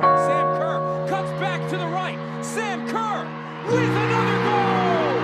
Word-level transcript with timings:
Sam 0.00 0.46
Kerr 0.56 1.08
cuts 1.08 1.30
back 1.40 1.60
to 1.68 1.76
the 1.76 1.86
right. 1.86 2.18
Sam 2.42 2.88
Kerr 2.88 3.26
with 3.66 3.96
another 4.04 4.38
goal. 4.46 5.18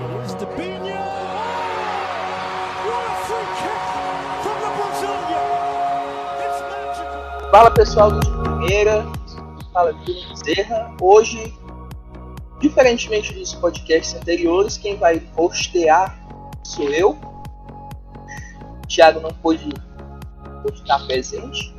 It 0.00 0.24
is 0.24 0.32
Debinha. 0.40 1.02
What 2.86 3.04
a 3.04 3.14
free 3.26 3.48
kick 3.60 3.80
from 4.42 4.56
the 4.64 4.70
Brazilian. 4.78 5.48
It's 6.44 6.60
magical. 6.70 7.50
Fala 7.50 7.70
pessoal 7.70 8.10
do 8.10 8.20
De 8.20 8.30
Primeira, 8.42 9.06
fala 9.72 9.92
Bruno 9.92 10.28
Bezerra. 10.30 10.96
Hoje, 11.02 11.54
diferentemente 12.58 13.34
dos 13.34 13.52
podcasts 13.54 14.14
anteriores, 14.14 14.78
quem 14.78 14.96
vai 14.96 15.22
hostear 15.36 16.18
sou 16.64 16.88
eu. 16.88 17.10
O 18.82 18.86
Thiago 18.86 19.20
não 19.20 19.30
pôde 19.30 19.74
estar 20.72 21.06
presente 21.06 21.77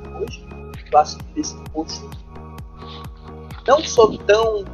Não 3.67 3.83
sou 3.83 4.17
tão 4.19 4.65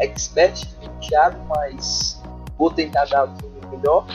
expert 0.00 0.66
como 0.80 0.96
o 0.96 1.00
Thiago, 1.00 1.38
mas 1.48 2.20
vou 2.58 2.70
tentar 2.70 3.04
dar 3.06 3.24
o 3.24 3.30
meu 3.30 3.70
melhor. 3.70 4.06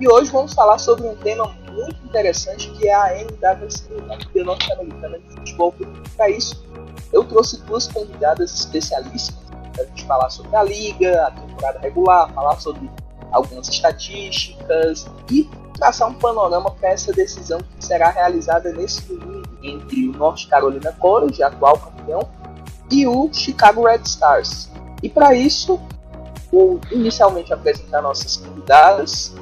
E 0.00 0.08
hoje 0.08 0.30
vamos 0.30 0.54
falar 0.54 0.78
sobre 0.78 1.06
um 1.06 1.16
tema 1.16 1.46
muito 1.72 2.04
interessante 2.06 2.70
que 2.70 2.88
é 2.88 2.94
a 2.94 3.24
NWC, 3.24 3.88
a 4.10 4.16
Liga 4.16 4.44
Norte-Americana 4.44 5.18
de 5.18 5.30
Futebol. 5.34 5.74
Para 6.16 6.30
isso, 6.30 6.64
eu 7.12 7.24
trouxe 7.24 7.60
duas 7.62 7.86
convidadas 7.88 8.52
especialíssimas 8.52 9.44
para 9.72 9.82
a 9.82 9.86
gente 9.86 10.04
falar 10.06 10.30
sobre 10.30 10.56
a 10.56 10.62
liga, 10.62 11.26
a 11.26 11.30
temporada 11.30 11.78
regular, 11.80 12.32
falar 12.32 12.58
sobre 12.60 12.90
algumas 13.32 13.68
estatísticas 13.68 15.06
e 15.30 15.48
traçar 15.74 16.08
um 16.08 16.14
panorama 16.14 16.70
para 16.72 16.90
essa 16.90 17.12
decisão 17.12 17.60
que 17.60 17.84
será 17.84 18.10
realizada 18.10 18.72
nesse 18.72 19.02
domingo 19.02 19.37
entre 19.68 20.08
o 20.08 20.12
North 20.12 20.48
Carolina 20.48 20.92
College, 20.92 21.42
atual 21.42 21.78
campeão, 21.78 22.28
e 22.90 23.06
o 23.06 23.30
Chicago 23.32 23.84
Red 23.84 24.02
Stars. 24.04 24.70
E 25.02 25.08
para 25.08 25.34
isso, 25.34 25.80
vou 26.50 26.80
inicialmente 26.90 27.52
apresentar 27.52 28.02
nossas 28.02 28.36
convidadas. 28.36 29.34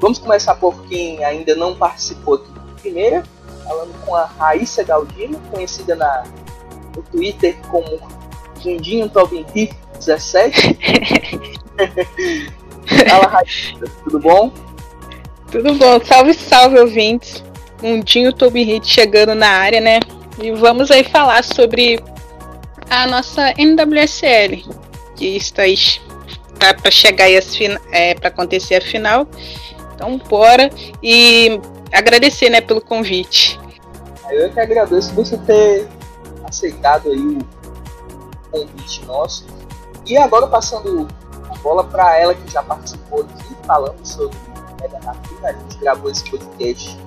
Vamos 0.00 0.18
começar 0.18 0.54
por 0.56 0.82
quem 0.86 1.24
ainda 1.24 1.54
não 1.54 1.74
participou 1.74 2.34
aqui 2.34 2.52
de 2.52 2.80
primeira, 2.82 3.22
falando 3.64 3.92
com 4.04 4.14
a 4.14 4.24
Raíssa 4.24 4.82
Galdino, 4.82 5.40
conhecida 5.50 5.96
na, 5.96 6.24
no 6.94 7.02
Twitter 7.02 7.56
como 7.70 7.98
Fundinho 8.62 9.08
Tobin 9.08 9.44
17. 9.98 10.78
Fala, 13.08 13.26
Raíssa, 13.26 13.84
tudo 14.04 14.18
bom? 14.20 14.52
Tudo 15.50 15.74
bom, 15.74 16.04
salve, 16.04 16.34
salve, 16.34 16.80
ouvintes. 16.80 17.43
Mundinho 17.84 18.32
Toby 18.32 18.62
Hit 18.62 18.88
chegando 18.88 19.34
na 19.34 19.48
área, 19.48 19.78
né? 19.78 20.00
E 20.38 20.50
vamos 20.52 20.90
aí 20.90 21.04
falar 21.04 21.44
sobre 21.44 22.02
a 22.88 23.06
nossa 23.06 23.52
NWSL, 23.58 24.64
que 25.14 25.36
está 25.36 25.62
aí 25.62 25.76
para 26.58 26.90
chegar 26.90 27.26
aí 27.26 27.38
é, 27.92 28.14
para 28.14 28.28
acontecer 28.28 28.76
a 28.76 28.80
final. 28.80 29.28
Então, 29.94 30.16
bora 30.16 30.70
e 31.02 31.60
agradecer, 31.92 32.48
né, 32.48 32.62
pelo 32.62 32.80
convite. 32.80 33.60
Eu 34.30 34.50
que 34.50 34.58
agradeço 34.58 35.12
você 35.14 35.36
ter 35.36 35.86
aceitado 36.44 37.10
aí 37.10 37.18
o 37.18 37.46
convite 38.50 39.04
nosso. 39.04 39.46
E 40.06 40.16
agora 40.16 40.46
passando 40.46 41.06
a 41.50 41.54
bola 41.58 41.84
para 41.84 42.18
ela 42.18 42.34
que 42.34 42.50
já 42.50 42.62
participou 42.62 43.20
aqui 43.20 43.54
falando 43.66 44.04
sobre 44.04 44.36
Mega 44.80 44.98
Rapina, 45.04 45.48
a 45.48 45.52
gente 45.52 45.78
gravou 45.78 46.10
esse 46.10 46.24
podcast 46.30 46.98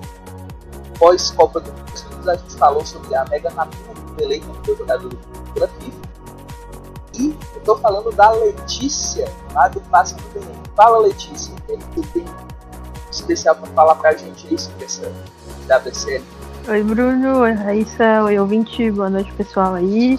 pós 0.98 1.30
Copa 1.30 1.60
do 1.60 1.70
Mundo, 1.72 2.30
a 2.30 2.36
gente 2.36 2.56
falou 2.56 2.84
sobre 2.84 3.14
a 3.14 3.24
Mega 3.26 3.50
Rapina 3.50 3.94
do 3.94 4.22
eleito 4.22 4.46
como 4.46 4.76
jogador 4.76 5.14
pela 5.54 5.68
FIFA. 5.68 6.08
E 7.18 7.36
eu 7.54 7.60
tô 7.64 7.76
falando 7.78 8.12
da 8.12 8.30
Letícia, 8.32 9.32
lá 9.52 9.68
do 9.68 9.80
Passa 9.82 10.16
do 10.16 10.22
Belém. 10.32 10.56
Fala 10.76 10.98
Letícia, 10.98 11.54
o 11.68 11.78
que 11.78 12.06
tem 12.08 12.24
especial 13.10 13.56
para 13.56 13.66
falar 13.72 13.94
pra 13.96 14.12
gente 14.12 14.46
aí 14.48 14.58
sobre 14.58 14.84
essa 14.84 15.12
WSL? 15.68 16.22
Oi 16.68 16.82
Bruno, 16.82 17.40
oi 17.40 17.52
Raíssa, 17.52 18.24
oi 18.24 18.38
ouvinte, 18.38 18.90
boa 18.90 19.10
noite 19.10 19.32
pessoal 19.32 19.74
aí. 19.74 20.18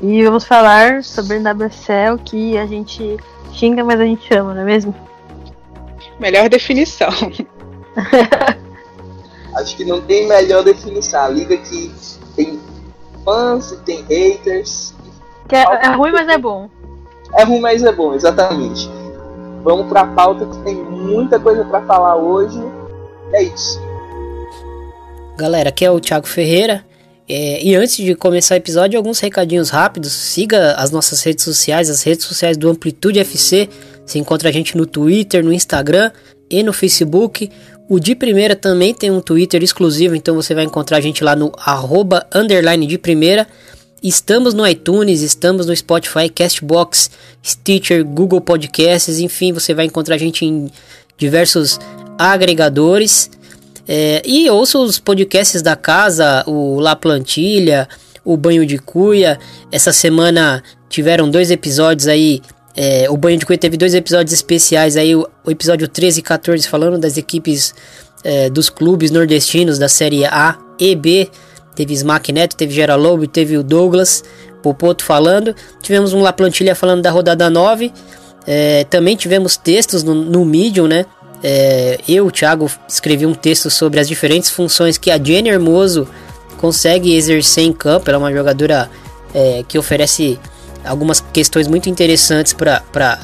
E 0.00 0.24
vamos 0.24 0.44
falar 0.44 1.04
sobre 1.04 1.36
a 1.36 1.52
WSL 1.52 2.18
que 2.24 2.58
a 2.58 2.66
gente 2.66 3.16
xinga, 3.52 3.84
mas 3.84 4.00
a 4.00 4.04
gente 4.04 4.34
ama, 4.34 4.52
não 4.52 4.62
é 4.62 4.64
mesmo? 4.64 4.94
Melhor 6.18 6.48
definição. 6.48 7.08
Acho 9.56 9.76
que 9.76 9.84
não 9.84 10.00
tem 10.02 10.28
melhor 10.28 10.62
definição. 10.62 11.20
A 11.20 11.28
liga 11.28 11.56
que 11.56 11.90
tem 12.36 12.60
fãs 13.24 13.72
e 13.72 13.76
tem 13.78 14.02
haters. 14.02 14.94
Que 15.48 15.56
é, 15.56 15.62
é 15.62 15.88
ruim, 15.88 16.12
mas 16.12 16.28
é 16.28 16.38
bom. 16.38 16.68
É 17.34 17.44
ruim, 17.44 17.60
mas 17.60 17.82
é 17.82 17.92
bom, 17.92 18.14
exatamente. 18.14 18.88
Vamos 19.62 19.88
pra 19.88 20.06
pauta 20.06 20.46
que 20.46 20.58
tem 20.58 20.74
muita 20.74 21.40
coisa 21.40 21.64
para 21.64 21.82
falar 21.82 22.16
hoje. 22.16 22.60
É 23.32 23.42
isso. 23.42 23.80
Galera, 25.36 25.70
aqui 25.70 25.84
é 25.84 25.90
o 25.90 26.00
Thiago 26.00 26.26
Ferreira. 26.26 26.84
É, 27.28 27.60
e 27.60 27.74
antes 27.74 27.96
de 27.96 28.14
começar 28.14 28.54
o 28.54 28.58
episódio, 28.58 28.96
alguns 28.96 29.18
recadinhos 29.18 29.70
rápidos. 29.70 30.12
Siga 30.12 30.74
as 30.74 30.90
nossas 30.90 31.22
redes 31.22 31.44
sociais, 31.44 31.90
as 31.90 32.02
redes 32.02 32.24
sociais 32.24 32.56
do 32.56 32.68
Amplitude 32.68 33.18
FC. 33.18 33.68
Você 34.04 34.18
encontra 34.18 34.50
a 34.50 34.52
gente 34.52 34.76
no 34.76 34.86
Twitter, 34.86 35.44
no 35.44 35.52
Instagram 35.52 36.12
e 36.48 36.62
no 36.62 36.72
Facebook. 36.72 37.50
O 37.88 38.00
de 38.00 38.16
primeira 38.16 38.56
também 38.56 38.92
tem 38.92 39.10
um 39.10 39.20
Twitter 39.20 39.62
exclusivo, 39.62 40.16
então 40.16 40.34
você 40.34 40.54
vai 40.54 40.64
encontrar 40.64 40.96
a 40.96 41.00
gente 41.00 41.22
lá 41.22 41.36
no 41.36 41.52
arroba 41.56 42.26
underline 42.34 42.84
de 42.84 42.98
primeira. 42.98 43.46
Estamos 44.02 44.54
no 44.54 44.66
iTunes, 44.66 45.22
estamos 45.22 45.66
no 45.66 45.74
Spotify, 45.74 46.28
Castbox, 46.28 47.10
Stitcher, 47.44 48.04
Google 48.04 48.40
Podcasts, 48.40 49.20
enfim, 49.20 49.52
você 49.52 49.72
vai 49.72 49.84
encontrar 49.84 50.16
a 50.16 50.18
gente 50.18 50.44
em 50.44 50.70
diversos 51.16 51.78
agregadores. 52.18 53.30
É, 53.86 54.20
e 54.24 54.50
ouça 54.50 54.78
os 54.78 54.98
podcasts 54.98 55.62
da 55.62 55.76
casa, 55.76 56.42
o 56.46 56.80
La 56.80 56.96
Plantilha, 56.96 57.88
o 58.24 58.36
Banho 58.36 58.66
de 58.66 58.78
Cuia. 58.78 59.38
Essa 59.70 59.92
semana 59.92 60.62
tiveram 60.88 61.30
dois 61.30 61.52
episódios 61.52 62.08
aí. 62.08 62.42
É, 62.76 63.08
o 63.08 63.16
Banho 63.16 63.38
de 63.38 63.46
Cuia 63.46 63.58
teve 63.58 63.76
dois 63.76 63.94
episódios 63.94 64.34
especiais 64.34 64.96
aí, 64.96 65.16
o, 65.16 65.26
o 65.44 65.50
episódio 65.50 65.88
13 65.88 66.20
e 66.20 66.22
14 66.22 66.68
falando 66.68 66.98
das 66.98 67.16
equipes 67.16 67.74
é, 68.22 68.50
dos 68.50 68.68
clubes 68.68 69.10
nordestinos 69.10 69.78
da 69.78 69.88
Série 69.88 70.24
A 70.26 70.58
e 70.78 70.94
B. 70.94 71.28
Teve 71.74 71.94
Smack 71.94 72.32
Neto, 72.32 72.56
teve 72.56 72.74
Gera 72.74 72.94
Lobo, 72.94 73.26
teve 73.26 73.56
o 73.56 73.62
Douglas 73.62 74.22
Popoto 74.62 75.04
falando. 75.04 75.54
Tivemos 75.80 76.12
um 76.12 76.20
La 76.20 76.32
Plantilha 76.32 76.74
falando 76.74 77.02
da 77.02 77.10
rodada 77.10 77.48
9. 77.48 77.92
É, 78.46 78.84
também 78.84 79.16
tivemos 79.16 79.56
textos 79.56 80.02
no, 80.02 80.14
no 80.14 80.44
Medium, 80.44 80.86
né? 80.86 81.06
É, 81.42 81.98
eu, 82.08 82.30
Thiago, 82.30 82.70
escrevi 82.88 83.26
um 83.26 83.34
texto 83.34 83.70
sobre 83.70 84.00
as 84.00 84.08
diferentes 84.08 84.50
funções 84.50 84.98
que 84.98 85.10
a 85.10 85.22
Jenny 85.22 85.50
Hermoso 85.50 86.08
consegue 86.56 87.14
exercer 87.14 87.64
em 87.64 87.72
campo. 87.72 88.08
Ela 88.08 88.16
é 88.16 88.20
uma 88.20 88.32
jogadora 88.32 88.90
é, 89.34 89.64
que 89.68 89.78
oferece 89.78 90.38
algumas 90.86 91.20
questões 91.20 91.66
muito 91.66 91.88
interessantes 91.88 92.52
para 92.52 93.18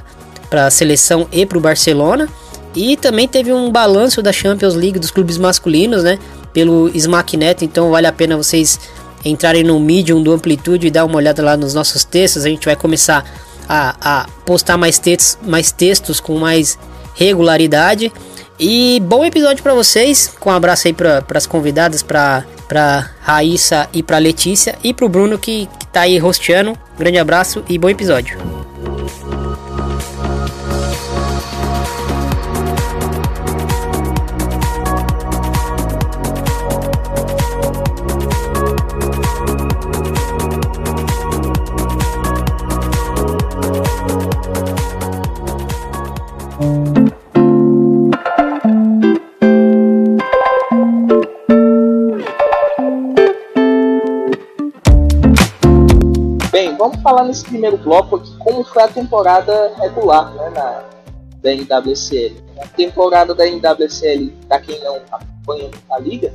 a 0.50 0.70
seleção 0.70 1.26
e 1.32 1.46
para 1.46 1.58
o 1.58 1.60
Barcelona. 1.60 2.28
E 2.74 2.96
também 2.96 3.28
teve 3.28 3.52
um 3.52 3.70
balanço 3.70 4.22
da 4.22 4.32
Champions 4.32 4.74
League 4.74 4.98
dos 4.98 5.10
clubes 5.10 5.36
masculinos, 5.36 6.02
né? 6.02 6.18
Pelo 6.52 6.90
Smacknet, 6.94 7.64
então 7.64 7.90
vale 7.90 8.06
a 8.06 8.12
pena 8.12 8.36
vocês 8.36 8.78
entrarem 9.24 9.62
no 9.62 9.78
Medium 9.78 10.22
do 10.22 10.32
Amplitude 10.32 10.86
e 10.86 10.90
dar 10.90 11.04
uma 11.04 11.16
olhada 11.16 11.42
lá 11.42 11.56
nos 11.56 11.74
nossos 11.74 12.04
textos. 12.04 12.44
A 12.44 12.48
gente 12.48 12.64
vai 12.64 12.76
começar 12.76 13.24
a, 13.68 13.94
a 14.00 14.26
postar 14.44 14.76
mais 14.76 14.98
textos, 14.98 15.38
mais 15.42 15.70
textos 15.70 16.20
com 16.20 16.38
mais 16.38 16.78
regularidade. 17.14 18.12
E 18.58 19.00
bom 19.04 19.24
episódio 19.24 19.62
para 19.62 19.74
vocês. 19.74 20.32
Com 20.40 20.50
um 20.50 20.52
abraço 20.52 20.88
aí 20.88 20.92
para 20.94 21.24
as 21.34 21.46
convidadas, 21.46 22.02
para 22.02 22.44
para 22.72 23.10
Raíssa 23.20 23.86
e 23.92 24.02
para 24.02 24.16
Letícia 24.16 24.78
e 24.82 24.94
para 24.94 25.04
o 25.04 25.08
Bruno 25.08 25.38
que, 25.38 25.68
que 25.78 25.86
tá 25.88 26.02
aí 26.02 26.16
rosteando. 26.16 26.72
Grande 26.98 27.18
abraço 27.18 27.64
e 27.68 27.78
bom 27.78 27.88
episódio. 27.88 28.61
Vamos 56.82 57.00
falar 57.00 57.22
nesse 57.22 57.44
primeiro 57.44 57.76
bloco 57.76 58.16
aqui 58.16 58.36
como 58.38 58.64
foi 58.64 58.82
a 58.82 58.88
temporada 58.88 59.72
regular 59.76 60.34
né, 60.34 60.50
na, 60.50 60.82
da 61.40 61.54
NWSL. 61.54 62.42
A 62.60 62.66
temporada 62.66 63.32
da 63.36 63.46
NWSL, 63.46 64.32
para 64.48 64.60
quem 64.60 64.80
não 64.80 64.96
acompanha 65.12 65.70
a 65.88 65.98
liga, 66.00 66.32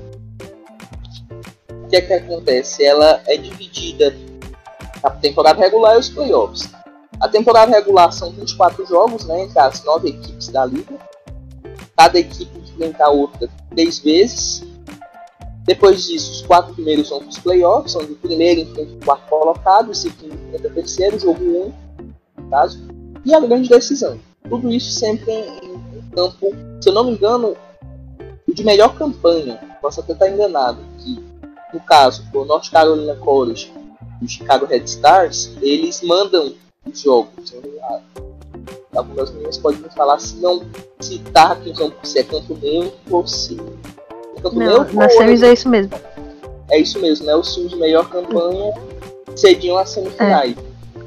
o 1.70 1.88
que 1.90 1.98
é 1.98 2.02
que 2.02 2.14
acontece? 2.14 2.86
Ela 2.86 3.22
é 3.28 3.36
dividida 3.36 4.16
a 5.04 5.10
temporada 5.10 5.60
regular 5.60 5.96
e 5.96 6.00
os 6.00 6.08
playoffs. 6.08 6.70
A 7.20 7.28
temporada 7.28 7.70
regular 7.74 8.14
são 8.14 8.32
24 8.32 8.86
jogos, 8.86 9.26
né, 9.26 9.44
entre 9.44 9.60
as 9.60 9.84
nove 9.84 10.10
equipes 10.10 10.48
da 10.48 10.66
liga. 10.66 10.96
Cada 11.98 12.20
equipe 12.20 12.58
enfrenta 12.58 13.04
a 13.04 13.10
outra 13.10 13.50
três 13.72 14.00
vezes. 14.00 14.64
Depois 15.68 16.08
disso, 16.08 16.32
os 16.32 16.42
quatro 16.44 16.74
primeiros 16.74 17.10
para 17.10 17.28
os 17.28 17.38
playoffs, 17.40 17.96
onde 17.96 18.14
o 18.14 18.16
primeiro 18.16 18.62
enfrenta 18.62 18.94
o 18.94 19.06
quarto 19.06 19.30
colocado, 19.30 19.92
o 19.92 19.96
segundo 19.96 20.34
enfrenta 20.34 20.70
o 20.70 20.74
terceiro, 20.74 21.20
jogo 21.20 21.44
1, 21.44 21.46
um, 21.46 21.74
no 22.38 22.50
caso, 22.50 22.80
e 23.26 23.36
a 23.36 23.40
grande 23.42 23.68
decisão. 23.68 24.18
Tudo 24.50 24.72
isso 24.72 24.92
sempre 24.92 25.30
em, 25.30 25.98
em 25.98 26.10
campo, 26.16 26.56
se 26.82 26.88
eu 26.88 26.94
não 26.94 27.04
me 27.04 27.12
engano, 27.12 27.56
o 28.48 28.54
de 28.54 28.64
melhor 28.64 28.96
campanha, 28.96 29.60
posso 29.82 30.00
até 30.00 30.14
estar 30.14 30.30
enganado, 30.30 30.80
que 31.00 31.22
no 31.74 31.82
caso, 31.82 32.24
o 32.34 32.46
North 32.46 32.72
Carolina 32.72 33.16
College 33.16 33.72
e 34.22 34.26
o 34.26 34.30
Chicago 34.30 34.66
Red 34.66 34.86
Stars, 34.86 35.52
eles 35.62 36.02
mandam 36.02 36.54
os 36.86 37.02
jogos. 37.02 37.54
Algumas 38.96 39.30
meninas 39.32 39.58
podem 39.58 39.80
falar 39.96 40.18
se 40.20 40.38
não 40.38 40.62
tá 41.34 41.56
com 41.56 41.74
campo, 41.74 42.08
se 42.08 42.20
é 42.20 42.24
campo 42.24 42.58
neutro 42.62 42.98
ou 43.12 43.28
se. 43.28 43.58
É 44.48 44.50
campo 44.50 44.60
Não, 44.60 44.66
neutro 44.78 44.96
na 44.96 45.04
ou 45.06 45.10
semis 45.12 45.44
é 45.44 45.54
isso 45.54 45.70
mesmo. 45.70 45.92
é 46.70 46.80
isso 46.80 47.00
mesmo, 47.00 47.26
né? 47.26 47.36
Os 47.36 47.54
times 47.54 47.72
de 47.72 47.76
melhor 47.78 48.10
campanha 48.10 48.74
cediam 49.36 49.78
as 49.78 49.90
semifinais. 49.92 50.56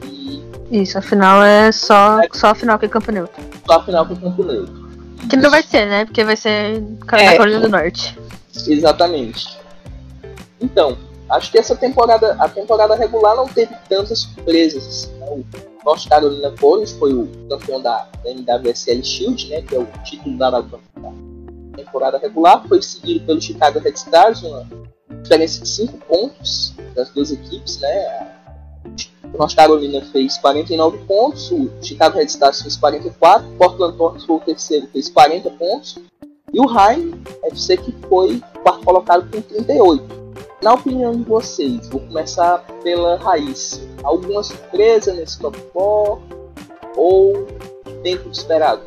E 0.05 0.43
Isso, 0.71 0.99
afinal 0.99 1.43
é 1.43 1.73
só, 1.73 2.19
só 2.33 2.49
a 2.49 2.55
final 2.55 2.79
que 2.79 2.87
é 2.87 2.89
campo 2.89 3.11
neutro. 3.11 3.43
só 3.67 3.75
a 3.79 3.83
final 3.85 4.07
com 4.07 4.17
campo 4.17 4.43
neutro. 4.45 4.81
Que 5.29 5.37
não 5.37 5.51
vai 5.51 5.63
ser, 5.63 5.87
né? 5.87 6.05
Porque 6.05 6.25
vai 6.25 6.37
ser 6.37 6.83
É. 7.13 7.37
Carolina 7.37 7.61
do 7.61 7.69
Norte. 7.69 8.19
Exatamente. 8.67 9.59
Então, 10.61 10.97
acho 11.29 11.51
que 11.51 11.59
essa 11.59 11.75
temporada, 11.77 12.37
a 12.39 12.49
temporada 12.49 12.95
regular 12.95 13.35
não 13.37 13.47
teve 13.49 13.75
tantas 13.89 14.21
surpresas. 14.21 14.87
assim, 14.87 15.13
né? 15.19 15.27
O 15.31 15.45
North 15.85 16.07
Carolina 16.09 16.53
College 16.61 16.95
foi 16.99 17.13
o 17.15 17.29
campeão 17.49 17.81
da 17.81 18.07
NWSL 18.25 19.03
Shield, 19.03 19.49
né? 19.49 19.63
Que 19.63 19.75
é 19.75 19.79
o 19.79 19.87
título 20.05 20.37
da 20.39 20.51
da 20.51 20.63
temporada 21.71 22.19
regular. 22.19 22.67
Foi 22.69 22.83
seguido 22.83 23.27
pelo 23.27 23.41
Chicago 23.41 23.79
Red 23.79 23.93
Stars, 23.93 24.43
uma 24.43 24.67
diferença 25.23 25.63
de 25.63 25.69
5 25.69 25.99
pontos 26.07 26.75
das 26.95 27.11
duas 27.11 27.31
equipes, 27.33 27.79
né? 27.81 28.37
O 29.33 29.39
North 29.39 29.55
Carolina 29.55 30.01
fez 30.13 30.39
49 30.39 30.99
pontos, 31.07 31.51
o 31.51 31.71
Chicago 31.83 32.17
Red 32.17 32.27
Stars 32.27 32.63
fez 32.63 32.77
44, 32.77 33.49
o 33.49 33.57
Portland 33.57 33.97
Thorns 33.97 34.25
foi 34.25 34.37
o 34.37 34.41
terceiro, 34.41 34.89
fez 34.93 35.09
40 35.09 35.51
pontos, 35.51 35.99
e 36.53 36.61
o 36.61 36.65
Heim 36.65 37.13
FC 37.45 37.77
que 37.77 37.95
foi 38.09 38.43
quarto 38.63 38.85
colocado 38.85 39.31
com 39.31 39.41
38. 39.41 40.21
Na 40.63 40.75
opinião 40.75 41.13
de 41.13 41.23
vocês, 41.25 41.89
vou 41.89 42.01
começar 42.01 42.59
pela 42.83 43.17
Raiz. 43.17 43.81
Alguma 44.03 44.43
surpresa 44.43 45.15
nesse 45.15 45.39
top 45.39 45.59
4? 45.73 46.21
Ou 46.97 47.47
dentro 48.03 48.29
do 48.29 48.33
esperado? 48.33 48.83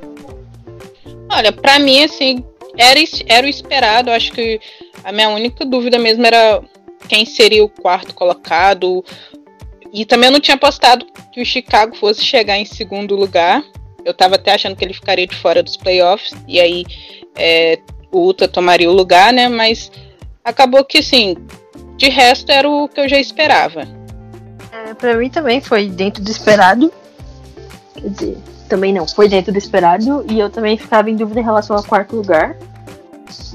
Olha, 1.32 1.52
pra 1.52 1.80
mim, 1.80 2.04
assim, 2.04 2.46
era, 2.78 3.00
era 3.28 3.48
o 3.48 3.50
esperado. 3.50 4.12
Acho 4.12 4.32
que 4.32 4.60
a 5.04 5.12
minha 5.12 5.30
única 5.30 5.66
dúvida 5.66 5.98
mesmo 6.00 6.26
era 6.26 6.62
quem 7.08 7.26
seria 7.26 7.64
o 7.64 7.70
quarto 7.70 8.14
colocado. 8.14 9.04
E 9.92 10.06
também 10.06 10.28
eu 10.28 10.34
não 10.34 10.40
tinha 10.40 10.56
apostado 10.56 11.06
que 11.32 11.42
o 11.42 11.46
Chicago 11.46 11.96
fosse 11.96 12.24
chegar 12.24 12.58
em 12.58 12.66
segundo 12.66 13.16
lugar. 13.16 13.64
Eu 14.04 14.14
tava 14.14 14.36
até 14.36 14.54
achando 14.54 14.76
que 14.76 14.84
ele 14.84 14.94
ficaria 14.94 15.28
de 15.28 15.36
fora 15.36 15.62
dos 15.62 15.78
playoffs. 15.78 16.34
E 16.48 16.60
aí 16.60 16.86
é, 17.36 17.80
o 18.12 18.28
Utah 18.28 18.48
tomaria 18.48 18.90
o 18.90 18.94
lugar, 18.94 19.32
né? 19.32 19.48
Mas 19.48 19.92
acabou 20.44 20.84
que, 20.84 21.00
assim, 21.00 21.36
de 21.98 22.10
resto 22.10 22.52
era 22.52 22.70
o 22.70 22.88
que 22.88 23.00
eu 23.00 23.08
já 23.08 23.20
esperava. 23.20 23.88
É, 24.72 24.94
pra 24.94 25.16
mim 25.16 25.30
também 25.30 25.62
foi 25.62 25.88
dentro 25.88 26.24
do 26.24 26.30
esperado. 26.30 26.92
Quer 27.94 28.10
dizer, 28.10 28.38
também 28.68 28.94
não, 28.94 29.08
foi 29.08 29.28
dentro 29.28 29.52
do 29.52 29.58
esperado. 29.58 30.26
E 30.30 30.40
eu 30.40 30.50
também 30.50 30.78
ficava 30.78 31.10
em 31.10 31.16
dúvida 31.16 31.40
em 31.40 31.44
relação 31.44 31.76
ao 31.76 31.84
quarto 31.84 32.16
lugar. 32.16 32.56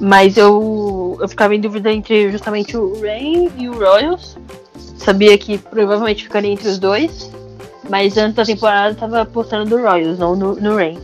Mas 0.00 0.36
eu, 0.36 1.16
eu 1.20 1.28
ficava 1.28 1.54
em 1.54 1.60
dúvida 1.60 1.92
entre 1.92 2.30
justamente 2.30 2.76
o 2.76 3.00
Rain 3.00 3.50
e 3.56 3.68
o 3.68 3.74
Royals. 3.74 4.36
Sabia 4.96 5.36
que 5.38 5.58
provavelmente 5.58 6.24
ficaria 6.24 6.50
entre 6.50 6.68
os 6.68 6.78
dois. 6.78 7.30
Mas 7.88 8.16
antes 8.16 8.34
da 8.34 8.44
temporada 8.44 8.90
eu 8.90 8.96
tava 8.96 9.22
apostando 9.22 9.76
no 9.76 9.82
Royals, 9.82 10.18
não 10.18 10.36
no, 10.36 10.54
no 10.54 10.76
Rain. 10.76 10.98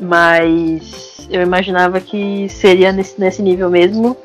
Mas 0.00 1.26
eu 1.30 1.42
imaginava 1.42 2.00
que 2.00 2.48
seria 2.48 2.92
nesse, 2.92 3.18
nesse 3.20 3.42
nível 3.42 3.70
mesmo. 3.70 4.16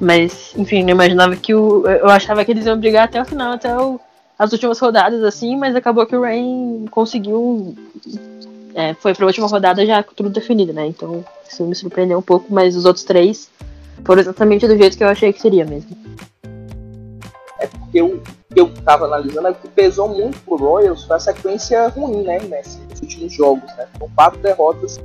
Mas, 0.00 0.52
enfim, 0.56 0.82
eu 0.82 0.90
imaginava 0.90 1.36
que 1.36 1.54
o. 1.54 1.86
Eu 1.86 2.08
achava 2.08 2.44
que 2.44 2.52
eles 2.52 2.66
iam 2.66 2.78
brigar 2.78 3.04
até 3.04 3.20
o 3.20 3.24
final, 3.24 3.52
até 3.52 3.74
o, 3.76 3.98
as 4.38 4.52
últimas 4.52 4.78
rodadas, 4.78 5.22
assim, 5.22 5.56
mas 5.56 5.74
acabou 5.74 6.06
que 6.06 6.14
o 6.14 6.22
Rain 6.22 6.86
conseguiu. 6.90 7.74
É, 8.76 8.92
foi 8.92 9.14
pra 9.14 9.24
última 9.24 9.46
rodada 9.46 9.86
já 9.86 10.02
tudo 10.02 10.28
definido, 10.28 10.70
né? 10.70 10.86
Então 10.86 11.24
isso 11.48 11.64
me 11.64 11.74
surpreendeu 11.74 12.18
um 12.18 12.22
pouco, 12.22 12.52
mas 12.52 12.76
os 12.76 12.84
outros 12.84 13.04
três 13.04 13.50
foram 14.04 14.20
exatamente 14.20 14.68
do 14.68 14.76
jeito 14.76 14.98
que 14.98 15.02
eu 15.02 15.08
achei 15.08 15.32
que 15.32 15.40
seria 15.40 15.64
mesmo. 15.64 15.96
Porque 17.80 18.02
o 18.02 18.20
que 18.20 18.60
eu 18.60 18.66
estava 18.66 19.06
analisando 19.06 19.48
é 19.48 19.54
que 19.54 19.66
pesou 19.68 20.08
muito 20.08 20.38
pro 20.40 20.56
Royals 20.56 21.04
foi 21.04 21.16
a 21.16 21.20
sequência 21.20 21.88
ruim, 21.88 22.22
né? 22.22 22.38
Nesses 22.40 23.00
últimos 23.00 23.32
jogos, 23.32 23.74
né? 23.76 23.86
Foram 23.98 24.12
quatro 24.14 24.40
derrotas 24.40 25.00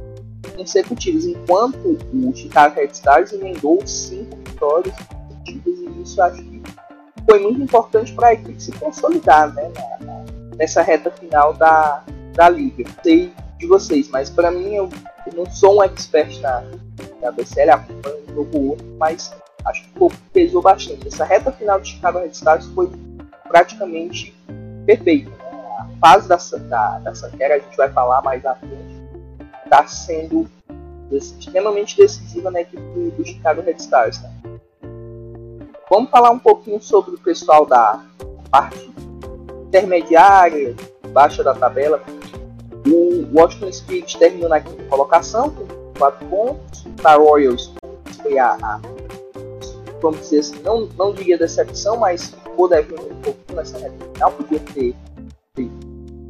consecutivas, 0.57 1.23
enquanto 1.23 1.97
o 2.13 2.35
Chicago 2.35 2.75
Red 2.75 2.89
Stars 2.91 3.31
emendou 3.31 3.79
cinco 3.87 4.35
vitórias 4.35 4.93
consecutivas, 4.97 5.79
e 5.79 6.01
isso 6.01 6.21
acho 6.21 6.43
que 6.43 6.61
foi 7.29 7.39
muito 7.39 7.61
importante 7.61 8.11
para 8.13 8.27
a 8.29 8.33
equipe 8.33 8.61
se 8.61 8.73
consolidar, 8.73 9.53
né? 9.53 9.71
nessa 10.57 10.81
reta 10.81 11.09
final 11.09 11.53
da, 11.53 12.03
da 12.33 12.49
liga. 12.49 12.83
Sei 13.01 13.31
de 13.61 13.67
vocês, 13.67 14.09
mas 14.09 14.29
para 14.29 14.51
mim 14.51 14.73
eu, 14.73 14.89
eu 15.27 15.33
não 15.33 15.45
sou 15.49 15.77
um 15.77 15.83
expert 15.83 16.39
na, 16.41 16.63
na 17.21 17.31
BCL, 17.31 17.71
acompanho 17.71 18.17
um 18.27 18.33
jogo 18.33 18.57
ou 18.57 18.69
outro, 18.71 18.85
mas 18.97 19.33
acho 19.65 19.83
que 19.83 19.89
pô, 19.91 20.11
pesou 20.33 20.61
bastante. 20.61 21.07
Essa 21.07 21.23
reta 21.23 21.51
final 21.51 21.79
de 21.79 21.89
Chicago 21.89 22.19
Red 22.19 22.31
Stars 22.31 22.65
foi 22.67 22.89
praticamente 23.47 24.35
perfeita. 24.85 25.29
né? 25.29 25.35
A 25.79 25.87
fase 25.99 26.27
da, 26.27 26.37
da, 26.67 26.99
da 26.99 27.15
Sanquera, 27.15 27.55
a 27.55 27.59
gente 27.59 27.77
vai 27.77 27.89
falar 27.91 28.21
mais 28.23 28.45
à 28.45 28.55
frente, 28.55 29.01
está 29.63 29.85
sendo 29.87 30.49
extremamente 31.11 31.97
decisiva 31.97 32.49
na 32.49 32.61
equipe 32.61 32.81
do, 32.81 33.11
do 33.11 33.25
Chicago 33.25 33.61
Red 33.61 33.75
Stars. 33.75 34.21
Né? 34.21 34.31
Vamos 35.89 36.09
falar 36.09 36.31
um 36.31 36.39
pouquinho 36.39 36.81
sobre 36.81 37.13
o 37.13 37.19
pessoal 37.19 37.65
da 37.65 38.03
parte 38.49 38.91
intermediária, 39.67 40.75
baixa 41.09 41.43
da 41.43 41.53
tabela. 41.53 42.01
O 42.87 43.27
Washington 43.33 43.71
Spirit 43.71 44.17
terminou 44.17 44.49
na 44.49 44.59
quinta 44.59 44.83
colocação 44.85 45.49
com 45.49 45.65
4 45.97 46.27
pontos. 46.27 46.85
A 47.03 47.15
Royals 47.15 47.71
foi 48.21 48.37
a, 48.37 48.57
a 48.61 48.81
vamos 50.01 50.21
dizer 50.21 50.39
assim, 50.39 50.59
não, 50.63 50.87
não 50.97 51.13
diria 51.13 51.37
decepção, 51.37 51.97
mas 51.97 52.31
ficou 52.31 52.67
devendo 52.67 53.03
um 53.03 53.21
pouquinho 53.21 53.55
nessa 53.55 53.77
reta 53.77 54.05
final, 54.13 54.31
podia 54.31 54.59
ter, 54.59 54.95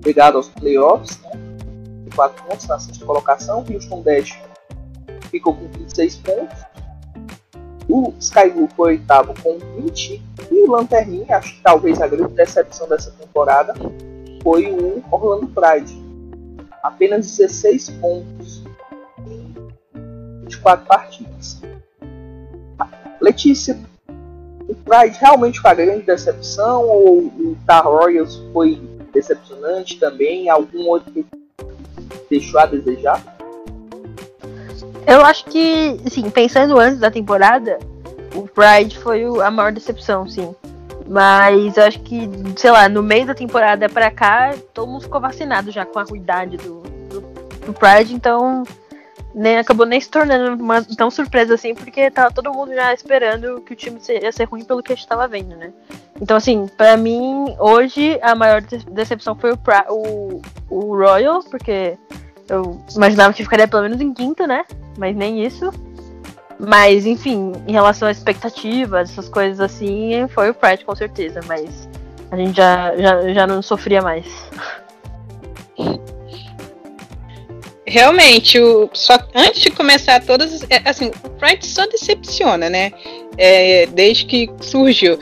ter 0.03 0.21
aos 0.21 0.49
playoffs, 0.49 1.19
né? 1.21 1.31
De 2.03 2.15
4 2.15 2.43
pontos 2.43 2.67
na 2.67 2.79
sexta 2.79 3.05
colocação. 3.05 3.65
Houston 3.69 4.01
Dash 4.01 4.37
ficou 5.29 5.55
com 5.55 5.67
26 5.69 6.15
pontos. 6.17 6.57
O 7.87 8.13
Sky 8.19 8.49
Blue 8.49 8.69
foi 8.75 8.93
oitavo 8.93 9.33
com 9.41 9.57
20. 9.81 10.21
E 10.51 10.61
o 10.61 10.71
Lanterninha, 10.71 11.37
acho 11.37 11.55
que 11.55 11.61
talvez 11.61 12.01
a 12.01 12.07
grande 12.07 12.33
decepção 12.33 12.87
dessa 12.87 13.11
temporada, 13.11 13.73
foi 14.43 14.71
o 14.71 15.03
Orlando 15.11 15.47
Pride. 15.47 16.10
Apenas 16.83 17.37
16 17.37 17.89
pontos 17.91 18.63
em 19.27 19.53
24 20.43 20.85
partidas. 20.85 21.61
Letícia, 23.19 23.77
o 24.67 24.73
Pride 24.73 25.17
realmente 25.19 25.59
foi 25.59 25.71
a 25.71 25.75
grande 25.75 26.01
decepção 26.03 26.83
ou 26.87 27.25
o 27.25 27.57
Tar 27.67 27.85
Royals 27.85 28.41
foi 28.51 28.81
decepcionante 29.13 29.99
também? 29.99 30.49
Algum 30.49 30.87
outro 30.87 31.25
deixou 32.29 32.59
a 32.59 32.65
desejar? 32.65 33.21
Eu 35.05 35.25
acho 35.25 35.45
que, 35.45 35.99
sim, 36.09 36.29
pensando 36.29 36.79
antes 36.79 36.99
da 36.99 37.11
temporada, 37.11 37.77
o 38.33 38.47
Pride 38.47 38.97
foi 38.97 39.23
a 39.41 39.51
maior 39.51 39.71
decepção, 39.71 40.27
sim. 40.27 40.55
Mas 41.11 41.75
eu 41.75 41.83
acho 41.83 41.99
que, 41.99 42.29
sei 42.55 42.71
lá, 42.71 42.87
no 42.87 43.03
meio 43.03 43.25
da 43.25 43.35
temporada 43.35 43.89
pra 43.89 44.09
cá, 44.09 44.53
todo 44.73 44.89
mundo 44.89 45.01
ficou 45.01 45.19
vacinado 45.19 45.69
já 45.69 45.85
com 45.85 45.99
a 45.99 46.03
ruidade 46.03 46.55
do, 46.55 46.79
do, 47.09 47.19
do 47.65 47.73
Pride, 47.73 48.15
então 48.15 48.63
nem, 49.35 49.57
acabou 49.57 49.85
nem 49.85 49.99
se 49.99 50.09
tornando 50.09 50.61
uma 50.63 50.81
tão 50.81 51.11
surpresa 51.11 51.55
assim, 51.55 51.75
porque 51.75 52.09
tava 52.09 52.31
todo 52.33 52.53
mundo 52.53 52.73
já 52.73 52.93
esperando 52.93 53.59
que 53.59 53.73
o 53.73 53.75
time 53.75 53.99
ia 54.07 54.31
ser 54.31 54.45
ruim 54.45 54.63
pelo 54.63 54.81
que 54.81 54.93
a 54.93 54.95
gente 54.95 55.05
tava 55.05 55.27
vendo, 55.27 55.53
né? 55.57 55.73
Então, 56.21 56.37
assim, 56.37 56.65
pra 56.77 56.95
mim, 56.95 57.55
hoje, 57.59 58.17
a 58.21 58.33
maior 58.33 58.61
de- 58.61 58.85
decepção 58.85 59.35
foi 59.35 59.51
o, 59.51 59.57
Pri- 59.57 59.83
o, 59.89 60.41
o 60.69 60.95
Royal, 60.95 61.43
porque 61.43 61.97
eu 62.47 62.81
imaginava 62.95 63.33
que 63.33 63.43
ficaria 63.43 63.67
pelo 63.67 63.83
menos 63.83 63.99
em 63.99 64.13
quinto, 64.13 64.47
né? 64.47 64.63
Mas 64.97 65.13
nem 65.13 65.43
isso. 65.45 65.71
Mas, 66.67 67.07
enfim, 67.07 67.53
em 67.67 67.71
relação 67.71 68.07
à 68.07 68.11
expectativa, 68.11 69.01
essas 69.01 69.27
coisas 69.27 69.59
assim, 69.59 70.27
foi 70.27 70.51
o 70.51 70.53
Pride 70.53 70.85
com 70.85 70.93
certeza, 70.95 71.39
mas 71.47 71.89
a 72.29 72.37
gente 72.37 72.55
já, 72.55 72.95
já, 72.95 73.33
já 73.33 73.47
não 73.47 73.61
sofria 73.63 74.01
mais. 74.01 74.25
Realmente, 77.85 78.59
o, 78.59 78.89
só 78.93 79.17
antes 79.33 79.61
de 79.61 79.71
começar 79.71 80.23
todas. 80.23 80.63
é, 80.69 80.87
Assim, 80.87 81.11
o 81.23 81.29
Pride 81.31 81.65
só 81.65 81.85
decepciona, 81.87 82.69
né? 82.69 82.91
É, 83.37 83.87
desde 83.87 84.25
que 84.25 84.49
surgiu. 84.61 85.17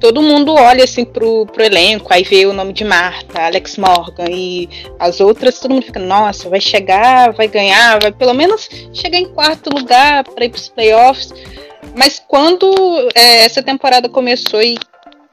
Todo 0.00 0.22
mundo 0.22 0.54
olha 0.54 0.84
assim 0.84 1.04
pro, 1.04 1.44
pro 1.46 1.62
elenco, 1.62 2.12
aí 2.12 2.22
vê 2.22 2.46
o 2.46 2.54
nome 2.54 2.72
de 2.72 2.84
Marta, 2.84 3.42
Alex 3.42 3.76
Morgan 3.76 4.24
e 4.30 4.68
as 4.98 5.20
outras, 5.20 5.58
todo 5.58 5.74
mundo 5.74 5.84
fica, 5.84 6.00
nossa, 6.00 6.48
vai 6.48 6.60
chegar, 6.60 7.32
vai 7.32 7.46
ganhar, 7.46 8.00
vai 8.00 8.10
pelo 8.10 8.32
menos 8.32 8.68
chegar 8.94 9.18
em 9.18 9.28
quarto 9.28 9.68
lugar 9.68 10.24
para 10.24 10.44
ir 10.46 10.48
pros 10.48 10.68
playoffs. 10.68 11.34
Mas 11.94 12.22
quando 12.26 12.72
é, 13.14 13.44
essa 13.44 13.62
temporada 13.62 14.08
começou 14.08 14.62
e, 14.62 14.78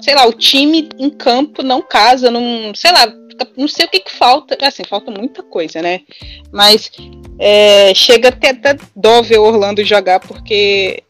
sei 0.01 0.15
lá, 0.15 0.27
o 0.27 0.33
time 0.33 0.89
em 0.97 1.09
campo 1.09 1.63
não 1.63 1.81
casa, 1.81 2.29
não, 2.29 2.73
sei 2.75 2.91
lá, 2.91 3.07
não 3.55 3.67
sei 3.67 3.85
o 3.85 3.89
que, 3.89 3.99
que 3.99 4.11
falta. 4.11 4.57
Assim, 4.65 4.83
falta 4.83 5.11
muita 5.11 5.43
coisa, 5.43 5.81
né? 5.81 6.01
Mas 6.51 6.91
é, 7.39 7.93
chega 7.93 8.29
até, 8.29 8.49
até 8.49 8.77
dó 8.95 9.21
ver 9.21 9.39
o 9.39 9.43
Orlando 9.43 9.83
jogar, 9.83 10.19
porque 10.19 11.03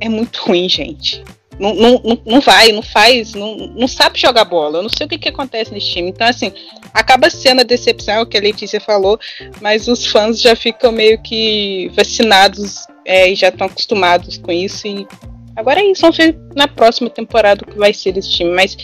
é 0.00 0.08
muito 0.08 0.40
ruim, 0.42 0.68
gente. 0.68 1.22
Não, 1.60 1.74
não, 1.74 2.22
não, 2.24 2.40
vai, 2.40 2.72
não 2.72 2.80
faz, 2.80 3.34
não, 3.34 3.54
não 3.54 3.86
sabe 3.86 4.18
jogar 4.18 4.46
bola. 4.46 4.78
Eu 4.78 4.82
não 4.82 4.88
sei 4.88 5.04
o 5.06 5.08
que, 5.08 5.18
que 5.18 5.28
acontece 5.28 5.70
nesse 5.70 5.90
time. 5.90 6.08
Então, 6.08 6.26
assim, 6.26 6.50
acaba 6.94 7.28
sendo 7.28 7.60
a 7.60 7.64
decepção, 7.64 8.14
é 8.14 8.22
o 8.22 8.26
que 8.26 8.38
a 8.38 8.40
Letícia 8.40 8.80
falou, 8.80 9.20
mas 9.60 9.86
os 9.86 10.06
fãs 10.06 10.40
já 10.40 10.56
ficam 10.56 10.90
meio 10.90 11.20
que 11.22 11.92
vacinados 11.94 12.86
é, 13.04 13.30
e 13.30 13.34
já 13.34 13.48
estão 13.48 13.66
acostumados 13.66 14.38
com 14.38 14.50
isso. 14.50 14.86
E 14.86 15.06
agora 15.54 15.80
é 15.80 15.84
isso, 15.84 16.00
vamos 16.00 16.16
ver 16.16 16.34
na 16.56 16.66
próxima 16.66 17.10
temporada 17.10 17.62
o 17.62 17.70
que 17.70 17.76
vai 17.76 17.92
ser 17.92 18.16
esse 18.16 18.30
time. 18.30 18.50
Mas 18.50 18.78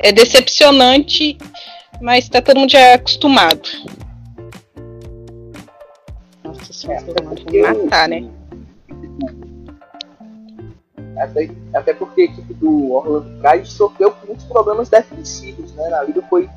é 0.00 0.10
decepcionante, 0.10 1.38
mas 2.00 2.28
tá 2.28 2.42
todo 2.42 2.58
mundo 2.58 2.72
já 2.72 2.94
acostumado. 2.94 3.68
Nossa, 6.42 6.92
É, 6.92 6.98
fãs 7.00 7.04
vão 7.04 7.84
matar, 7.84 8.08
né? 8.08 8.24
Até, 11.20 11.50
até 11.74 11.94
porque 11.94 12.22
a 12.22 12.24
equipe 12.24 12.54
do 12.54 12.92
Orlando 12.92 13.30
Pride 13.40 13.68
sofreu 13.68 14.10
com 14.12 14.26
muitos 14.28 14.44
problemas 14.46 14.88
defensivos, 14.88 15.72
né? 15.74 15.88
Na 15.88 16.02
liga 16.02 16.22
foi 16.28 16.48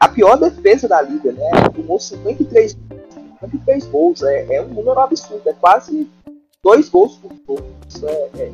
a 0.00 0.08
pior 0.08 0.36
defesa 0.36 0.88
da 0.88 1.02
liga, 1.02 1.32
né? 1.32 1.50
Tomou 1.74 1.98
53, 2.00 2.76
53 3.40 3.86
gols, 3.86 4.22
é, 4.22 4.54
é 4.56 4.62
um 4.62 4.68
número 4.68 4.98
absurdo, 5.00 5.48
é 5.48 5.52
quase 5.52 6.08
dois 6.62 6.88
gols 6.88 7.16
por 7.16 7.32
jogo. 7.46 7.64
É, 8.04 8.42
é- 8.42 8.52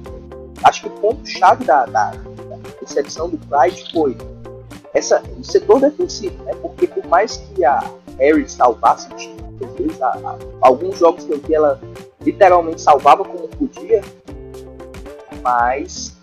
acho 0.65 0.83
que 0.83 0.89
o 0.89 0.91
ponto-chave 0.93 1.65
da, 1.65 1.85
da, 1.85 2.11
da 2.11 2.57
decepção 2.81 3.29
do 3.29 3.37
Pride 3.39 3.93
foi 3.93 4.17
essa, 4.95 5.23
o 5.39 5.45
setor 5.45 5.81
defensivo, 5.81 6.43
né? 6.45 6.53
Porque 6.63 6.87
por 6.87 7.05
mais 7.07 7.37
que 7.37 7.65
a 7.65 7.83
Harry 8.19 8.49
salvasse 8.49 9.09
o 9.13 9.17
time, 9.17 9.37
a- 10.01 10.07
a- 10.07 10.39
alguns 10.61 10.99
jogos 10.99 11.25
que 11.25 11.33
eu 11.33 11.39
vi 11.41 11.55
ela 11.55 11.81
literalmente 12.23 12.81
salvava 12.81 13.25
como 13.25 13.47
podia, 13.49 14.03
mas 15.45 16.17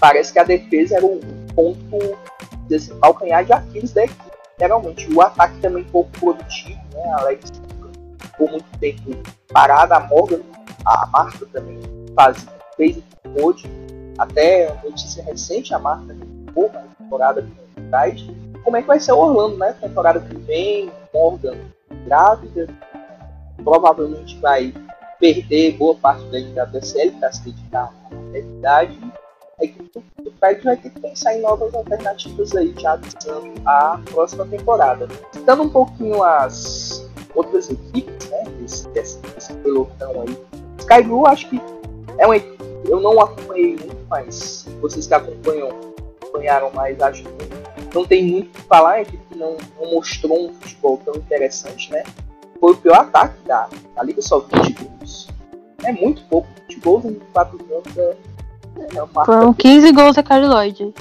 parece 0.00 0.32
que 0.32 0.38
a 0.38 0.44
defesa 0.44 0.96
era 0.96 1.06
o 1.06 1.20
ponto 1.54 2.18
desse 2.66 2.92
calcanhar 2.94 3.44
de 3.44 3.52
Aquiles 3.52 3.92
da 3.92 4.04
equipe. 4.04 4.24
Literalmente, 4.52 5.12
o 5.12 5.20
ataque 5.20 5.60
também 5.60 5.84
pouco 5.84 6.10
produtivo, 6.18 6.80
né? 6.92 7.12
Alex 7.18 7.52
ficou 8.20 8.50
muito 8.50 8.78
tempo 8.78 9.22
parada, 9.52 9.96
a 9.96 10.00
Morgan, 10.00 10.40
a 10.84 11.06
Marta 11.06 11.44
também 11.52 11.78
faz, 12.14 12.46
fez 12.76 12.96
o 12.96 13.02
que 13.02 13.28
pôde. 13.40 13.70
Até 14.16 14.72
notícia 14.84 15.22
recente, 15.24 15.74
a 15.74 15.78
Marta 15.78 16.14
ficou 16.46 16.70
na 16.72 16.82
temporada 16.82 17.42
com 17.42 17.90
o. 17.90 18.34
Como 18.62 18.76
é 18.76 18.80
que 18.80 18.88
vai 18.88 19.00
ser 19.00 19.12
o 19.12 19.18
Orlando, 19.18 19.58
né? 19.58 19.74
Temporada 19.80 20.20
que 20.20 20.36
vem, 20.38 20.90
Morgan 21.12 21.58
grávida, 22.04 22.68
provavelmente 23.62 24.38
vai 24.40 24.72
perder 25.18 25.76
boa 25.76 25.94
parte 25.94 26.24
da 26.54 26.64
WSL 26.64 27.12
para 27.18 27.32
se 27.32 27.44
dedicar 27.44 27.92
à 28.10 28.14
maternidade. 28.14 28.98
A 29.60 29.64
equipe 29.64 30.00
do 30.22 30.32
Pride 30.32 30.60
vai 30.62 30.76
ter 30.76 30.90
que 30.90 31.00
pensar 31.00 31.34
em 31.36 31.40
novas 31.40 31.72
alternativas 31.74 32.54
aí, 32.56 32.74
já 32.78 32.92
avisando 32.92 33.52
a 33.64 34.00
próxima 34.10 34.46
temporada. 34.46 35.08
Citando 35.32 35.62
um 35.62 35.68
pouquinho 35.68 36.22
as 36.22 37.08
outras 37.34 37.70
equipes, 37.70 38.28
né, 38.30 38.44
desse, 38.60 38.88
desse, 38.88 39.18
desse 39.18 39.52
pelotão 39.54 40.22
aí. 40.22 40.36
Sky 40.78 41.02
Blue, 41.02 41.26
acho 41.26 41.48
que 41.48 41.60
é 42.18 42.26
uma 42.26 42.36
equipe, 42.36 42.62
eu 42.86 43.00
não 43.00 43.20
acompanhei 43.20 43.76
muito, 43.76 44.06
mas 44.08 44.66
vocês 44.80 45.06
que 45.06 45.14
acompanham, 45.14 45.70
acompanharam 46.20 46.70
mais, 46.72 47.00
acho 47.00 47.24
que 47.24 47.94
não, 47.94 48.04
tem 48.04 48.24
muito 48.24 48.48
o 48.48 48.60
que 48.60 48.62
falar, 48.62 48.92
a 48.92 49.02
equipe 49.02 49.22
que 49.30 49.38
não, 49.38 49.56
não 49.80 49.92
mostrou 49.92 50.48
um 50.48 50.54
futebol 50.54 51.00
tão 51.04 51.14
interessante, 51.14 51.90
né? 51.90 52.02
Foi 52.60 52.72
o 52.72 52.76
pior 52.76 52.96
ataque 52.96 53.36
da, 53.46 53.68
da 53.94 54.02
Liga, 54.02 54.20
só 54.22 54.40
20 54.40 54.72
gols. 54.72 55.03
É 55.84 55.92
muito 55.92 56.22
pouco, 56.24 56.48
20 56.68 56.80
gols 56.80 57.04
em 57.04 57.14
4 57.32 57.58
jogos 57.68 57.98
é, 57.98 58.16
é 58.96 59.02
uma 59.02 59.24
Foram 59.24 59.52
15 59.54 59.92
gols 59.92 60.16
da 60.16 60.22
Carly 60.22 60.46
Lloyd. 60.46 60.94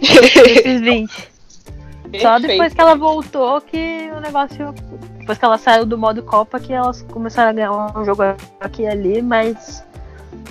Esses 0.00 0.80
20. 0.82 1.32
Só 2.20 2.38
depois 2.38 2.74
que 2.74 2.80
ela 2.80 2.94
voltou 2.94 3.60
que 3.60 4.10
o 4.14 4.20
negócio. 4.20 4.74
Depois 5.18 5.38
que 5.38 5.44
ela 5.44 5.56
saiu 5.56 5.86
do 5.86 5.96
modo 5.96 6.22
Copa 6.22 6.60
que 6.60 6.72
elas 6.72 7.02
começaram 7.02 7.50
a 7.50 7.52
ganhar 7.52 7.98
um 7.98 8.04
jogo 8.04 8.22
aqui 8.60 8.82
e 8.82 8.86
ali, 8.86 9.22
mas 9.22 9.82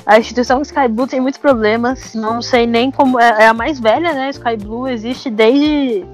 a 0.05 0.17
instituição 0.17 0.61
Sky 0.61 0.87
Blue 0.87 1.07
tem 1.07 1.19
muitos 1.19 1.39
problemas. 1.39 2.15
Não 2.15 2.41
sei 2.41 2.65
nem 2.65 2.89
como. 2.89 3.19
É, 3.19 3.43
é 3.43 3.47
a 3.47 3.53
mais 3.53 3.79
velha, 3.79 4.13
né? 4.13 4.29
Sky 4.29 4.57
Blue 4.57 4.87
existe 4.87 5.29
desde. 5.29 6.05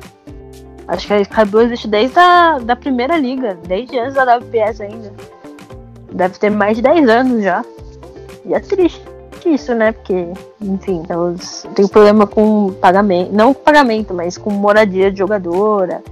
Acho 0.87 1.07
que 1.07 1.13
a 1.13 1.21
Sky 1.21 1.45
Blue 1.45 1.61
existe 1.61 1.87
desde 1.87 2.17
a 2.19 2.59
da 2.59 2.75
primeira 2.75 3.17
liga, 3.17 3.57
desde 3.67 3.97
antes 3.99 4.15
da 4.15 4.37
WPS 4.37 4.81
ainda. 4.81 5.13
Deve 6.11 6.37
ter 6.39 6.49
mais 6.49 6.75
de 6.77 6.81
10 6.83 7.09
anos 7.09 7.43
já. 7.43 7.63
E 8.45 8.53
é 8.53 8.59
triste 8.59 9.01
isso, 9.45 9.73
né? 9.73 9.91
Porque, 9.93 10.27
enfim, 10.61 11.03
elas 11.07 11.65
têm 11.75 11.87
problema 11.87 12.27
com 12.27 12.73
pagamento. 12.81 13.31
Não 13.33 13.53
com 13.53 13.61
pagamento, 13.63 14.13
mas 14.13 14.37
com 14.37 14.49
moradia 14.49 15.11
de 15.11 15.19
jogadora. 15.19 16.03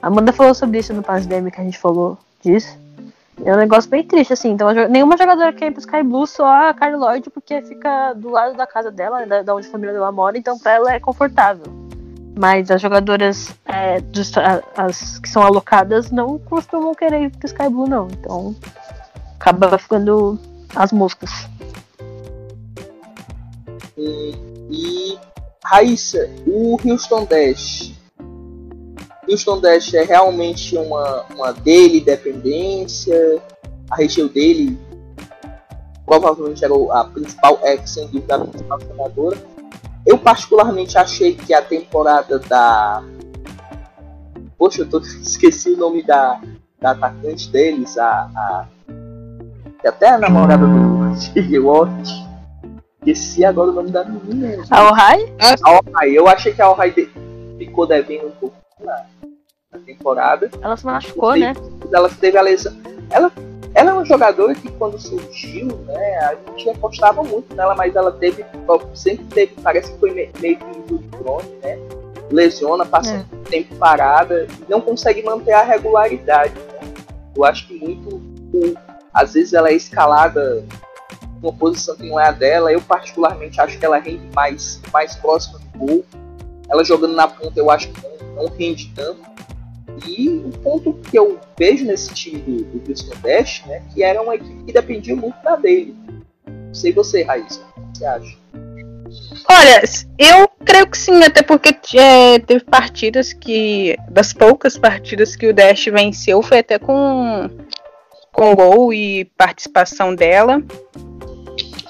A 0.00 0.06
Amanda 0.06 0.32
falou 0.32 0.54
sobre 0.54 0.78
isso 0.78 0.92
no 0.94 1.02
Pass 1.02 1.26
Demi 1.26 1.50
que 1.50 1.60
a 1.60 1.64
gente 1.64 1.78
falou 1.78 2.16
disso. 2.42 2.76
É 3.44 3.52
um 3.52 3.56
negócio 3.56 3.88
bem 3.90 4.02
triste, 4.04 4.32
assim. 4.32 4.50
Então, 4.50 4.68
nenhuma 4.88 5.16
jogadora 5.16 5.52
quer 5.52 5.66
ir 5.66 5.70
pro 5.72 5.80
Sky 5.80 6.02
Blue, 6.02 6.26
só 6.26 6.44
a 6.68 6.74
Carly 6.74 6.96
Lloyd, 6.96 7.30
porque 7.30 7.62
fica 7.62 8.12
do 8.14 8.28
lado 8.30 8.56
da 8.56 8.66
casa 8.66 8.90
dela, 8.90 9.24
da, 9.26 9.42
da 9.42 9.54
onde 9.54 9.66
a 9.68 9.70
família 9.70 9.92
dela 9.94 10.10
mora, 10.12 10.36
então 10.36 10.58
pra 10.58 10.72
ela 10.72 10.92
é 10.92 11.00
confortável. 11.00 11.64
Mas 12.36 12.70
as 12.70 12.80
jogadoras 12.80 13.52
é, 13.66 14.00
dos- 14.00 14.36
a- 14.38 14.62
as 14.76 15.18
que 15.18 15.28
são 15.28 15.42
alocadas 15.42 16.10
não 16.12 16.38
costumam 16.38 16.94
querer 16.94 17.22
ir 17.22 17.30
pro 17.30 17.46
Sky 17.46 17.68
Blue, 17.68 17.88
não. 17.88 18.06
Então, 18.12 18.54
acaba 19.38 19.78
ficando 19.78 20.38
as 20.74 20.92
moscas. 20.92 21.30
E 23.96 25.18
Raíssa, 25.64 26.30
o 26.46 26.78
Houston 26.84 27.24
Dash. 27.24 27.92
Houston 29.28 29.60
Dash 29.60 29.94
é 29.94 30.04
realmente 30.04 30.76
uma, 30.76 31.24
uma 31.34 31.52
dele 31.52 32.00
dependência. 32.00 33.42
A 33.90 33.96
região 33.96 34.28
dele 34.28 34.78
provavelmente 36.04 36.64
era 36.64 36.74
a 36.92 37.04
principal, 37.04 37.58
é 37.62 37.76
sem 37.86 38.08
principal 38.08 38.80
jogadora. 38.80 39.38
Eu 40.06 40.18
particularmente 40.18 40.96
achei 40.96 41.34
que 41.34 41.52
a 41.52 41.60
temporada 41.60 42.38
da. 42.38 43.02
Poxa, 44.56 44.82
eu 44.82 44.88
tô... 44.88 44.98
esqueci 45.20 45.72
o 45.72 45.76
nome 45.76 46.02
da, 46.02 46.40
da 46.80 46.92
atacante 46.92 47.50
deles, 47.50 47.98
a. 47.98 48.30
a... 48.34 48.77
que 49.80 49.86
Até 49.88 50.10
a 50.10 50.18
namorada 50.18 50.66
do 50.66 51.14
Steve 51.20 51.58
Watt. 51.58 52.28
Esqueci 53.00 53.44
agora 53.44 53.70
o 53.70 53.72
nome 53.74 53.90
da 53.90 54.04
menina. 54.04 54.62
A 54.70 54.84
Ohai? 54.90 55.32
A 55.64 55.70
Ohai, 55.72 56.10
eu 56.10 56.28
achei 56.28 56.52
que 56.52 56.60
a 56.60 56.70
Ohai 56.70 56.90
de- 56.90 57.08
ficou 57.56 57.86
devendo 57.86 58.26
um 58.26 58.30
pouco 58.32 58.56
na, 58.80 59.04
na 59.72 59.78
temporada. 59.78 60.50
Ela 60.60 60.76
se 60.76 60.84
machucou, 60.84 61.32
Sim. 61.32 61.40
né? 61.40 61.52
Ela 61.92 62.08
teve 62.10 62.36
a 62.36 62.42
lesão. 62.42 62.76
Ela, 63.10 63.32
ela 63.74 63.90
é 63.90 63.92
uma 63.94 64.04
jogadora 64.04 64.54
que 64.54 64.70
quando 64.72 64.98
surgiu, 64.98 65.68
né, 65.86 66.18
a 66.18 66.34
gente 66.50 66.68
apostava 66.70 67.22
muito 67.22 67.54
nela, 67.54 67.74
mas 67.74 67.94
ela 67.96 68.12
teve, 68.12 68.44
sempre 68.94 69.24
teve, 69.26 69.54
parece 69.62 69.92
que 69.92 69.98
foi 70.00 70.10
me- 70.12 70.30
meio 70.40 70.58
que 70.58 70.92
um 70.94 70.98
crone, 71.08 71.48
né? 71.62 71.78
Lesiona, 72.30 72.84
passa 72.84 73.14
É. 73.14 73.24
tempo 73.48 73.74
parada 73.76 74.46
não 74.68 74.80
consegue 74.82 75.22
manter 75.22 75.52
a 75.52 75.62
regularidade. 75.62 76.52
né? 76.52 76.92
Eu 77.34 77.44
acho 77.44 77.66
que 77.68 77.78
muito, 77.78 78.16
o- 78.52 78.74
às 79.18 79.34
vezes 79.34 79.52
ela 79.52 79.68
é 79.68 79.74
escalada 79.74 80.64
numa 81.42 81.52
posição 81.52 81.96
que 81.96 82.08
não 82.08 82.20
é 82.20 82.28
a 82.28 82.30
dela. 82.30 82.72
Eu 82.72 82.80
particularmente 82.80 83.60
acho 83.60 83.76
que 83.76 83.84
ela 83.84 83.98
rende 83.98 84.30
mais, 84.32 84.80
mais 84.92 85.16
próxima 85.16 85.58
do 85.58 85.78
gol. 85.78 86.04
Ela 86.70 86.84
jogando 86.84 87.14
na 87.14 87.26
ponta 87.26 87.58
eu 87.58 87.68
acho 87.68 87.88
que 87.88 88.00
não, 88.00 88.44
não 88.44 88.48
rende 88.56 88.92
tanto. 88.94 89.20
E 90.06 90.28
o 90.28 90.50
ponto 90.62 90.94
que 91.10 91.18
eu 91.18 91.40
vejo 91.58 91.84
nesse 91.84 92.14
time 92.14 92.38
do, 92.38 92.78
do 92.78 92.90
Houston 92.90 93.16
Dash, 93.20 93.64
né, 93.66 93.82
que 93.92 94.04
era 94.04 94.22
uma 94.22 94.36
equipe 94.36 94.64
que 94.64 94.72
dependia 94.72 95.16
muito 95.16 95.42
da 95.42 95.56
dele. 95.56 95.96
Não 96.46 96.74
sei 96.74 96.92
você, 96.92 97.24
Raíssa, 97.24 97.60
o 97.76 97.92
que 97.92 97.98
você 97.98 98.04
acha? 98.04 98.38
Olha, 99.50 99.82
eu 100.16 100.48
creio 100.64 100.86
que 100.86 100.96
sim, 100.96 101.24
até 101.24 101.42
porque 101.42 101.74
é, 101.98 102.38
teve 102.38 102.62
partidas 102.64 103.32
que. 103.32 103.96
Das 104.08 104.32
poucas 104.32 104.76
partidas 104.78 105.34
que 105.34 105.48
o 105.48 105.54
Dash 105.54 105.86
venceu, 105.86 106.42
foi 106.42 106.58
até 106.58 106.78
com, 106.78 107.48
com 108.38 108.54
gol 108.54 108.94
e 108.94 109.24
participação 109.36 110.14
dela. 110.14 110.62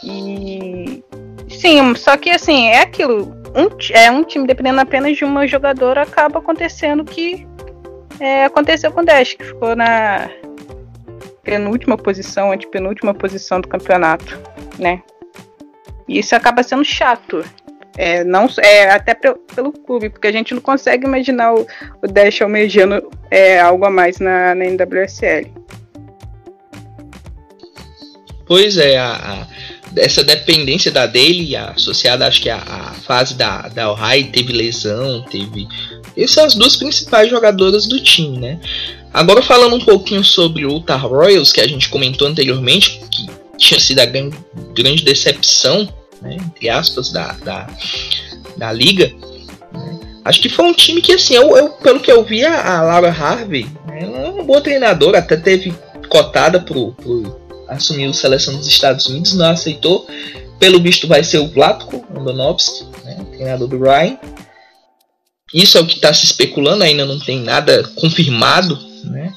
E. 0.02 1.05
Sim, 1.50 1.95
só 1.95 2.17
que 2.17 2.31
assim, 2.31 2.69
é 2.69 2.81
aquilo. 2.81 3.37
Um, 3.55 3.69
é 3.93 4.11
um 4.11 4.25
time 4.25 4.47
dependendo 4.47 4.81
apenas 4.81 5.17
de 5.17 5.25
uma 5.25 5.47
jogadora, 5.47 6.02
acaba 6.02 6.38
acontecendo 6.38 7.05
que 7.05 7.47
é, 8.19 8.47
aconteceu 8.47 8.90
com 8.90 9.02
o 9.02 9.05
Dash, 9.05 9.35
que 9.35 9.45
ficou 9.45 9.76
na 9.76 10.31
penúltima 11.43 11.99
posição, 11.99 12.50
antepenúltima 12.50 13.12
posição 13.12 13.61
do 13.61 13.69
campeonato, 13.69 14.38
né? 14.78 15.02
E 16.07 16.19
isso 16.19 16.35
acaba 16.35 16.62
sendo 16.62 16.85
chato. 16.85 17.45
É, 17.97 18.23
não, 18.25 18.47
é, 18.62 18.90
até 18.90 19.12
pelo 19.14 19.73
clube, 19.73 20.09
porque 20.09 20.28
a 20.28 20.33
gente 20.33 20.55
não 20.55 20.62
consegue 20.62 21.05
imaginar 21.05 21.52
o, 21.52 21.67
o 22.02 22.07
Dash 22.07 22.40
almejando 22.40 23.11
é, 23.31 23.61
algo 23.61 23.85
a 23.85 23.90
mais 23.90 24.19
na, 24.19 24.55
na 24.55 24.64
NWSL. 24.64 25.68
Pois 28.49 28.78
é, 28.78 28.97
a, 28.97 29.12
a, 29.12 29.47
essa 30.00 30.25
dependência 30.25 30.90
da 30.90 31.07
dele, 31.07 31.55
associada 31.55 32.26
acho 32.26 32.40
que 32.40 32.50
a, 32.50 32.95
fase 33.07 33.35
da, 33.35 33.69
da 33.69 33.93
Ohio 33.93 34.31
teve 34.33 34.52
lesão, 34.52 35.23
teve. 35.31 35.69
Essas 36.17 36.31
são 36.33 36.45
as 36.45 36.55
duas 36.55 36.76
principais 36.76 37.31
jogadoras 37.31 37.87
do 37.87 38.00
time, 38.00 38.38
né? 38.38 38.59
Agora 39.12 39.43
falando 39.43 39.76
um 39.76 39.81
pouquinho 39.81 40.25
sobre 40.25 40.64
o 40.64 40.76
Utah 40.76 40.97
Royals, 40.97 41.52
que 41.52 41.61
a 41.61 41.69
gente 41.69 41.88
comentou 41.88 42.26
anteriormente, 42.26 43.00
que 43.11 43.26
tinha 43.57 43.78
sido 43.78 44.00
a 44.00 44.07
grande 44.07 45.05
decepção 45.05 45.88
né, 46.21 46.37
entre 46.40 46.69
aspas, 46.69 47.11
da, 47.11 47.33
da, 47.45 47.67
da 48.57 48.73
liga. 48.73 49.12
Né. 49.73 50.00
Acho 50.25 50.40
que 50.40 50.49
foi 50.49 50.67
um 50.67 50.75
time 50.75 51.00
que, 51.00 51.12
assim, 51.12 51.35
eu, 51.35 51.57
eu 51.57 51.71
pelo 51.71 52.00
que 52.00 52.11
eu 52.11 52.23
vi, 52.25 52.45
a, 52.45 52.83
Laura 52.83 53.11
Harvey, 53.11 53.67
né, 53.87 54.00
ela 54.02 54.19
é 54.19 54.28
uma 54.28 54.45
boa 54.45 54.61
treinadora, 54.61 55.19
até 55.19 55.37
teve 55.37 55.75
cotada 56.09 56.61
para 56.61 56.78
assumir 57.69 58.07
a 58.07 58.13
seleção 58.13 58.57
dos 58.57 58.67
Estados 58.67 59.07
Unidos, 59.07 59.35
não 59.35 59.51
aceitou. 59.51 60.07
Pelo 60.59 60.81
visto, 60.81 61.07
vai 61.07 61.23
ser 61.23 61.39
o 61.39 61.49
Vlatko 61.49 62.05
Andonovski, 62.17 62.85
né, 63.05 63.25
treinador 63.33 63.69
do 63.69 63.79
Ryan. 63.79 64.19
Isso 65.53 65.79
é 65.79 65.81
o 65.81 65.87
que 65.87 65.95
está 65.95 66.13
se 66.13 66.25
especulando, 66.25 66.85
ainda 66.85 67.07
não 67.07 67.19
tem 67.19 67.41
nada 67.41 67.83
confirmado 67.95 68.79
né, 69.05 69.33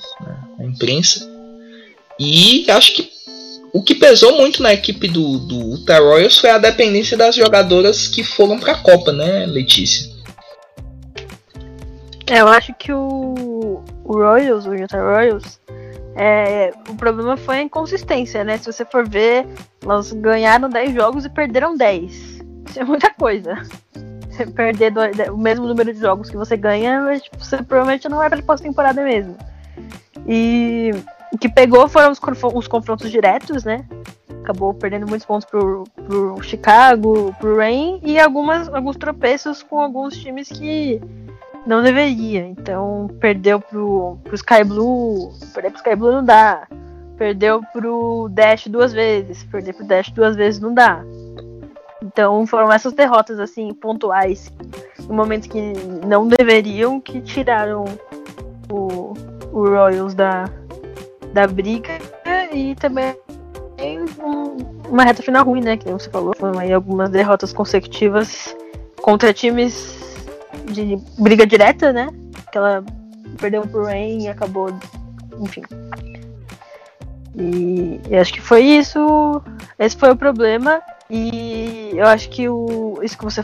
na 0.58 0.66
imprensa. 0.66 1.30
E 2.20 2.66
acho 2.70 2.96
que 2.96 3.10
o 3.74 3.82
que 3.82 3.96
pesou 3.96 4.36
muito 4.36 4.62
na 4.62 4.74
equipe 4.74 5.08
do, 5.08 5.38
do 5.40 5.76
Utah 5.76 6.00
Royals 6.00 6.38
foi 6.38 6.50
a 6.50 6.58
dependência 6.58 7.16
das 7.16 7.36
jogadoras 7.36 8.08
que 8.08 8.24
foram 8.24 8.60
para 8.60 8.74
a 8.74 8.78
Copa, 8.78 9.14
né, 9.14 9.46
Letícia? 9.46 10.12
É, 12.28 12.42
eu 12.42 12.48
acho 12.48 12.74
que 12.74 12.92
o, 12.92 13.82
o 14.04 14.14
Royals, 14.14 14.66
o 14.66 14.74
Utah 14.74 15.02
Royals, 15.02 15.60
é, 16.16 16.74
o 16.90 16.96
problema 16.96 17.38
foi 17.38 17.58
a 17.58 17.62
inconsistência, 17.62 18.44
né? 18.44 18.58
Se 18.58 18.72
você 18.72 18.84
for 18.84 19.08
ver, 19.08 19.48
elas 19.82 20.12
ganharam 20.12 20.70
10 20.70 20.94
jogos 20.94 21.26
e 21.26 21.30
perderam 21.30 21.76
10. 21.76 22.12
Isso 22.12 22.80
é 22.80 22.84
muita 22.84 23.14
coisa. 23.14 23.62
Você 24.30 24.46
perder 24.46 24.94
o 25.32 25.38
mesmo 25.38 25.68
número 25.68 25.94
de 25.94 26.00
jogos 26.00 26.30
que 26.30 26.38
você 26.38 26.56
ganha, 26.56 27.20
tipo, 27.20 27.38
você 27.38 27.62
provavelmente 27.62 28.08
não 28.10 28.18
vai 28.18 28.30
para 28.30 28.42
pós-temporada 28.42 29.04
mesmo. 29.04 29.38
E 30.28 30.92
o 31.34 31.38
que 31.38 31.50
pegou 31.50 31.88
foram 31.88 32.12
os, 32.12 32.20
os 32.54 32.68
confrontos 32.68 33.10
diretos, 33.10 33.64
né? 33.64 33.86
Acabou 34.42 34.74
perdendo 34.74 35.08
muitos 35.08 35.26
pontos 35.26 35.48
pro, 35.50 35.84
pro 36.08 36.42
Chicago, 36.42 37.36
pro 37.40 37.58
Rain 37.58 38.00
e 38.04 38.20
algumas, 38.20 38.68
alguns 38.70 38.98
tropeços 38.98 39.62
com 39.64 39.80
alguns 39.80 40.18
times 40.18 40.50
que 40.50 41.02
não 41.66 41.82
deveria. 41.82 42.46
Então, 42.46 43.08
perdeu 43.20 43.60
pro, 43.60 44.18
pro 44.24 44.36
Sky 44.36 44.64
Blue, 44.64 45.34
perder 45.54 45.72
pro 45.72 45.78
Sky 45.78 45.96
Blue 45.96 46.12
não 46.12 46.24
dá. 46.24 46.68
Perdeu 47.18 47.62
pro 47.72 48.28
Dash 48.32 48.68
duas 48.68 48.92
vezes, 48.92 49.44
perder 49.44 49.74
pro 49.74 49.86
Dash 49.86 50.10
duas 50.10 50.36
vezes 50.36 50.60
não 50.60 50.74
dá. 50.74 51.04
Então, 52.04 52.48
foram 52.48 52.72
essas 52.72 52.94
derrotas 52.94 53.40
assim 53.40 53.74
pontuais, 53.74 54.52
em 55.08 55.14
momentos 55.14 55.48
que 55.48 55.74
não 56.06 56.28
deveriam, 56.28 57.00
que 57.00 57.22
tiraram 57.22 57.86
o, 58.72 59.14
o 59.52 59.70
Royals 59.70 60.16
da, 60.16 60.50
da 61.32 61.46
briga 61.46 62.00
e 62.52 62.74
também 62.76 63.16
um, 64.20 64.90
uma 64.90 65.04
reta 65.04 65.22
final 65.22 65.46
ruim, 65.46 65.62
né? 65.62 65.78
Que 65.78 65.92
você 65.92 66.10
falou. 66.10 66.34
Foram 66.36 66.60
aí 66.60 66.74
algumas 66.74 67.10
derrotas 67.10 67.54
consecutivas 67.54 68.56
contra 69.02 69.34
times 69.34 70.01
de 70.72 70.98
briga 71.18 71.46
direta, 71.46 71.92
né? 71.94 72.10
Que 72.52 72.58
ela 72.58 72.84
perdeu 73.40 73.62
pro 73.68 73.86
Rain 73.86 74.24
e 74.24 74.28
acabou. 74.28 74.74
Enfim. 75.40 75.64
E 77.36 78.00
eu 78.10 78.22
acho 78.22 78.34
que 78.34 78.42
foi 78.42 78.64
isso. 78.64 79.42
Esse 79.78 79.96
foi 79.96 80.12
o 80.12 80.16
problema. 80.16 80.82
E 81.10 81.92
eu 81.94 82.06
acho 82.08 82.30
que 82.30 82.48
o, 82.48 83.00
isso 83.04 83.18
que 83.18 83.24
você 83.24 83.44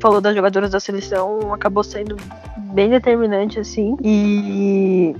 falou 0.00 0.20
das 0.20 0.34
jogadoras 0.34 0.70
da 0.70 0.80
seleção 0.80 1.52
acabou 1.52 1.82
sendo 1.82 2.16
bem 2.72 2.88
determinante, 2.88 3.58
assim. 3.58 3.96
E 4.02 5.14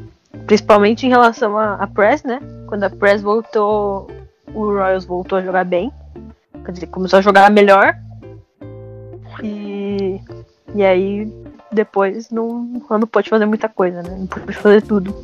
Principalmente 0.44 1.07
em 1.07 1.09
relação 1.09 1.57
à 1.59 1.87
Press, 1.87 2.22
né? 2.22 2.40
Quando 2.66 2.85
a 2.85 2.90
Press 2.90 3.22
voltou, 3.22 4.09
o 4.53 4.66
Royals 4.66 5.05
voltou 5.05 5.38
a 5.38 5.42
jogar 5.42 5.64
bem. 5.64 5.90
Quer 6.64 6.72
dizer, 6.72 6.87
começou 6.88 7.18
a 7.18 7.22
jogar 7.22 7.51
melhor. 7.51 7.96
E, 10.75 10.85
aí 10.85 11.31
depois 11.73 12.31
não, 12.31 12.63
não 12.91 13.07
pode 13.07 13.29
fazer 13.29 13.47
muita 13.47 13.69
coisa, 13.69 14.03
né? 14.03 14.17
Não 14.19 14.27
pode 14.27 14.53
fazer 14.53 14.83
tudo. 14.83 15.15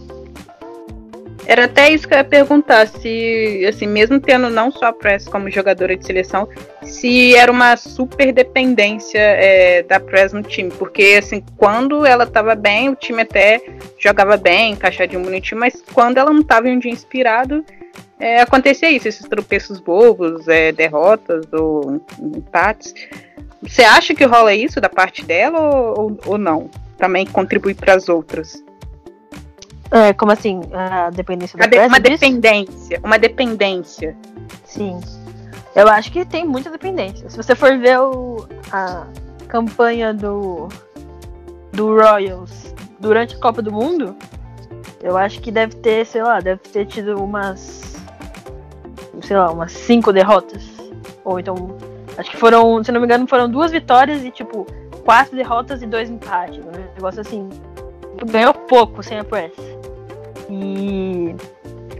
Era 1.44 1.64
até 1.64 1.90
isso 1.90 2.06
que 2.06 2.14
eu 2.14 2.18
ia 2.18 2.24
perguntar, 2.24 2.86
se, 2.86 3.66
assim, 3.68 3.86
mesmo 3.86 4.20
tendo 4.20 4.48
não 4.48 4.70
só 4.70 4.86
a 4.86 4.92
Press 4.92 5.26
como 5.26 5.50
jogadora 5.50 5.96
de 5.96 6.06
seleção, 6.06 6.48
se 6.84 7.34
era 7.34 7.50
uma 7.50 7.76
super 7.76 8.32
dependência 8.32 9.18
é, 9.18 9.82
da 9.82 9.98
Press 9.98 10.32
no 10.32 10.42
time, 10.42 10.70
porque, 10.70 11.16
assim, 11.18 11.42
quando 11.56 12.06
ela 12.06 12.24
estava 12.24 12.54
bem, 12.54 12.90
o 12.90 12.94
time 12.94 13.22
até 13.22 13.60
jogava 13.98 14.36
bem, 14.36 14.72
encaixadinho 14.72 15.24
bonitinho, 15.24 15.60
mas 15.60 15.82
quando 15.92 16.18
ela 16.18 16.32
não 16.32 16.42
estava 16.42 16.68
em 16.68 16.76
um 16.76 16.78
dia 16.78 16.92
inspirado, 16.92 17.64
é, 18.20 18.40
acontecia 18.40 18.88
isso, 18.88 19.08
esses 19.08 19.26
tropeços 19.26 19.80
bobos, 19.80 20.46
é, 20.46 20.70
derrotas 20.70 21.44
ou 21.52 22.00
empates. 22.20 22.94
Você 23.62 23.82
acha 23.82 24.14
que 24.14 24.24
rola 24.24 24.54
isso 24.54 24.80
da 24.80 24.88
parte 24.88 25.24
dela 25.24 25.58
ou, 25.60 26.18
ou 26.26 26.38
não? 26.38 26.68
Também 26.98 27.24
contribui 27.26 27.74
para 27.74 27.94
as 27.94 28.08
outras? 28.08 28.62
É, 29.90 30.12
como 30.14 30.32
assim? 30.32 30.60
A 30.72 31.10
dependência 31.10 31.58
da 31.58 31.66
de, 31.66 31.78
Uma 31.78 32.00
dependência. 32.00 33.00
Uma 33.04 33.18
dependência. 33.18 34.16
Sim. 34.64 34.98
Eu 35.74 35.86
acho 35.88 36.10
que 36.10 36.24
tem 36.24 36.46
muita 36.46 36.70
dependência. 36.70 37.28
Se 37.28 37.36
você 37.36 37.54
for 37.54 37.78
ver 37.78 37.98
o, 38.00 38.46
a 38.70 39.06
campanha 39.48 40.14
do, 40.14 40.68
do 41.72 41.94
Royals 41.94 42.74
durante 42.98 43.36
a 43.36 43.38
Copa 43.38 43.60
do 43.60 43.70
Mundo, 43.70 44.16
eu 45.02 45.16
acho 45.16 45.40
que 45.40 45.50
deve 45.50 45.76
ter, 45.76 46.06
sei 46.06 46.22
lá, 46.22 46.40
deve 46.40 46.60
ter 46.60 46.86
tido 46.86 47.22
umas. 47.22 47.96
Sei 49.22 49.36
lá, 49.36 49.50
umas 49.50 49.72
cinco 49.72 50.12
derrotas. 50.12 50.62
Ou 51.24 51.38
então. 51.38 51.76
Acho 52.22 52.30
que 52.30 52.36
foram, 52.36 52.84
se 52.84 52.92
não 52.92 53.00
me 53.00 53.06
engano, 53.06 53.26
foram 53.26 53.50
duas 53.50 53.72
vitórias 53.72 54.24
e 54.24 54.30
tipo, 54.30 54.64
quatro 55.04 55.36
derrotas 55.36 55.82
e 55.82 55.86
dois 55.86 56.08
empates. 56.08 56.64
Um 56.64 56.94
negócio 56.94 57.20
assim. 57.20 57.48
Ganhou 58.30 58.54
pouco 58.54 59.02
sem 59.02 59.18
a 59.18 59.24
press. 59.24 59.52
E 60.48 61.34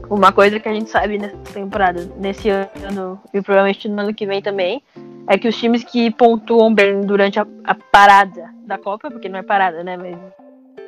uma 0.09 0.31
coisa 0.31 0.61
que 0.61 0.69
a 0.69 0.73
gente 0.73 0.89
sabe 0.89 1.19
nessa 1.19 1.37
temporada, 1.53 2.09
nesse 2.19 2.49
ano 2.51 3.21
e 3.35 3.43
provavelmente 3.43 3.89
no 3.89 4.01
ano 4.01 4.15
que 4.15 4.25
vem 4.25 4.41
também, 4.41 4.81
é 5.27 5.37
que 5.37 5.49
os 5.49 5.59
times 5.59 5.83
que 5.83 6.09
pontuam 6.13 6.73
bem 6.73 7.01
durante 7.01 7.41
a, 7.41 7.47
a 7.65 7.75
parada 7.75 8.49
da 8.65 8.79
Copa, 8.79 9.11
porque 9.11 9.29
não 9.29 9.41
é 9.41 9.43
parada, 9.43 9.83
né? 9.83 9.97
Mas 9.97 10.17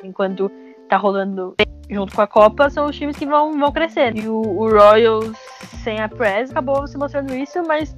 enquanto 0.01 0.49
tá 0.87 0.95
rolando 0.95 1.55
junto 1.89 2.15
com 2.15 2.21
a 2.21 2.27
Copa, 2.27 2.69
são 2.69 2.85
os 2.85 2.95
times 2.95 3.17
que 3.17 3.25
vão, 3.25 3.51
vão 3.51 3.71
crescer. 3.73 4.15
E 4.15 4.29
o, 4.29 4.37
o 4.37 4.69
Royals 4.69 5.37
sem 5.83 5.99
a 5.99 6.07
Press 6.07 6.51
acabou 6.51 6.87
se 6.87 6.97
mostrando 6.97 7.35
isso, 7.35 7.61
mas 7.67 7.93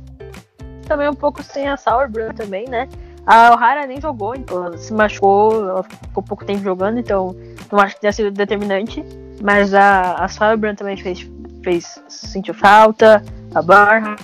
também 0.88 1.10
um 1.10 1.14
pouco 1.14 1.44
sem 1.44 1.68
a 1.68 1.78
Sauerbrunn 1.78 2.34
também, 2.34 2.68
né? 2.68 2.88
A 3.26 3.54
O'Hara 3.54 3.86
nem 3.86 4.00
jogou, 4.00 4.36
então 4.36 4.66
ela 4.66 4.78
se 4.78 4.94
machucou, 4.94 5.70
ela 5.70 5.84
ficou 5.84 6.24
pouco 6.24 6.46
tempo 6.46 6.64
jogando, 6.64 6.98
então 6.98 7.36
não 7.72 7.80
acho 7.80 7.96
que 7.96 8.02
tenha 8.02 8.14
sido 8.14 8.32
determinante. 8.32 9.04
Mas 9.42 9.74
a, 9.74 10.14
a 10.14 10.28
Sauerbrunn 10.28 10.76
também 10.76 10.96
fez, 10.98 11.30
fez 11.64 12.02
sentiu 12.08 12.54
falta. 12.54 13.24
A 13.54 13.62
Barhart 13.62 14.18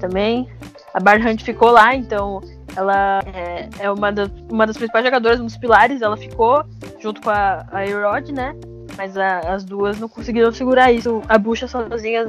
também. 0.00 0.48
A 0.92 1.00
Barhart 1.00 1.42
ficou 1.42 1.70
lá, 1.70 1.94
então 1.94 2.40
ela 2.76 3.20
é, 3.34 3.68
é 3.80 3.90
uma, 3.90 4.12
das, 4.12 4.28
uma 4.50 4.66
das 4.66 4.76
principais 4.76 5.04
jogadoras, 5.04 5.40
um 5.40 5.46
dos 5.46 5.56
pilares. 5.56 6.02
Ela 6.02 6.16
ficou 6.16 6.62
junto 7.00 7.20
com 7.22 7.30
a, 7.30 7.66
a 7.72 7.86
Erod, 7.86 8.32
né? 8.32 8.54
Mas 8.96 9.16
a, 9.16 9.38
as 9.40 9.64
duas 9.64 9.98
não 9.98 10.08
conseguiram 10.08 10.52
segurar 10.52 10.92
isso. 10.92 11.22
A 11.28 11.38
Bucha 11.38 11.66
sozinha 11.66 12.24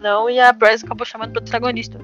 não, 0.00 0.28
e 0.28 0.38
a 0.38 0.52
Bryce 0.52 0.84
acabou 0.84 1.06
chamando 1.06 1.32
protagonista. 1.32 1.98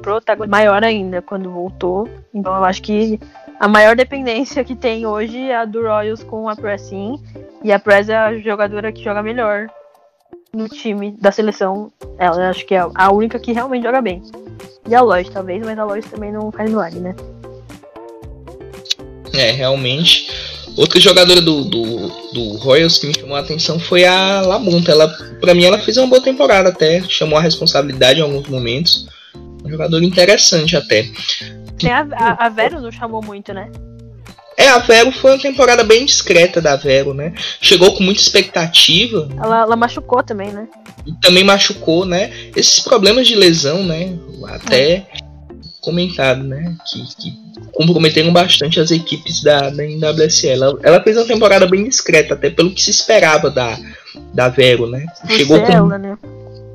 Protagonista, 0.00 0.46
maior 0.46 0.84
ainda 0.84 1.20
quando 1.20 1.50
voltou. 1.50 2.08
Então 2.32 2.54
eu 2.54 2.64
acho 2.64 2.82
que 2.82 3.18
a 3.58 3.68
maior 3.68 3.96
dependência 3.96 4.64
que 4.64 4.74
tem 4.74 5.06
hoje 5.06 5.38
é 5.38 5.56
a 5.56 5.64
do 5.64 5.82
Royals 5.82 6.22
com 6.22 6.48
a 6.48 6.56
Pressin. 6.56 7.20
E 7.62 7.72
a 7.72 7.78
Press 7.78 8.08
é 8.08 8.16
a 8.16 8.38
jogadora 8.38 8.92
que 8.92 9.02
joga 9.02 9.22
melhor 9.22 9.68
no 10.52 10.68
time 10.68 11.16
da 11.20 11.32
seleção. 11.32 11.92
Ela 12.18 12.50
acho 12.50 12.66
que 12.66 12.74
é 12.74 12.84
a 12.94 13.12
única 13.12 13.38
que 13.38 13.52
realmente 13.52 13.84
joga 13.84 14.00
bem. 14.00 14.22
E 14.88 14.94
a 14.94 15.00
Lloyd, 15.00 15.30
talvez, 15.30 15.64
mas 15.64 15.78
a 15.78 15.84
Lloyd 15.84 16.06
também 16.08 16.32
não 16.32 16.50
faz 16.50 16.68
milagre, 16.68 17.00
né? 17.00 17.14
É, 19.32 19.50
realmente. 19.52 20.28
Outra 20.76 20.98
jogadora 20.98 21.40
do, 21.40 21.64
do, 21.64 22.08
do, 22.32 22.56
Royals 22.56 22.98
que 22.98 23.06
me 23.06 23.14
chamou 23.14 23.36
a 23.36 23.40
atenção 23.40 23.78
foi 23.78 24.04
a 24.04 24.40
Lamonta. 24.40 24.90
Ela, 24.90 25.08
pra 25.40 25.54
mim, 25.54 25.64
ela 25.64 25.78
fez 25.78 25.96
uma 25.96 26.06
boa 26.06 26.20
temporada 26.20 26.70
até. 26.70 27.02
Chamou 27.08 27.38
a 27.38 27.42
responsabilidade 27.42 28.20
em 28.20 28.22
alguns 28.22 28.48
momentos. 28.48 29.06
Jogador 29.72 30.02
interessante 30.02 30.76
até. 30.76 31.08
Tem 31.78 31.90
a, 31.90 32.06
a, 32.12 32.46
a 32.46 32.48
Vero 32.50 32.80
não 32.80 32.92
chamou 32.92 33.24
muito, 33.24 33.54
né? 33.54 33.70
É, 34.56 34.68
a 34.68 34.78
Vero 34.78 35.10
foi 35.10 35.32
uma 35.32 35.38
temporada 35.38 35.82
bem 35.82 36.04
discreta 36.04 36.60
da 36.60 36.76
Vero, 36.76 37.14
né? 37.14 37.32
Chegou 37.60 37.94
com 37.94 38.04
muita 38.04 38.20
expectativa. 38.20 39.28
Ela, 39.42 39.62
ela 39.62 39.76
machucou 39.76 40.22
também, 40.22 40.52
né? 40.52 40.68
E 41.06 41.12
também 41.14 41.42
machucou, 41.42 42.04
né? 42.04 42.30
Esses 42.54 42.80
problemas 42.80 43.26
de 43.26 43.34
lesão, 43.34 43.82
né? 43.82 44.16
Até 44.48 44.92
é. 44.92 45.06
comentado, 45.80 46.42
né? 46.44 46.76
Que, 46.86 47.02
que, 47.16 47.42
comprometeram 47.72 48.32
bastante 48.32 48.78
as 48.78 48.90
equipes 48.90 49.42
da, 49.42 49.70
da 49.70 49.82
NWSL. 49.82 50.62
Ela, 50.62 50.78
ela, 50.82 51.02
fez 51.02 51.16
uma 51.16 51.24
temporada 51.24 51.66
bem 51.66 51.84
discreta, 51.84 52.34
até 52.34 52.50
pelo 52.50 52.70
que 52.70 52.82
se 52.82 52.90
esperava 52.90 53.50
da, 53.50 53.78
da 54.34 54.48
Vero, 54.50 54.86
né? 54.86 55.06
Chegou 55.30 55.58
com, 55.58 55.72
ela, 55.72 55.98
né? 55.98 56.18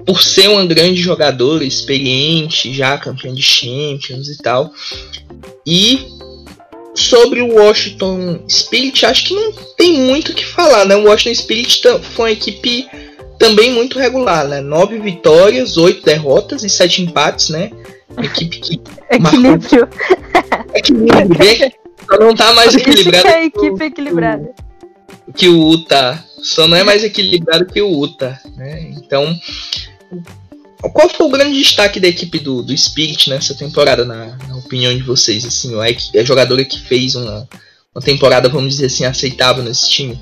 Por 0.08 0.24
ser 0.24 0.48
uma 0.50 0.66
grande 0.66 1.02
jogadora, 1.02 1.66
experiente, 1.66 2.74
já 2.74 2.98
campeã 2.98 3.34
de 3.34 3.42
Champions 3.42 4.30
e 4.30 4.38
tal. 4.38 4.72
E 5.66 6.08
sobre 6.96 7.42
o 7.42 7.56
Washington 7.56 8.40
Spirit, 8.50 9.06
acho 9.06 9.26
que 9.26 9.34
não 9.36 9.52
tem 9.78 9.94
muito 9.94 10.32
o 10.32 10.36
que 10.36 10.46
falar, 10.46 10.86
né? 10.86 10.96
O 10.96 11.04
Washington 11.04 11.36
Spirit 11.36 11.82
foi 12.02 12.26
uma 12.26 12.32
equipe 12.32 12.88
também 13.38 13.72
muito 13.72 14.00
regular, 14.00 14.48
né? 14.48 14.62
Nove 14.62 14.98
vitórias, 15.00 15.78
oito 15.78 16.04
derrotas 16.04 16.64
e 16.64 16.70
sete 16.70 17.02
empates, 17.02 17.50
né? 17.50 17.72
Uma 18.10 18.26
equipe 18.26 18.60
que. 18.60 18.82
Equilíbrio. 19.12 19.90
Equilíbrio, 20.74 21.72
Só 22.10 22.20
não 22.20 22.34
tá 22.34 22.54
mais 22.54 22.76
equilibrada. 22.76 23.30
É 23.30 23.46
equipe 23.46 23.84
equilibrada. 23.84 24.54
Que 25.36 25.48
o 25.48 25.72
Utah. 25.72 26.24
Só 26.42 26.68
não 26.68 26.78
é 26.78 26.84
mais 26.84 27.04
equilibrado 27.04 27.66
que 27.66 27.82
o 27.82 28.06
Utah, 28.06 28.40
né? 28.56 28.92
Então. 28.98 29.38
Qual 30.94 31.10
foi 31.10 31.26
o 31.26 31.30
grande 31.30 31.58
destaque 31.58 32.00
da 32.00 32.08
equipe 32.08 32.40
do, 32.40 32.62
do 32.62 32.78
Spirit 32.78 33.30
nessa 33.30 33.56
temporada, 33.56 34.06
na, 34.06 34.38
na 34.48 34.58
opinião 34.58 34.96
de 34.96 35.02
vocês? 35.02 35.46
Assim, 35.46 35.74
a, 35.76 36.20
a 36.20 36.24
jogadora 36.24 36.64
que 36.64 36.80
fez 36.80 37.16
uma, 37.16 37.48
uma 37.96 38.02
temporada, 38.02 38.48
vamos 38.48 38.76
dizer 38.76 38.86
assim, 38.86 39.06
aceitável 39.06 39.64
nesse 39.64 39.90
time? 39.90 40.22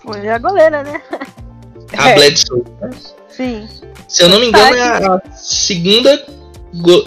Foi 0.00 0.28
a 0.28 0.38
goleira, 0.38 0.82
né? 0.84 1.02
A 1.96 2.10
é. 2.10 2.14
Bledsoe. 2.14 2.62
Né? 2.80 2.90
Sim. 3.28 3.68
Se 4.06 4.22
eu 4.22 4.28
não 4.28 4.38
me 4.38 4.46
engano, 4.46 4.76
é 4.76 4.82
a 4.82 5.20
segunda 5.32 6.38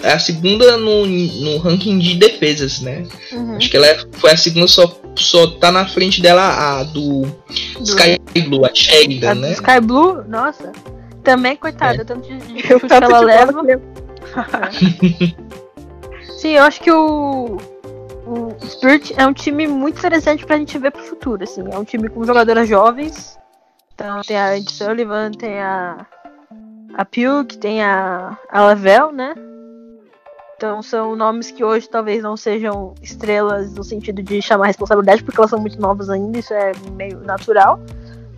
a 0.02 0.18
segunda 0.18 0.76
no, 0.76 1.06
no 1.06 1.58
ranking 1.58 1.98
de 1.98 2.16
defesas, 2.16 2.80
né? 2.80 3.06
Uhum. 3.30 3.56
Acho 3.56 3.70
que 3.70 3.76
ela 3.76 3.86
é, 3.86 3.98
foi 4.12 4.32
a 4.32 4.36
segunda, 4.36 4.66
só, 4.66 5.00
só 5.16 5.46
tá 5.46 5.70
na 5.70 5.86
frente 5.86 6.20
dela 6.20 6.42
a 6.42 6.82
do, 6.82 7.22
do 7.22 7.84
Sky 7.84 8.18
Blue, 8.48 8.64
a 8.64 8.74
Sheridan, 8.74 9.36
né? 9.36 9.52
Sky 9.52 9.80
Blue, 9.80 10.24
nossa. 10.28 10.72
Também, 11.22 11.56
coitada, 11.56 12.02
é. 12.02 12.04
tanto 12.04 12.28
de, 12.28 12.38
de 12.38 12.66
chute 12.66 12.86
que 12.86 12.92
ela 12.92 13.20
leva. 13.20 13.62
Sim, 16.38 16.52
eu 16.52 16.64
acho 16.64 16.80
que 16.80 16.90
o, 16.90 17.56
o 18.26 18.66
Spirit 18.66 19.14
é 19.16 19.26
um 19.26 19.32
time 19.32 19.66
muito 19.68 19.98
interessante 19.98 20.44
pra 20.44 20.56
gente 20.56 20.76
ver 20.78 20.90
pro 20.90 21.02
futuro, 21.02 21.44
assim. 21.44 21.62
É 21.70 21.78
um 21.78 21.84
time 21.84 22.08
com 22.08 22.24
jogadoras 22.24 22.68
jovens. 22.68 23.38
Então 23.94 24.22
tem 24.22 24.36
a 24.36 24.56
Ed 24.56 24.70
Sullivan, 24.72 25.30
tem 25.30 25.60
a 25.60 26.06
a 26.94 27.04
Puke, 27.04 27.58
tem 27.58 27.82
a, 27.82 28.38
a 28.50 28.62
Lavelle, 28.62 29.12
né? 29.12 29.34
Então 30.56 30.82
são 30.82 31.16
nomes 31.16 31.50
que 31.50 31.64
hoje 31.64 31.88
talvez 31.88 32.22
não 32.22 32.36
sejam 32.36 32.94
estrelas 33.02 33.72
no 33.74 33.82
sentido 33.82 34.22
de 34.22 34.40
chamar 34.40 34.66
responsabilidade, 34.66 35.24
porque 35.24 35.40
elas 35.40 35.50
são 35.50 35.58
muito 35.58 35.80
novas 35.80 36.08
ainda, 36.08 36.38
isso 36.38 36.52
é 36.54 36.72
meio 36.92 37.20
natural. 37.20 37.80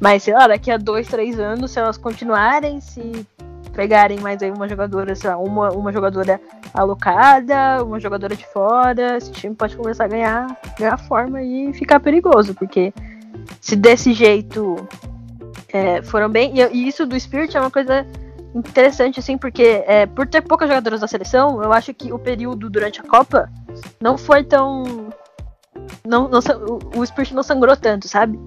Mas, 0.05 0.23
sei 0.23 0.35
lá, 0.35 0.47
daqui 0.47 0.71
a 0.71 0.77
dois, 0.77 1.09
três 1.09 1.41
anos, 1.41 1.71
se 1.71 1.79
elas 1.79 1.97
continuarem, 1.97 2.79
se 2.79 3.27
pegarem 3.73 4.21
mais 4.21 4.43
aí 4.43 4.51
uma 4.51 4.69
jogadora, 4.69 5.15
sei 5.15 5.31
lá, 5.31 5.39
uma, 5.39 5.71
uma 5.71 5.91
jogadora 5.91 6.39
alocada, 6.75 7.83
uma 7.83 7.99
jogadora 7.99 8.37
de 8.37 8.47
fora, 8.49 9.17
esse 9.17 9.33
time 9.33 9.55
pode 9.55 9.75
começar 9.75 10.05
a 10.05 10.09
ganhar, 10.09 10.61
ganhar 10.79 10.99
forma 10.99 11.43
e 11.43 11.73
ficar 11.73 12.01
perigoso, 12.01 12.55
porque 12.55 12.93
se 13.63 13.75
desse 13.75 14.13
jeito 14.13 14.77
é, 15.73 16.03
foram 16.03 16.29
bem. 16.29 16.53
E, 16.55 16.61
e, 16.61 16.87
isso 16.87 17.07
do 17.07 17.19
Spirit 17.19 17.57
é 17.57 17.61
uma 17.61 17.71
coisa 17.71 18.07
interessante, 18.55 19.21
assim, 19.21 19.39
porque 19.39 19.83
é, 19.87 20.05
por 20.05 20.27
ter 20.27 20.43
poucas 20.43 20.69
jogadoras 20.69 21.01
da 21.01 21.09
seleção, 21.09 21.63
eu 21.63 21.73
acho 21.73 21.95
que 21.95 22.13
o 22.13 22.19
período 22.19 22.69
durante 22.69 23.01
a 23.01 23.05
Copa 23.05 23.51
não 23.99 24.19
foi 24.19 24.45
tão. 24.45 25.09
Não, 26.07 26.29
não, 26.29 26.41
o, 26.95 27.01
o 27.01 27.07
Spirit 27.07 27.33
não 27.35 27.43
sangrou 27.43 27.75
tanto, 27.75 28.07
sabe? 28.07 28.39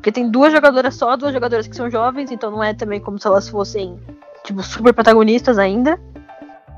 Porque 0.00 0.10
tem 0.10 0.30
duas 0.30 0.50
jogadoras 0.50 0.94
só, 0.94 1.14
duas 1.14 1.30
jogadoras 1.30 1.68
que 1.68 1.76
são 1.76 1.90
jovens, 1.90 2.30
então 2.30 2.50
não 2.50 2.64
é 2.64 2.72
também 2.72 2.98
como 2.98 3.18
se 3.18 3.26
elas 3.26 3.46
fossem, 3.50 4.00
tipo, 4.42 4.62
super 4.62 4.94
protagonistas 4.94 5.58
ainda. 5.58 6.00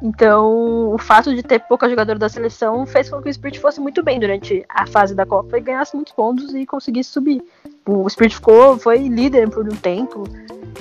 Então, 0.03 0.93
o 0.93 0.99
fato 0.99 1.33
de 1.33 1.41
ter 1.41 1.61
pouca 1.61 1.89
jogadora 1.89 2.19
da 2.19 2.29
seleção 2.29 2.85
fez 2.85 3.09
com 3.09 3.23
que 3.23 3.29
o 3.29 3.33
Spirit 3.33 3.61
fosse 3.61 3.81
muito 3.81 4.03
bem 4.03 4.19
durante 4.19 4.65
a 4.69 4.89
fase 4.89 5.15
da 5.15 5.25
Copa 5.25 5.57
e 5.57 5.61
ganhasse 5.61 5.95
muitos 5.95 6.13
pontos 6.13 6.53
e 6.53 6.67
conseguisse 6.67 7.11
subir. 7.11 7.41
O 7.87 8.11
Spirit 8.11 8.35
ficou, 8.35 8.77
foi 8.77 9.07
líder 9.07 9.49
por 9.49 9.65
um 9.65 9.77
tempo. 9.77 10.25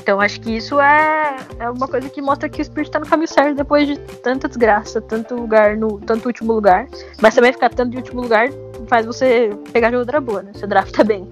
Então, 0.01 0.19
acho 0.19 0.41
que 0.41 0.58
isso 0.58 0.82
é, 0.82 1.38
é 1.60 1.69
uma 1.69 1.88
coisa 1.88 2.10
que 2.10 2.23
mostra 2.23 2.49
que 2.49 2.60
o 2.60 2.65
Spirit 2.65 2.89
está 2.89 2.99
no 2.99 3.06
caminho 3.06 3.27
certo 3.27 3.56
depois 3.56 3.88
de 3.88 3.99
tanta 3.99 4.47
desgraça, 4.47 4.99
tanto 4.99 5.36
lugar 5.36 5.77
no 5.77 5.99
tanto 5.99 6.25
último 6.25 6.54
lugar. 6.54 6.88
Mas 7.21 7.36
também 7.36 7.54
ficar 7.54 7.69
tanto 7.69 7.91
de 7.91 7.97
último 7.97 8.21
lugar 8.21 8.49
faz 8.88 9.06
você 9.06 9.51
pegar 9.71 9.91
jogadora 9.91 10.19
boa, 10.19 10.41
né? 10.41 10.51
Você 10.56 10.65
drafta 10.65 11.04
bem. 11.04 11.30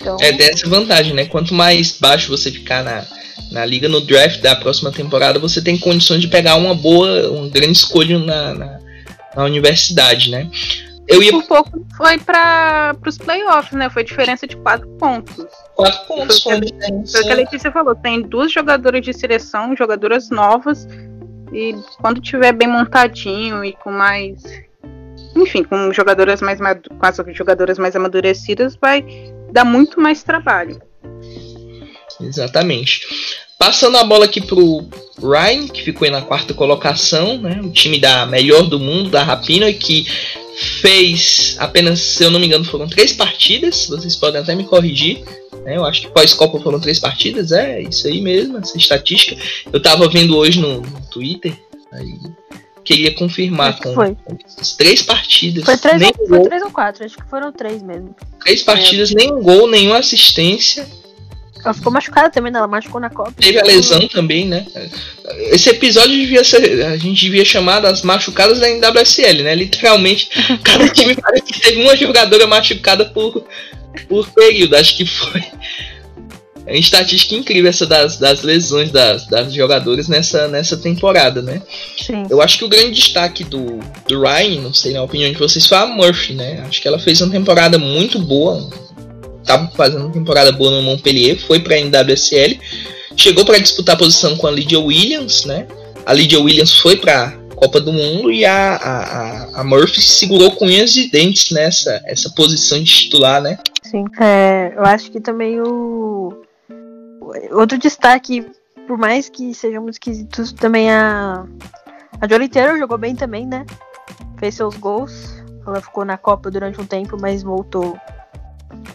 Então... 0.00 0.16
É 0.20 0.32
dessa 0.32 0.68
vantagem, 0.68 1.14
né? 1.14 1.26
Quanto 1.26 1.54
mais 1.54 1.92
baixo 1.92 2.28
você 2.30 2.50
ficar 2.50 2.82
na, 2.82 3.04
na 3.50 3.64
liga, 3.64 3.88
no 3.88 4.00
draft 4.00 4.40
da 4.40 4.54
próxima 4.56 4.92
temporada, 4.92 5.38
você 5.38 5.62
tem 5.62 5.78
condições 5.78 6.20
de 6.20 6.28
pegar 6.28 6.56
uma 6.56 6.74
boa, 6.74 7.30
uma 7.30 7.48
grande 7.48 7.72
escolha 7.72 8.18
na, 8.18 8.54
na, 8.54 8.80
na 9.36 9.44
universidade, 9.44 10.30
né? 10.30 10.48
Eu 11.10 11.22
ia... 11.22 11.32
Por 11.32 11.44
pouco 11.44 11.86
foi 11.96 12.18
para 12.18 12.96
os 13.04 13.18
playoffs, 13.18 13.72
né? 13.72 13.90
Foi 13.90 14.04
diferença 14.04 14.46
de 14.46 14.56
4 14.56 14.86
pontos. 14.90 15.46
4 15.74 16.06
pontos 16.06 16.40
foi, 16.40 16.60
foi 16.60 17.20
o 17.20 17.24
que 17.24 17.32
a 17.32 17.34
Letícia 17.34 17.72
falou. 17.72 17.96
Tem 17.96 18.22
duas 18.22 18.52
jogadoras 18.52 19.02
de 19.02 19.12
seleção, 19.12 19.74
jogadoras 19.76 20.30
novas. 20.30 20.86
E 21.52 21.74
quando 22.00 22.20
tiver 22.20 22.52
bem 22.52 22.68
montadinho 22.68 23.64
e 23.64 23.72
com 23.72 23.90
mais. 23.90 24.44
Enfim, 25.34 25.64
com 25.64 25.92
jogadoras 25.92 26.40
mais 26.40 26.60
com 26.60 27.06
as 27.06 27.16
jogadoras 27.36 27.78
mais 27.78 27.96
amadurecidas, 27.96 28.76
vai 28.80 29.04
dá 29.52 29.64
muito 29.64 30.00
mais 30.00 30.22
trabalho. 30.22 30.80
Exatamente. 32.20 33.00
Passando 33.58 33.98
a 33.98 34.04
bola 34.04 34.24
aqui 34.24 34.40
pro 34.40 34.88
Ryan, 35.20 35.68
que 35.68 35.82
ficou 35.82 36.06
aí 36.06 36.10
na 36.10 36.22
quarta 36.22 36.54
colocação, 36.54 37.38
né? 37.38 37.60
O 37.62 37.70
time 37.70 37.98
da 37.98 38.24
melhor 38.26 38.62
do 38.62 38.80
mundo, 38.80 39.10
da 39.10 39.22
Rapina, 39.22 39.70
que 39.72 40.06
fez 40.56 41.56
apenas, 41.58 42.00
se 42.00 42.24
eu 42.24 42.30
não 42.30 42.40
me 42.40 42.46
engano, 42.46 42.64
foram 42.64 42.88
três 42.88 43.12
partidas. 43.12 43.86
Vocês 43.86 44.16
podem 44.16 44.40
até 44.40 44.54
me 44.54 44.64
corrigir. 44.64 45.22
Né? 45.64 45.76
Eu 45.76 45.84
acho 45.84 46.02
que 46.02 46.08
pós-Copa 46.08 46.60
foram 46.60 46.80
três 46.80 46.98
partidas. 46.98 47.52
É 47.52 47.82
isso 47.82 48.06
aí 48.06 48.20
mesmo, 48.20 48.58
essa 48.58 48.76
estatística. 48.76 49.36
Eu 49.72 49.80
tava 49.80 50.08
vendo 50.08 50.36
hoje 50.36 50.60
no, 50.60 50.80
no 50.80 51.00
Twitter. 51.10 51.54
Aí 51.92 52.14
queria 52.90 53.14
confirmar 53.14 53.78
com, 53.78 53.94
foi. 53.94 54.16
as 54.60 54.72
três 54.72 55.00
partidas. 55.02 55.64
Foi 55.64 55.76
três, 55.76 56.02
ou, 56.02 56.26
foi 56.26 56.42
três 56.42 56.62
ou 56.62 56.70
quatro, 56.70 57.04
acho 57.04 57.16
que 57.16 57.30
foram 57.30 57.52
três 57.52 57.80
mesmo. 57.82 58.16
Três 58.44 58.64
partidas, 58.64 59.12
é. 59.12 59.14
nenhum 59.14 59.40
gol, 59.40 59.70
nenhuma 59.70 59.98
assistência. 59.98 60.84
Ela 61.64 61.74
ficou 61.74 61.92
machucada 61.92 62.30
também, 62.30 62.50
né? 62.50 62.58
Ela 62.58 62.66
machucou 62.66 63.00
na 63.00 63.10
Copa. 63.10 63.32
Teve 63.32 63.60
a 63.60 63.62
lesão 63.62 64.08
também, 64.08 64.46
né? 64.46 64.66
Esse 65.52 65.68
episódio 65.68 66.16
devia 66.16 66.42
ser. 66.42 66.84
A 66.86 66.96
gente 66.96 67.20
devia 67.20 67.44
chamar 67.44 67.80
das 67.80 68.02
machucadas 68.02 68.58
da 68.58 68.68
NWSL, 68.68 69.42
né? 69.42 69.54
Literalmente, 69.54 70.30
cada 70.64 70.88
time 70.88 71.14
parece 71.14 71.44
que 71.44 71.60
teve 71.60 71.82
uma 71.82 71.94
jogadora 71.94 72.46
machucada 72.46 73.04
por, 73.04 73.44
por 74.08 74.28
período. 74.30 74.74
Acho 74.74 74.96
que 74.96 75.04
foi. 75.04 75.44
É 76.70 76.74
uma 76.74 76.78
estatística 76.78 77.34
incrível 77.34 77.68
essa 77.68 77.84
das, 77.84 78.16
das 78.16 78.42
lesões 78.42 78.92
das, 78.92 79.26
das 79.26 79.52
jogadoras 79.52 80.06
nessa, 80.06 80.46
nessa 80.46 80.76
temporada, 80.76 81.42
né? 81.42 81.60
Sim. 82.00 82.22
Eu 82.30 82.40
acho 82.40 82.58
que 82.58 82.64
o 82.64 82.68
grande 82.68 82.92
destaque 82.92 83.42
do, 83.42 83.80
do 84.06 84.22
Ryan, 84.22 84.60
não 84.60 84.72
sei 84.72 84.92
na 84.92 85.02
opinião 85.02 85.32
de 85.32 85.36
vocês, 85.36 85.66
foi 85.66 85.76
a 85.76 85.86
Murphy, 85.86 86.32
né? 86.32 86.64
Acho 86.68 86.80
que 86.80 86.86
ela 86.86 87.00
fez 87.00 87.20
uma 87.20 87.32
temporada 87.32 87.76
muito 87.76 88.20
boa. 88.20 88.70
Tava 89.44 89.68
fazendo 89.76 90.04
uma 90.04 90.12
temporada 90.12 90.52
boa 90.52 90.70
no 90.70 90.82
Montpellier, 90.82 91.40
foi 91.44 91.58
pra 91.58 91.76
NWSL. 91.76 92.60
Chegou 93.16 93.44
para 93.44 93.58
disputar 93.58 93.96
a 93.96 93.98
posição 93.98 94.36
com 94.36 94.46
a 94.46 94.50
Lydia 94.52 94.78
Williams, 94.78 95.44
né? 95.44 95.66
A 96.06 96.12
Lydia 96.12 96.40
Williams 96.40 96.72
foi 96.78 96.94
pra 96.94 97.36
Copa 97.56 97.80
do 97.80 97.92
Mundo 97.92 98.30
e 98.30 98.44
a, 98.44 98.76
a, 98.76 99.60
a 99.60 99.64
Murphy 99.64 100.00
segurou 100.00 100.52
com 100.52 100.66
unhas 100.66 100.96
e 100.96 101.10
dentes 101.10 101.50
nessa 101.50 102.00
essa 102.04 102.30
posição 102.30 102.80
de 102.80 102.92
titular, 102.92 103.42
né? 103.42 103.58
Sim. 103.82 104.04
É, 104.20 104.72
eu 104.76 104.84
acho 104.84 105.10
que 105.10 105.20
também 105.20 105.60
o. 105.60 106.44
Outro 107.52 107.78
destaque, 107.78 108.50
por 108.86 108.98
mais 108.98 109.28
que 109.28 109.54
sejamos 109.54 109.96
esquisitos, 109.96 110.52
também 110.52 110.90
a. 110.90 111.46
A 112.20 112.28
Jolie 112.28 112.50
jogou 112.78 112.98
bem 112.98 113.14
também, 113.16 113.46
né? 113.46 113.64
Fez 114.38 114.56
seus 114.56 114.76
gols. 114.76 115.42
Ela 115.66 115.80
ficou 115.80 116.04
na 116.04 116.18
Copa 116.18 116.50
durante 116.50 116.80
um 116.80 116.86
tempo, 116.86 117.16
mas 117.20 117.42
voltou. 117.42 117.98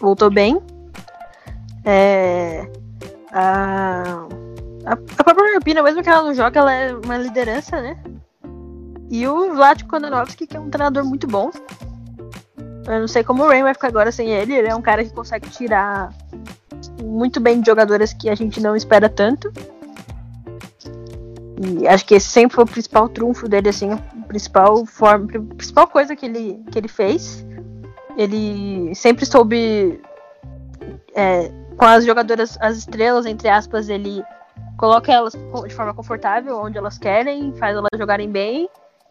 Voltou 0.00 0.30
bem. 0.30 0.60
É, 1.84 2.68
a, 3.32 4.26
a, 4.84 4.96
própria 4.96 5.48
Europina, 5.48 5.82
mesmo 5.82 6.02
que 6.02 6.08
ela 6.08 6.22
não 6.22 6.34
joga, 6.34 6.60
ela 6.60 6.72
é 6.72 6.94
uma 6.94 7.16
liderança, 7.16 7.80
né? 7.80 7.96
E 9.08 9.26
o 9.26 9.54
Vlatko 9.54 9.88
Konanovski, 9.88 10.46
que 10.46 10.56
é 10.56 10.60
um 10.60 10.70
treinador 10.70 11.04
muito 11.04 11.26
bom. 11.26 11.50
Eu 12.86 13.00
não 13.00 13.08
sei 13.08 13.22
como 13.24 13.44
o 13.44 13.48
Rain 13.48 13.62
vai 13.62 13.74
ficar 13.74 13.88
agora 13.88 14.10
sem 14.10 14.30
ele. 14.30 14.54
Ele 14.54 14.68
é 14.68 14.74
um 14.74 14.82
cara 14.82 15.04
que 15.04 15.10
consegue 15.10 15.48
tirar 15.48 16.12
muito 17.02 17.40
bem 17.40 17.60
de 17.60 17.66
jogadoras 17.66 18.12
que 18.12 18.28
a 18.28 18.34
gente 18.34 18.60
não 18.60 18.76
espera 18.76 19.08
tanto. 19.08 19.52
E 21.58 21.88
acho 21.88 22.04
que 22.04 22.14
esse 22.14 22.28
sempre 22.28 22.54
foi 22.54 22.64
o 22.64 22.66
principal 22.66 23.08
trunfo 23.08 23.48
dele, 23.48 23.68
assim, 23.68 23.92
a 23.92 23.98
principal 24.28 24.84
forma, 24.84 25.26
a 25.34 25.54
principal 25.54 25.86
coisa 25.86 26.14
que 26.14 26.26
ele, 26.26 26.62
que 26.70 26.78
ele 26.78 26.88
fez. 26.88 27.46
Ele 28.16 28.94
sempre 28.94 29.24
soube 29.24 30.00
é, 31.14 31.50
com 31.76 31.84
as 31.84 32.04
jogadoras, 32.04 32.58
as 32.60 32.78
estrelas, 32.78 33.26
entre 33.26 33.48
aspas, 33.48 33.88
ele 33.88 34.22
coloca 34.76 35.12
elas 35.12 35.32
de 35.32 35.74
forma 35.74 35.94
confortável, 35.94 36.58
onde 36.58 36.76
elas 36.76 36.98
querem, 36.98 37.52
faz 37.54 37.76
elas 37.76 37.88
jogarem 37.96 38.30
bem. 38.30 38.68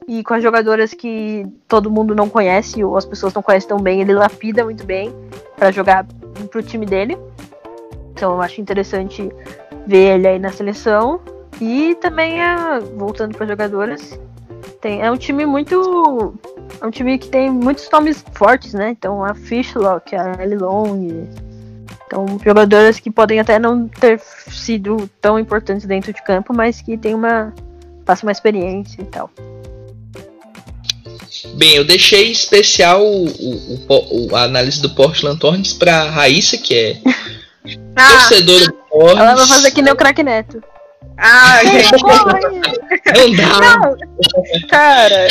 E 0.07 0.23
com 0.23 0.35
as 0.35 0.43
jogadoras 0.43 0.93
que 0.93 1.45
todo 1.67 1.89
mundo 1.89 2.13
não 2.13 2.29
conhece, 2.29 2.83
ou 2.83 2.95
as 2.95 3.05
pessoas 3.05 3.33
não 3.33 3.41
conhecem 3.41 3.69
tão 3.69 3.79
bem, 3.79 4.01
ele 4.01 4.13
lapida 4.13 4.63
muito 4.63 4.85
bem 4.85 5.13
para 5.55 5.71
jogar 5.71 6.05
pro 6.51 6.61
time 6.61 6.85
dele. 6.85 7.17
Então 8.15 8.31
eu 8.31 8.41
acho 8.41 8.61
interessante 8.61 9.29
ver 9.85 10.15
ele 10.15 10.27
aí 10.27 10.39
na 10.39 10.49
seleção. 10.49 11.19
E 11.59 11.95
também, 11.95 12.41
a, 12.41 12.79
voltando 12.79 13.37
para 13.37 13.45
jogadoras, 13.45 14.17
tem, 14.81 15.01
é 15.01 15.11
um 15.11 15.17
time 15.17 15.45
muito. 15.45 16.33
É 16.81 16.85
um 16.85 16.91
time 16.91 17.17
que 17.17 17.27
tem 17.27 17.49
muitos 17.49 17.89
nomes 17.91 18.23
fortes, 18.33 18.73
né? 18.73 18.89
Então 18.89 19.23
a 19.23 19.35
Fishlock, 19.35 20.15
a 20.15 20.41
Ellie 20.41 20.57
Long. 20.57 21.27
Então, 22.07 22.25
jogadoras 22.43 22.99
que 22.99 23.11
podem 23.11 23.39
até 23.39 23.57
não 23.57 23.87
ter 23.87 24.19
sido 24.19 25.09
tão 25.19 25.39
importantes 25.39 25.85
dentro 25.85 26.13
de 26.13 26.23
campo, 26.23 26.53
mas 26.53 26.81
que 26.81 26.97
tem 26.97 27.13
uma. 27.13 27.53
passa 28.05 28.25
uma 28.25 28.31
experiência 28.31 29.01
e 29.01 29.05
tal. 29.05 29.29
Bem, 31.55 31.75
eu 31.75 31.83
deixei 31.83 32.31
especial 32.31 33.05
o, 33.05 33.25
o, 33.25 34.29
o 34.29 34.35
a 34.35 34.43
análise 34.43 34.81
do 34.81 34.89
Portland 34.91 35.39
Thorns 35.39 35.73
para 35.73 36.09
Raíssa, 36.09 36.57
que 36.57 36.73
é 36.73 37.01
Ah, 37.95 38.11
torcedora 38.11 38.65
do 38.65 38.73
Thorns. 38.73 39.19
Ela 39.19 39.35
vai 39.35 39.47
fazer 39.47 39.71
que 39.71 39.81
nem 39.81 39.93
o 39.93 39.95
craque 39.95 40.23
Neto. 40.23 40.61
ah, 41.17 41.63
gente. 41.63 41.91
Não 42.01 43.35
dá. 43.35 43.77
Não, 43.77 44.67
cara, 44.67 45.27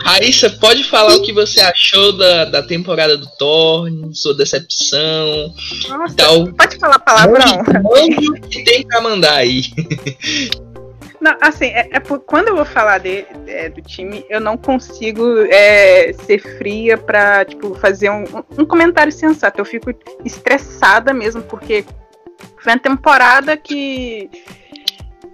Raíssa, 0.00 0.50
pode 0.50 0.84
falar 0.84 1.14
o 1.16 1.22
que 1.22 1.32
você 1.32 1.60
achou 1.60 2.16
da, 2.16 2.44
da 2.46 2.62
temporada 2.62 3.16
do 3.16 3.26
Thorns, 3.36 4.20
sua 4.20 4.34
decepção 4.34 5.54
nossa, 5.88 6.16
tal. 6.16 6.46
pode 6.52 6.78
falar 6.78 6.98
palavrão? 6.98 7.62
Mande 7.82 8.30
o 8.30 8.34
que 8.34 8.64
tem 8.64 8.86
pra 8.86 9.00
mandar 9.00 9.34
aí. 9.34 9.62
Não, 11.22 11.36
assim, 11.40 11.66
é, 11.66 11.88
é 11.92 12.00
por- 12.00 12.18
quando 12.18 12.48
eu 12.48 12.56
vou 12.56 12.64
falar 12.64 12.98
de- 12.98 13.24
é, 13.46 13.68
do 13.68 13.80
time, 13.80 14.26
eu 14.28 14.40
não 14.40 14.56
consigo 14.56 15.24
é, 15.50 16.12
ser 16.12 16.40
fria 16.58 16.98
pra, 16.98 17.44
tipo, 17.44 17.76
fazer 17.76 18.10
um, 18.10 18.24
um 18.58 18.64
comentário 18.64 19.12
sensato. 19.12 19.60
Eu 19.60 19.64
fico 19.64 19.94
estressada 20.24 21.14
mesmo, 21.14 21.40
porque 21.42 21.84
foi 22.58 22.72
uma 22.72 22.78
temporada 22.80 23.56
que, 23.56 24.28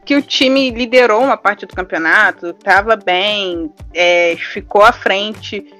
que 0.05 0.14
o 0.14 0.20
time 0.20 0.70
liderou 0.70 1.22
uma 1.22 1.38
parte 1.38 1.64
do 1.64 1.74
campeonato, 1.74 2.53
tava 2.53 2.94
bem, 2.94 3.72
é, 3.94 4.37
ficou 4.37 4.83
à 4.83 4.92
frente, 4.92 5.72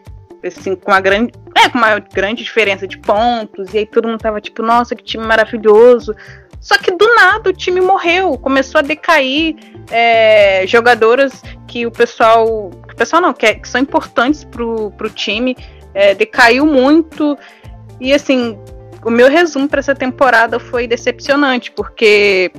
assim, 0.43 0.75
com 0.75 0.91
uma 0.91 1.03
grande. 1.03 1.35
É, 1.55 1.69
com 1.69 1.77
uma 1.77 1.99
grande 1.99 2.43
diferença 2.43 2.87
de 2.89 2.97
pontos, 2.97 3.75
e 3.75 3.79
aí 3.79 3.87
todo 3.87 4.09
mundo 4.09 4.21
tava 4.21 4.41
tipo, 4.41 4.63
nossa, 4.63 4.97
que 4.97 5.05
time 5.05 5.27
maravilhoso. 5.27 6.15
Só 6.61 6.77
que 6.77 6.91
do 6.91 7.15
nada 7.15 7.51
o 7.51 7.53
time 7.53 7.81
morreu, 7.81 8.37
começou 8.39 8.81
a 8.81 8.83
decair 8.83 9.57
é, 9.91 10.65
jogadoras 10.67 11.43
que 11.67 11.87
o 11.87 11.91
pessoal. 11.91 12.71
Que 12.87 12.95
o 12.95 12.97
pessoal 12.97 13.23
não, 13.23 13.33
que, 13.33 13.47
é- 13.47 13.55
que 13.55 13.69
são 13.69 13.81
importantes 13.81 14.45
pro, 14.45 14.91
pro 14.93 15.09
time, 15.11 15.57
é, 15.95 16.15
decaiu 16.15 16.67
muito. 16.67 17.39
E 18.01 18.13
assim, 18.13 18.59
o 19.05 19.11
meu 19.11 19.29
resumo 19.31 19.69
para 19.69 19.81
essa 19.81 19.95
temporada 19.95 20.59
foi 20.59 20.87
decepcionante, 20.87 21.71
porque 21.71 22.51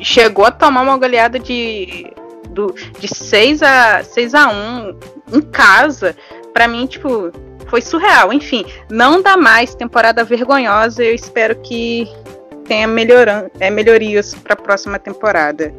chegou 0.00 0.44
a 0.44 0.50
tomar 0.50 0.82
uma 0.82 0.96
goleada 0.96 1.38
de, 1.38 2.12
do, 2.50 2.74
de 2.98 3.08
6 3.08 3.62
a, 3.62 4.02
6 4.04 4.34
a 4.34 4.48
1 4.48 4.98
em 5.32 5.40
casa. 5.42 6.16
Pra 6.52 6.66
mim, 6.66 6.86
tipo, 6.86 7.30
foi 7.66 7.80
surreal. 7.80 8.32
Enfim, 8.32 8.64
não 8.90 9.22
dá 9.22 9.36
mais 9.36 9.74
temporada 9.74 10.24
vergonhosa. 10.24 11.04
Eu 11.04 11.14
espero 11.14 11.56
que 11.60 12.08
tenha 12.70 12.86
melhoran 12.86 13.48
é, 13.58 13.68
melhorias 13.68 14.32
para 14.32 14.52
a 14.52 14.56
próxima 14.56 14.96
temporada. 14.96 15.74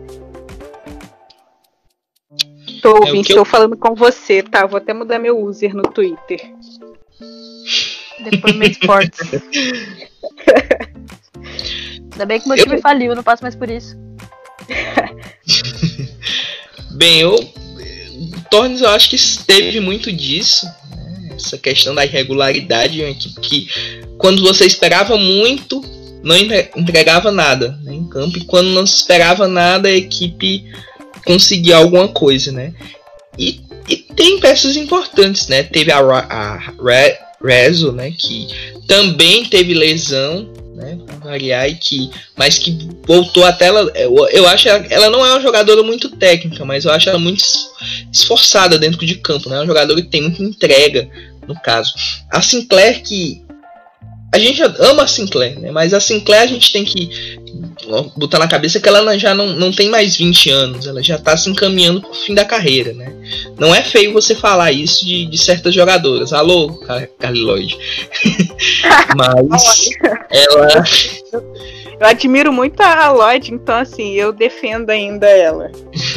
Tô, 2.81 2.97
É, 2.97 2.99
o 2.99 3.05
ouvinte, 3.05 3.27
que 3.27 3.31
eu- 3.33 3.43
estou 3.43 3.45
falando 3.45 3.77
com 3.77 3.95
você, 3.95 4.43
tá? 4.43 4.65
Vou 4.65 4.77
até 4.77 4.93
mudar 4.93 5.17
meu 5.17 5.39
user 5.39 5.73
no 5.73 5.83
Twitter. 5.83 6.51
Depois 8.29 8.55
Sports. 8.71 9.19
Ainda 12.11 12.25
bem 12.25 12.41
que 12.41 12.47
meu 12.49 12.57
Eu- 12.57 12.63
time 12.65 12.81
faliu, 12.81 13.11
eu 13.11 13.15
não 13.15 13.23
passo 13.23 13.41
mais 13.41 13.55
por 13.55 13.69
isso. 13.69 13.95
Bem, 16.91 17.21
eu. 17.21 17.35
O 17.35 18.41
Thorns 18.51 18.81
eu 18.81 18.89
acho 18.89 19.09
que 19.09 19.17
teve 19.45 19.79
muito 19.79 20.11
disso. 20.11 20.65
né? 20.65 21.29
Essa 21.35 21.57
questão 21.57 21.95
da 21.95 22.05
irregularidade 22.05 22.93
de 22.95 23.01
uma 23.01 23.09
equipe 23.09 23.39
que, 23.39 23.67
quando 24.17 24.41
você 24.43 24.65
esperava 24.65 25.17
muito, 25.17 25.81
não 26.23 26.35
entre- 26.35 26.69
entregava 26.75 27.31
nada 27.31 27.77
né, 27.83 27.93
em 27.93 28.07
campo. 28.07 28.37
E 28.37 28.45
quando 28.45 28.69
não 28.69 28.85
se 28.85 28.95
esperava 28.95 29.47
nada, 29.47 29.89
a 29.89 29.95
equipe 29.95 30.65
conseguia 31.25 31.77
alguma 31.77 32.07
coisa, 32.07 32.51
né? 32.51 32.73
E, 33.37 33.61
e 33.87 33.95
tem 33.97 34.39
peças 34.39 34.75
importantes, 34.75 35.47
né? 35.47 35.63
Teve 35.63 35.91
a, 35.91 35.99
a 35.99 36.57
Re- 36.57 37.17
Rezo, 37.43 37.91
né? 37.91 38.11
Que 38.11 38.47
também 38.87 39.45
teve 39.45 39.73
lesão, 39.73 40.49
né? 40.75 40.97
Variar, 41.23 41.69
e 41.69 41.75
que, 41.75 42.09
mas 42.35 42.57
que 42.57 42.77
voltou 43.05 43.45
até 43.45 43.67
ela. 43.67 43.91
Eu, 43.95 44.27
eu 44.29 44.47
acho 44.47 44.67
ela, 44.67 44.85
ela 44.89 45.09
não 45.09 45.25
é 45.25 45.31
uma 45.33 45.41
jogadora 45.41 45.83
muito 45.83 46.09
técnica, 46.09 46.65
mas 46.65 46.85
eu 46.85 46.91
acho 46.91 47.09
ela 47.09 47.19
muito 47.19 47.39
es- 47.39 47.67
esforçada 48.11 48.77
dentro 48.77 49.05
de 49.05 49.15
campo, 49.15 49.47
né? 49.49 49.55
É 49.55 49.59
uma 49.59 49.65
jogadora 49.67 50.01
que 50.01 50.07
tem 50.09 50.23
muita 50.23 50.43
entrega, 50.43 51.07
no 51.47 51.55
caso. 51.61 51.93
A 52.29 52.41
Sinclair 52.41 53.01
que. 53.03 53.41
A 54.33 54.39
gente 54.39 54.61
ama 54.61 55.03
a 55.03 55.07
Sinclair, 55.07 55.59
né? 55.59 55.71
Mas 55.71 55.93
a 55.93 55.99
Sinclair 55.99 56.41
a 56.43 56.47
gente 56.47 56.71
tem 56.71 56.85
que 56.85 57.37
botar 58.15 58.39
na 58.39 58.47
cabeça 58.47 58.79
que 58.79 58.87
ela 58.87 59.17
já 59.17 59.33
não, 59.35 59.47
não 59.47 59.71
tem 59.71 59.89
mais 59.89 60.15
20 60.15 60.49
anos, 60.49 60.87
ela 60.87 61.01
já 61.03 61.17
tá 61.17 61.35
se 61.35 61.49
encaminhando 61.49 62.01
pro 62.01 62.13
fim 62.13 62.33
da 62.33 62.45
carreira, 62.45 62.93
né? 62.93 63.13
Não 63.59 63.73
é 63.75 63.81
feio 63.81 64.13
você 64.13 64.33
falar 64.33 64.71
isso 64.71 65.05
de, 65.05 65.25
de 65.25 65.37
certas 65.37 65.73
jogadoras. 65.73 66.31
Alô, 66.31 66.73
Car- 66.75 67.09
Carly 67.19 67.41
Lloyd. 67.41 67.77
Mas 69.15 69.89
ela. 70.29 70.83
Eu 71.99 72.07
admiro 72.07 72.51
muito 72.51 72.79
a 72.81 73.11
Lloyd, 73.11 73.53
então 73.53 73.75
assim, 73.75 74.13
eu 74.13 74.31
defendo 74.31 74.89
ainda 74.89 75.27
ela. 75.27 75.71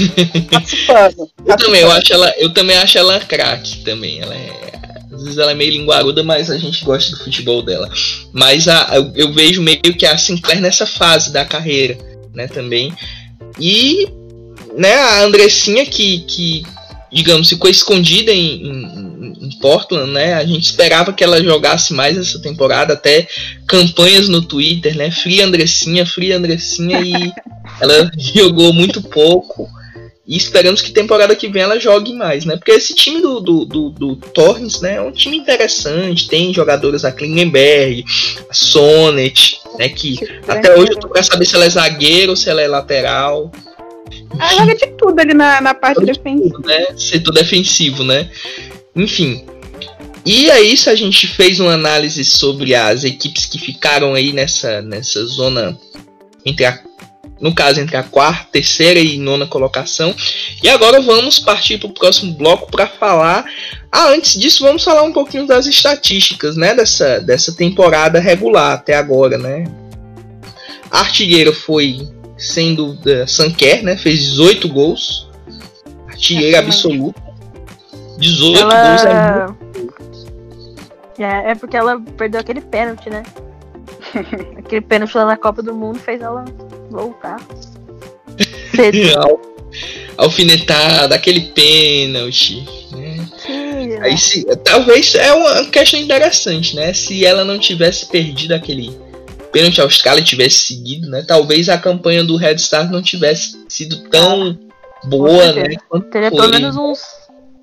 Passo 0.50 0.77
pano. 0.87 1.31
Eu 1.46 1.57
também, 1.57 1.81
eu 1.81 1.90
acho 1.90 2.12
ela, 2.12 2.35
eu 2.38 2.55
também 2.55 2.77
acho 2.77 2.96
ela 2.96 3.20
craque 3.20 3.85
também. 3.85 4.20
Ela 4.20 4.35
é, 4.35 4.72
às 5.14 5.22
vezes 5.22 5.38
ela 5.38 5.53
é 5.53 5.55
meio 5.55 5.70
linguaruda, 5.70 6.22
mas 6.22 6.50
a 6.50 6.59
gente 6.59 6.85
gosta 6.85 7.11
do 7.12 7.22
futebol 7.22 7.62
dela. 7.62 7.88
Mas 8.33 8.68
a, 8.68 8.90
eu, 9.14 9.33
vejo 9.33 9.62
meio 9.62 9.81
que 9.81 10.07
a 10.07 10.18
Sinclair 10.18 10.61
nessa 10.61 10.87
fase 10.87 11.33
da 11.33 11.44
carreira, 11.44 11.96
né, 12.35 12.46
também. 12.48 12.92
E 13.59 14.09
né, 14.77 14.94
a 14.94 15.22
Andressinha 15.22 15.87
que, 15.87 16.20
que 16.20 16.64
digamos, 17.12 17.48
ficou 17.48 17.70
escondida 17.70 18.33
em, 18.33 18.66
em- 18.66 19.14
em 19.44 19.50
Portland, 19.61 20.11
né? 20.11 20.35
A 20.35 20.44
gente 20.44 20.64
esperava 20.64 21.12
que 21.12 21.22
ela 21.22 21.42
jogasse 21.42 21.92
mais 21.92 22.16
essa 22.18 22.40
temporada, 22.40 22.94
até 22.94 23.29
campanhas 23.66 24.29
no 24.29 24.42
Twitter, 24.42 24.96
né? 24.96 25.11
Free 25.11 25.40
Andressinha, 25.40 26.05
Free 26.05 26.33
Andressinha, 26.33 27.00
e 27.00 27.12
ela 27.81 28.11
jogou 28.35 28.72
muito 28.72 29.00
pouco. 29.03 29.68
E 30.27 30.37
esperamos 30.37 30.81
que 30.81 30.91
temporada 30.91 31.37
que 31.37 31.49
vem 31.49 31.63
ela 31.63 31.79
jogue 31.79 32.15
mais, 32.15 32.47
né? 32.47 32.57
Porque 32.57 32.73
esse 32.73 32.95
time 32.95 33.21
do, 33.21 33.41
do, 33.41 33.65
do, 33.67 33.91
do 33.91 34.17
Torrens, 34.17 34.81
né? 34.81 34.97
É 34.97 35.01
um 35.01 35.13
time 35.13 35.37
interessante. 35.37 36.29
Tem 36.29 36.53
jogadores 36.53 37.05
a 37.05 37.13
Klingenberg, 37.13 38.05
a 38.49 38.55
Sonnet, 38.55 39.61
né? 39.79 39.91
Que 39.91 40.17
até 40.49 40.75
hoje 40.75 40.93
eu 40.93 40.99
tô 40.99 41.09
pra 41.09 41.23
saber 41.23 41.45
se 41.45 41.55
ela 41.55 41.67
é 41.67 41.71
zagueiro 41.71 42.31
ou 42.31 42.37
se 42.37 42.49
ela 42.49 42.63
é 42.63 42.69
lateral. 42.69 43.53
Ela 44.39 44.55
joga 44.55 44.75
de 44.75 44.87
tudo 44.97 45.21
ali 45.21 45.35
na, 45.35 45.61
na 45.61 45.75
parte 45.75 46.03
defensiva. 46.03 46.59
Né? 46.65 46.87
Setor 46.97 47.35
defensivo, 47.35 48.03
né? 48.03 48.31
Enfim. 48.97 49.45
E 50.25 50.49
é 50.49 50.63
isso, 50.63 50.89
a 50.89 50.95
gente 50.95 51.27
fez 51.27 51.61
uma 51.61 51.75
análise 51.75 52.25
sobre 52.25 52.75
as 52.75 53.05
equipes 53.05 53.45
que 53.45 53.59
ficaram 53.59 54.15
aí 54.15 54.33
nessa, 54.33 54.81
nessa 54.81 55.23
zona 55.27 55.79
entre 56.47 56.65
a 56.65 56.79
no 57.45 57.55
caso 57.55 57.79
entre 57.79 57.95
a 57.95 58.03
quarta, 58.03 58.49
terceira 58.53 58.99
e 58.99 59.19
nona 59.19 59.47
colocação. 59.47 60.17
E 60.63 60.69
agora 60.71 61.03
vamos 61.03 61.39
partir 61.39 61.77
para 61.77 61.89
o 61.89 61.93
próximo 61.93 62.33
bloco 62.33 62.71
para 62.71 62.87
falar. 62.87 63.45
Ah, 63.93 64.09
antes 64.09 64.41
disso, 64.41 64.65
vamos 64.65 64.83
falar 64.83 65.03
um 65.03 65.13
pouquinho 65.13 65.47
das 65.47 65.67
estatísticas, 65.67 66.57
né, 66.57 66.75
dessa, 66.75 67.21
dessa 67.21 67.55
temporada 67.55 68.19
regular 68.19 68.73
até 68.73 68.97
agora, 68.97 69.37
né? 69.37 69.65
Artilheiro 70.91 71.53
foi 71.53 72.09
sendo 72.39 72.93
uh, 72.93 73.29
Sanquer, 73.29 73.83
né? 73.83 73.95
Fez 73.95 74.21
18 74.21 74.67
gols. 74.71 75.29
Artilheiro 76.09 76.57
absoluto. 76.57 77.21
18 78.17 78.59
ela... 78.59 78.89
gols 78.89 79.05
é 79.05 79.83
muito. 79.83 79.95
É, 81.19 81.51
é 81.51 81.55
porque 81.55 81.77
ela 81.77 82.01
perdeu 82.17 82.41
aquele 82.41 82.63
pênalti, 82.63 83.11
né? 83.11 83.23
aquele 84.57 84.81
pênalti 84.81 85.15
lá 85.15 85.27
na 85.27 85.37
Copa 85.37 85.63
do 85.63 85.75
Mundo 85.75 85.99
fez 85.99 86.23
ela 86.23 86.47
voltar. 86.95 87.37
Alfinetada, 90.17 91.15
aquele 91.15 91.41
pênalti. 91.41 92.65
Né? 92.93 93.29
Sim, 93.37 93.97
Aí, 94.01 94.17
se, 94.17 94.45
talvez 94.59 95.15
é 95.15 95.33
uma 95.33 95.65
questão 95.67 95.99
interessante, 95.99 96.77
né? 96.77 96.93
Se 96.95 97.25
ela 97.27 97.45
não 97.45 97.59
tivesse 97.59 98.07
perdido 98.07 98.55
aquele 98.55 98.97
pênalti 99.53 99.81
a 99.81 99.85
Austrália 99.85 100.23
tivesse 100.23 100.75
seguido, 100.75 101.09
né? 101.09 101.25
Talvez 101.27 101.69
a 101.69 101.79
campanha 101.79 102.25
do 102.25 102.37
Red 102.37 102.55
Stars 102.57 102.91
não 102.91 103.03
tivesse 103.03 103.65
sido 103.69 104.09
tão 104.09 104.59
boa, 105.05 105.53
né? 105.53 105.77
Teria 106.11 106.31
pelo 106.31 106.49
menos 106.49 106.77
uns 106.77 107.01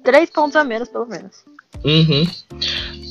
três 0.04 0.30
pontos 0.30 0.56
a 0.56 0.63
menos, 0.63 0.89
pelo 0.89 1.06
menos. 1.06 1.44
Uhum. 1.84 2.28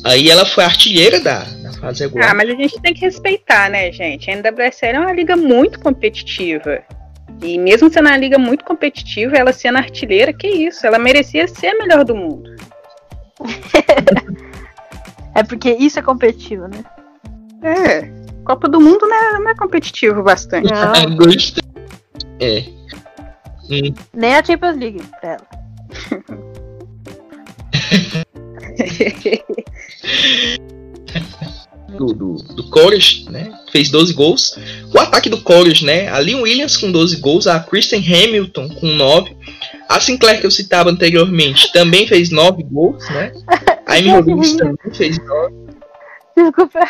Aí 0.05 0.31
ela 0.31 0.47
foi 0.47 0.65
artilheira 0.65 1.21
da, 1.21 1.45
da 1.45 1.73
fase 1.73 2.05
regular. 2.05 2.31
Ah, 2.31 2.35
mas 2.35 2.49
a 2.49 2.55
gente 2.55 2.81
tem 2.81 2.95
que 2.95 3.01
respeitar, 3.01 3.71
né, 3.71 3.93
gente? 3.93 4.31
A 4.31 4.37
NWSL 4.37 4.97
é 4.97 5.01
uma 5.01 5.13
liga 5.13 5.37
muito 5.37 5.81
competitiva. 5.81 6.83
E 7.43 7.59
mesmo 7.59 7.91
sendo 7.91 8.07
uma 8.07 8.17
liga 8.17 8.39
muito 8.39 8.65
competitiva, 8.65 9.37
ela 9.37 9.53
sendo 9.53 9.79
artilheira, 9.79 10.33
que 10.33 10.47
isso? 10.47 10.87
Ela 10.87 10.99
merecia 10.99 11.47
ser 11.49 11.69
a 11.69 11.79
melhor 11.79 12.05
do 12.05 12.15
mundo. 12.15 12.55
é 15.35 15.43
porque 15.43 15.71
isso 15.73 15.99
é 15.99 16.03
competitivo, 16.03 16.69
né? 16.69 16.85
É. 17.63 18.21
Copa 18.45 18.69
do 18.69 18.81
Mundo 18.81 19.07
não 19.07 19.17
é, 19.17 19.39
não 19.39 19.51
é 19.51 19.55
competitivo 19.55 20.23
bastante. 20.23 20.71
Não. 20.73 20.93
é. 22.41 22.65
Hum. 23.71 23.95
Nem 24.13 24.35
a 24.35 24.45
Champions 24.45 24.77
League 24.77 25.03
pra 25.21 25.31
ela. 25.31 25.47
do, 31.97 32.15
do, 32.15 32.35
do 32.55 32.71
Courage, 32.71 33.27
né? 33.31 33.53
Fez 33.71 33.91
12 33.91 34.15
gols. 34.15 34.59
O 34.95 34.99
ataque 34.99 35.29
do 35.29 35.43
Courage, 35.43 35.85
né? 35.85 36.09
A 36.09 36.19
Lynn 36.19 36.43
Williams 36.43 36.77
com 36.77 36.91
12 36.91 37.17
gols, 37.17 37.47
a 37.47 37.61
Kristen 37.61 38.01
Hamilton 38.01 38.69
com 38.69 38.87
9. 38.87 39.37
A 39.89 40.01
Sinclair 40.01 40.41
que 40.41 40.47
eu 40.47 40.51
citava 40.51 40.91
anteriormente 40.91 41.73
também 41.73 42.07
fez 42.07 42.31
9 42.31 42.63
gols, 42.65 43.09
né? 43.11 43.33
A 43.87 43.95
Amy 43.95 44.11
Rodrigues 44.11 44.55
também 44.55 44.95
fez 44.95 45.19
9. 45.19 45.55
Desculpa, 46.37 46.81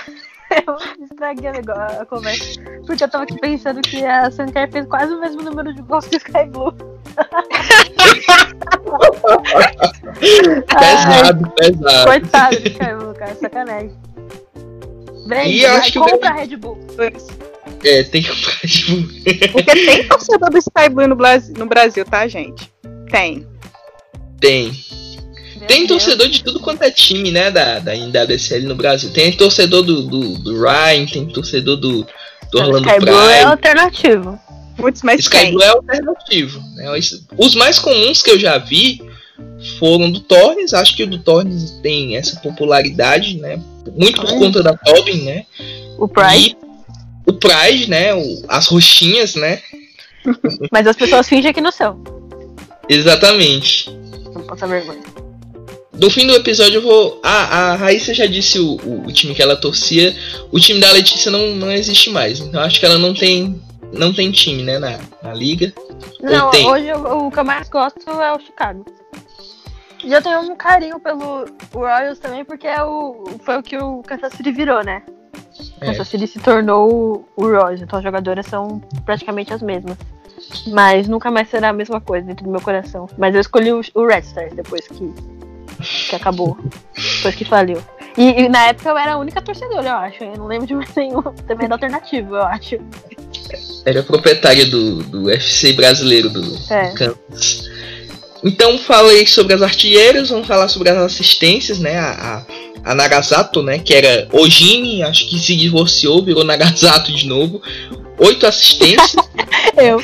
eu 0.67 0.77
estraguei 1.05 1.51
a 1.51 2.05
conversa. 2.07 2.61
Porque 2.87 3.05
eu 3.05 3.09
tava 3.09 3.25
aqui 3.25 3.39
pensando 3.41 3.81
que 3.81 4.05
a 4.05 4.31
Sinclair 4.31 4.71
fez 4.71 4.87
quase 4.87 5.15
o 5.15 5.21
mesmo 5.21 5.43
número 5.43 5.75
de 5.75 5.83
gols 5.83 6.07
que 6.07 6.15
o 6.17 6.19
Sky 6.19 6.45
Blue. 6.47 6.71
pesado, 10.67 11.51
pesado. 11.51 12.07
Coitado 12.07 12.61
de 12.61 12.69
Sky 12.69 12.95
Blue, 12.95 13.15
cara, 13.15 13.35
sacanagem. 13.37 13.97
Vem, 15.27 15.53
e 15.53 15.63
eu 15.63 15.73
acho 15.75 15.93
que 15.93 15.99
compra 15.99 16.33
Red 16.33 16.57
Bull. 16.57 16.79
É, 17.85 18.03
tem 18.03 18.23
que 18.23 18.29
comprar 18.29 18.53
Red 18.63 18.85
Bull. 18.89 19.03
Porque 19.53 19.73
tem 19.73 20.09
torcedor 20.09 20.51
do 20.51 20.59
Sky 20.59 20.89
Blue 20.91 21.07
no 21.07 21.15
Brasil, 21.15 21.55
no 21.57 21.67
Brasil, 21.67 22.05
tá, 22.05 22.27
gente? 22.27 22.69
Tem. 23.11 23.47
Tem. 24.41 24.73
Meu 25.61 25.69
tem 25.69 25.87
Deus. 25.87 26.03
torcedor 26.03 26.29
de 26.29 26.43
tudo 26.43 26.59
quanto 26.59 26.83
é 26.83 26.91
time, 26.91 27.31
né, 27.31 27.51
da, 27.51 27.79
da 27.79 27.95
NWSL 27.95 28.67
no 28.67 28.75
Brasil. 28.75 29.11
Tem 29.11 29.31
torcedor 29.33 29.83
do, 29.83 30.03
do, 30.03 30.39
do 30.39 30.63
Ryan, 30.63 31.07
tem 31.07 31.27
torcedor 31.27 31.77
do, 31.77 32.07
do 32.51 32.59
Orlando 32.59 32.89
Sky 32.89 33.01
Blue 33.01 33.29
é 33.29 33.43
alternativo. 33.43 34.39
Muitos 34.79 35.03
mais 35.03 35.21
Sky 35.21 35.51
Blue 35.51 35.63
é 35.63 35.69
alternativo. 35.69 36.63
Né? 36.75 36.87
Os 37.37 37.55
mais 37.55 37.79
comuns 37.79 38.23
que 38.23 38.31
eu 38.31 38.39
já 38.39 38.57
vi 38.57 39.03
foram 39.79 40.11
do 40.11 40.21
Torres. 40.21 40.73
Acho 40.73 40.97
que 40.97 41.03
o 41.03 41.07
do 41.07 41.19
Torres 41.19 41.79
tem 41.83 42.17
essa 42.17 42.41
popularidade, 42.41 43.37
né? 43.37 43.61
Muito 43.95 44.23
por 44.23 44.31
conta 44.31 44.63
da 44.63 44.75
Tobin, 44.75 45.23
né? 45.23 45.45
O 45.99 46.09
Pride. 46.09 46.57
E 47.27 47.31
o 47.31 47.35
Pride, 47.35 47.91
né? 47.91 48.15
O, 48.15 48.45
as 48.49 48.67
roxinhas, 48.67 49.35
né? 49.35 49.61
Mas 50.73 50.87
as 50.87 50.97
pessoas 50.97 51.29
fingem 51.29 51.53
que 51.53 51.61
não 51.61 51.73
são. 51.73 52.03
Exatamente. 52.89 53.91
Não 54.35 54.43
passa 54.43 54.67
vergonha. 54.67 55.01
No 55.93 56.09
fim 56.09 56.27
do 56.27 56.35
episódio 56.35 56.77
eu 56.77 56.83
vou. 56.83 57.21
Ah, 57.23 57.73
a 57.73 57.77
Raíssa 57.77 58.15
já 58.15 58.27
disse 58.27 58.59
o, 58.59 58.77
o, 58.77 59.07
o, 59.07 59.13
time 59.13 59.35
que 59.35 59.43
ela 59.43 59.57
torcia. 59.57 60.15
O 60.53 60.61
time 60.61 60.81
da 60.81 60.93
Letícia 60.93 61.31
não, 61.31 61.55
não 61.57 61.71
existe 61.71 62.11
mais. 62.11 62.41
Então 62.41 62.61
acho 62.61 62.79
que 62.79 62.87
ela 62.87 62.99
não 62.99 63.13
tem. 63.13 63.61
Não 63.93 64.13
tem 64.13 64.31
time, 64.31 64.63
né, 64.63 64.79
na, 64.79 65.01
na 65.21 65.35
liga. 65.35 65.73
Não, 66.23 66.49
hoje 66.51 66.93
o, 66.93 67.27
o 67.27 67.31
que 67.31 67.41
eu 67.41 67.45
mais 67.45 67.69
gosto 67.69 68.09
é 68.09 68.33
o 68.33 68.39
Chicago. 68.39 68.85
E 70.05 70.13
eu 70.13 70.23
tenho 70.23 70.41
um 70.41 70.57
carinho 70.57 70.99
pelo 70.99 71.45
Royals 71.75 72.19
também, 72.19 72.45
porque 72.45 72.67
é 72.67 72.83
o, 72.83 73.25
foi 73.45 73.59
o 73.59 73.63
que 73.63 73.77
o 73.77 74.03
Kansas 74.03 74.33
City 74.33 74.51
virou, 74.53 74.83
né? 74.83 75.03
É. 75.81 75.87
Kansas 75.87 76.09
City 76.09 76.27
se 76.27 76.39
tornou 76.39 77.27
o 77.37 77.43
Royals, 77.43 77.83
então 77.83 77.99
as 77.99 78.05
jogadoras 78.05 78.47
são 78.47 78.81
praticamente 79.05 79.53
as 79.53 79.61
mesmas. 79.61 79.99
Mas 80.69 81.07
nunca 81.07 81.31
mais 81.31 81.49
será 81.49 81.69
a 81.69 81.73
mesma 81.73 82.01
coisa 82.01 82.27
dentro 82.27 82.45
do 82.45 82.51
meu 82.51 82.61
coração. 82.61 83.09
Mas 83.19 83.35
eu 83.35 83.41
escolhi 83.41 83.73
o, 83.73 83.81
o 83.95 84.07
Red 84.07 84.21
Stars 84.21 84.55
depois 84.55 84.87
que, 84.89 85.13
que 85.81 86.17
acabou. 86.17 86.57
depois 86.95 87.35
que 87.35 87.45
faliu. 87.45 87.83
E, 88.17 88.43
e, 88.43 88.49
na 88.49 88.69
época 88.69 88.91
eu 88.91 88.99
era 88.99 89.13
a 89.13 89.19
única 89.19 89.41
torcedora, 89.41 89.89
eu 89.89 89.97
acho. 89.97 90.25
Eu 90.25 90.37
não 90.37 90.47
lembro 90.47 90.67
de 90.67 90.75
mais 90.75 90.95
nenhum 90.95 91.23
também 91.47 91.69
da 91.69 91.75
alternativo, 91.75 92.35
eu 92.35 92.43
acho. 92.43 92.77
Era 93.85 94.03
proprietária 94.03 94.67
do, 94.67 95.03
do 95.05 95.31
FC 95.31 95.73
brasileiro 95.73 96.29
do 96.29 96.59
é. 96.71 96.93
Kansas. 96.93 97.71
Então 98.43 98.79
falei 98.79 99.27
sobre 99.27 99.55
as 99.55 99.63
artilheiras, 99.63 100.31
vamos 100.31 100.47
falar 100.47 100.69
sobre 100.69 100.89
as 100.89 100.97
assistências, 100.97 101.79
né? 101.79 101.99
A, 101.99 102.45
a, 102.85 102.91
a 102.91 102.95
Nagasato, 102.95 103.63
né? 103.63 103.79
Que 103.79 103.95
era 103.95 104.29
Ojini, 104.33 105.03
acho 105.03 105.29
que 105.29 105.39
se 105.39 105.55
divorciou, 105.55 106.23
virou 106.23 106.45
Nagasato 106.45 107.13
de 107.13 107.27
novo. 107.27 107.63
Oito 108.19 108.47
assistências. 108.47 109.15
Eu. 109.77 110.01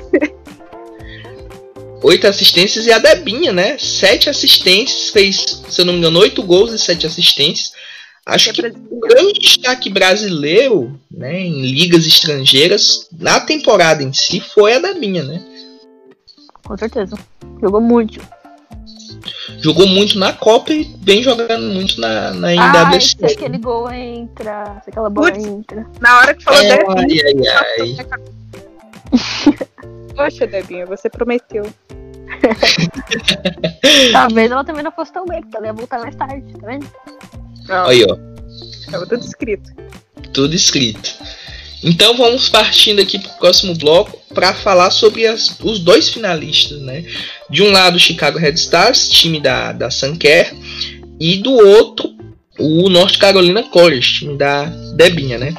Oito 2.02 2.26
assistências 2.26 2.86
e 2.86 2.92
a 2.92 2.98
Debinha, 2.98 3.52
né? 3.52 3.78
Sete 3.78 4.28
assistências, 4.28 5.10
fez, 5.10 5.62
se 5.68 5.80
eu 5.80 5.84
não 5.84 5.92
me 5.92 5.98
engano, 5.98 6.20
oito 6.20 6.42
gols 6.42 6.72
e 6.72 6.78
sete 6.78 7.06
assistências. 7.06 7.72
Acho 8.24 8.52
que 8.52 8.60
o 8.60 9.00
grande 9.00 9.38
destaque 9.38 9.88
brasileiro, 9.88 10.98
né, 11.08 11.40
em 11.42 11.62
ligas 11.62 12.04
estrangeiras, 12.04 13.08
na 13.16 13.38
temporada 13.38 14.02
em 14.02 14.12
si, 14.12 14.40
foi 14.40 14.74
a 14.74 14.80
Debinha, 14.80 15.22
né? 15.22 15.40
Com 16.64 16.76
certeza. 16.76 17.16
Jogou 17.62 17.80
muito. 17.80 18.20
Jogou 19.58 19.86
muito 19.86 20.18
na 20.18 20.32
Copa 20.32 20.72
e 20.72 20.92
vem 21.00 21.22
jogando 21.22 21.72
muito 21.72 22.00
na, 22.00 22.32
na 22.32 22.48
ah, 22.48 23.00
Se 23.00 23.16
aquele 23.24 23.58
gol 23.58 23.90
entra, 23.92 24.80
se 24.82 24.90
aquela 24.90 25.08
bola 25.08 25.30
Putz, 25.30 25.46
entra. 25.46 25.86
Na 26.00 26.18
hora 26.18 26.34
que 26.34 26.42
falou 26.42 26.60
é, 26.60 27.06
Debinha. 27.06 27.52
Ai, 27.54 27.96
ai, 27.98 28.06
ai. 28.10 29.66
Poxa, 30.16 30.46
Debinha, 30.46 30.86
você 30.86 31.10
prometeu. 31.10 31.64
Talvez 34.12 34.50
ela 34.50 34.64
também 34.64 34.82
não 34.82 34.92
fosse 34.92 35.12
tão 35.12 35.24
bem, 35.26 35.40
porque 35.42 35.56
ela 35.56 35.66
ia 35.66 35.72
voltar 35.72 35.98
mais 36.00 36.16
tarde, 36.16 36.52
tá 36.58 36.66
vendo? 36.66 36.86
Não. 37.68 37.86
Aí, 37.86 38.04
ó. 38.04 38.16
Tava 38.90 39.06
tudo 39.06 39.24
escrito. 39.24 39.70
Tudo 40.32 40.54
escrito. 40.54 41.14
Então 41.82 42.16
vamos 42.16 42.48
partindo 42.48 43.00
aqui 43.00 43.18
para 43.18 43.30
o 43.30 43.38
próximo 43.38 43.74
bloco 43.74 44.18
para 44.34 44.54
falar 44.54 44.90
sobre 44.90 45.26
as, 45.26 45.58
os 45.60 45.78
dois 45.78 46.08
finalistas, 46.08 46.80
né? 46.80 47.04
De 47.50 47.62
um 47.62 47.70
lado, 47.70 47.96
o 47.96 48.00
Chicago 48.00 48.38
Red 48.38 48.54
Stars, 48.54 49.08
time 49.08 49.40
da, 49.40 49.72
da 49.72 49.90
Suncare, 49.90 50.56
E 51.20 51.36
do 51.36 51.52
outro, 51.52 52.14
o 52.58 52.88
North 52.88 53.18
Carolina 53.18 53.62
College, 53.64 54.14
time 54.14 54.36
da 54.36 54.64
Debinha, 54.94 55.38
né? 55.38 55.54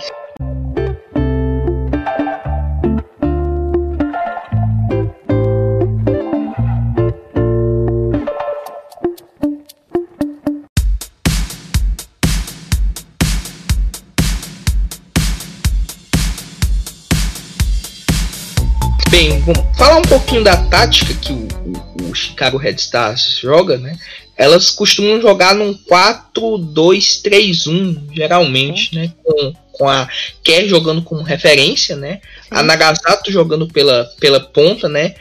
Vamos 19.47 19.63
falar 19.77 19.99
um 19.99 20.01
pouquinho 20.01 20.43
da 20.43 20.57
tática 20.57 21.13
que 21.13 21.31
o, 21.31 21.47
o, 21.65 21.71
o 22.09 22.13
Chicago 22.13 22.57
Red 22.57 22.75
Stars 22.75 23.39
joga, 23.41 23.77
né? 23.77 23.97
Elas 24.35 24.69
costumam 24.69 25.21
jogar 25.21 25.55
num 25.55 25.73
4-2-3-1, 25.89 28.13
geralmente, 28.13 28.93
né? 28.93 29.09
Com, 29.23 29.53
com 29.71 29.87
a 29.87 30.05
Kerr 30.43 30.67
jogando 30.67 31.01
como 31.01 31.21
referência, 31.23 31.95
né? 31.95 32.19
A 32.51 32.61
Nagasato 32.61 33.31
jogando 33.31 33.69
pela, 33.69 34.03
pela 34.19 34.41
ponta, 34.41 34.89
né? 34.89 35.15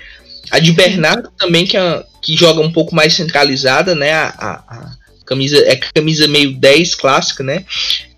A 0.51 0.59
de 0.59 0.73
Bernardo 0.73 1.31
também, 1.39 1.65
que, 1.65 1.77
é, 1.77 2.05
que 2.21 2.37
joga 2.37 2.61
um 2.61 2.73
pouco 2.73 2.97
mais 2.97 3.15
centralizada, 3.15 3.95
né? 3.95 4.13
A, 4.13 4.27
a, 4.27 4.55
a 4.75 4.91
camisa 5.25 5.57
é 5.59 5.77
camisa 5.77 6.27
meio 6.27 6.53
10 6.59 6.97
clássica, 6.97 7.45
né? 7.45 7.65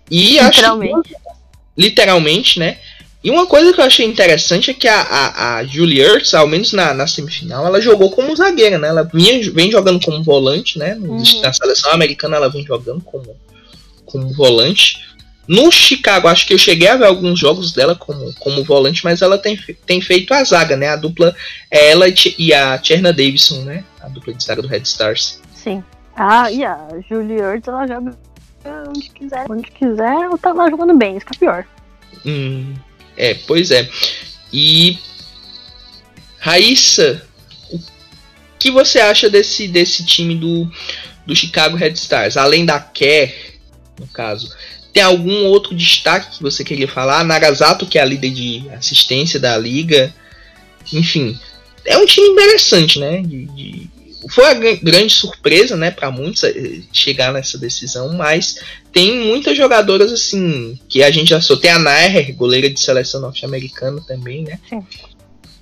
E 0.09 0.39
acho 0.39 0.49
que- 0.49 0.55
Literalmente. 0.57 1.15
literalmente, 1.77 2.57
né? 2.59 2.77
E 3.21 3.29
uma 3.29 3.45
coisa 3.45 3.73
que 3.73 3.81
eu 3.81 3.85
achei 3.85 4.05
interessante 4.05 4.71
é 4.71 4.73
que 4.73 4.87
a, 4.87 5.01
a, 5.01 5.55
a 5.57 5.63
Julie 5.65 5.99
Ertz, 5.99 6.33
ao 6.33 6.47
menos 6.47 6.71
na, 6.71 6.93
na 6.93 7.05
semifinal, 7.05 7.65
ela 7.65 7.81
jogou 7.81 8.09
como 8.11 8.35
zagueira, 8.35 8.77
né? 8.77 8.87
Ela 8.87 9.03
vinha, 9.03 9.51
vem 9.51 9.69
jogando 9.69 9.99
como 10.03 10.23
volante, 10.23 10.79
né? 10.79 10.95
Uhum. 10.95 11.21
Na 11.41 11.51
seleção 11.51 11.91
americana 11.91 12.37
ela 12.37 12.49
vem 12.49 12.65
jogando 12.65 13.01
como, 13.01 13.35
como 14.05 14.33
volante. 14.33 15.05
No 15.45 15.69
Chicago, 15.69 16.27
acho 16.27 16.47
que 16.47 16.53
eu 16.53 16.57
cheguei 16.57 16.87
a 16.87 16.95
ver 16.95 17.07
alguns 17.07 17.39
jogos 17.39 17.73
dela 17.73 17.95
como, 17.95 18.33
como 18.35 18.63
volante, 18.63 19.03
mas 19.03 19.21
ela 19.21 19.37
tem, 19.37 19.59
tem 19.85 19.99
feito 19.99 20.33
a 20.33 20.43
zaga, 20.43 20.77
né? 20.77 20.89
A 20.89 20.95
dupla 20.95 21.35
é 21.69 21.91
ela 21.91 22.07
e 22.07 22.13
e 22.37 22.53
a 22.53 22.81
Cherna 22.81 23.11
Davidson, 23.11 23.63
né? 23.63 23.83
A 23.99 24.07
dupla 24.07 24.33
de 24.33 24.43
zaga 24.43 24.61
do 24.61 24.67
Red 24.67 24.83
Stars. 24.83 25.41
Sim. 25.53 25.83
Ah, 26.15 26.49
e 26.51 26.63
a 26.63 26.87
Julie 27.09 27.39
Ertz, 27.39 27.67
ela 27.67 27.87
joga 27.87 28.15
onde 28.87 29.09
quiser. 29.09 29.45
Onde 29.49 29.71
quiser, 29.71 30.13
ela 30.13 30.37
tá 30.37 30.53
lá 30.53 30.69
jogando 30.69 30.95
bem, 30.95 31.17
isso 31.17 31.25
que 31.25 31.35
é 31.35 31.39
pior. 31.39 31.65
Hum, 32.25 32.75
é, 33.19 33.33
pois 33.33 33.69
é. 33.69 33.87
E 34.51 34.97
Raíssa, 36.39 37.21
o 37.69 37.79
que 38.57 38.71
você 38.71 38.99
acha 38.99 39.29
desse, 39.29 39.67
desse 39.67 40.05
time 40.05 40.35
do, 40.35 40.71
do 41.25 41.35
Chicago 41.35 41.75
Red 41.75 41.91
Stars? 41.91 42.37
Além 42.37 42.65
da 42.65 42.79
Kerr, 42.79 43.31
no 43.99 44.07
caso, 44.07 44.49
tem 44.93 45.03
algum 45.03 45.45
outro 45.45 45.75
destaque 45.75 46.37
que 46.37 46.41
você 46.41 46.63
queria 46.63 46.87
falar? 46.87 47.23
Nagasato, 47.23 47.85
que 47.85 47.99
é 47.99 48.01
a 48.01 48.05
líder 48.05 48.31
de 48.31 48.63
assistência 48.71 49.39
da 49.39 49.57
liga. 49.57 50.13
Enfim, 50.91 51.37
é 51.85 51.97
um 51.97 52.05
time 52.05 52.27
interessante, 52.29 52.99
né? 52.99 53.21
De, 53.21 53.45
de- 53.45 53.89
foi 54.29 54.45
a 54.45 54.53
gran- 54.53 54.79
grande 54.81 55.13
surpresa, 55.13 55.75
né, 55.77 55.91
para 55.91 56.11
muitos 56.11 56.43
eh, 56.43 56.81
chegar 56.91 57.31
nessa 57.31 57.57
decisão, 57.57 58.13
mas 58.13 58.59
tem 58.91 59.25
muitas 59.27 59.55
jogadoras 59.55 60.11
assim 60.11 60.79
que 60.89 61.03
a 61.03 61.11
gente 61.11 61.29
já 61.29 61.39
só 61.39 61.55
tem 61.55 61.71
a 61.71 61.79
Nair, 61.79 62.35
goleira 62.35 62.69
de 62.69 62.79
seleção 62.79 63.21
norte-americana 63.21 64.01
também, 64.07 64.43
né? 64.43 64.59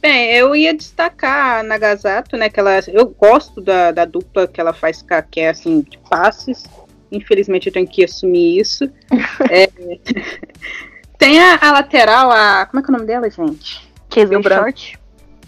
Bem, 0.01 0.31
eu 0.35 0.55
ia 0.55 0.73
destacar 0.73 1.59
a 1.59 1.63
Nagasato, 1.63 2.37
né? 2.37 2.49
Que 2.49 2.59
ela, 2.59 2.79
eu 2.87 3.07
gosto 3.07 3.59
da, 3.59 3.91
da 3.91 4.05
dupla 4.05 4.47
que 4.47 4.61
ela 4.61 4.73
faz 4.73 5.01
com 5.01 5.13
a 5.13 5.21
Kerr, 5.21 5.49
assim, 5.51 5.81
de 5.81 5.97
passes. 6.09 6.63
Infelizmente 7.11 7.67
eu 7.67 7.73
tenho 7.73 7.87
que 7.87 8.03
assumir 8.03 8.59
isso. 8.59 8.89
É, 9.49 9.69
tem 11.17 11.39
a, 11.39 11.57
a 11.61 11.71
lateral, 11.71 12.31
a. 12.31 12.65
Como 12.65 12.79
é 12.79 12.83
que 12.83 12.91
é 12.91 12.93
o 12.93 12.97
nome 12.97 13.07
dela, 13.07 13.29
gente? 13.29 13.87
Branco. 14.41 14.63
Short. 14.63 14.99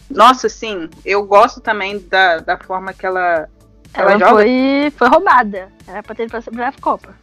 Nossa, 0.10 0.50
sim, 0.50 0.90
eu 1.06 1.24
gosto 1.26 1.62
também 1.62 2.00
da, 2.00 2.40
da 2.40 2.58
forma 2.58 2.94
que 2.94 3.06
ela. 3.06 3.48
Ela 3.94 4.12
Ela 4.12 4.20
joga? 4.20 4.32
foi, 4.32 4.94
foi 4.98 5.08
roubada. 5.08 5.72
Era 5.88 6.04
pra 6.04 6.16
ter 6.16 6.24
ido 6.24 6.32
pra, 6.32 6.42
pra 6.42 6.72
Copa. 6.82 7.16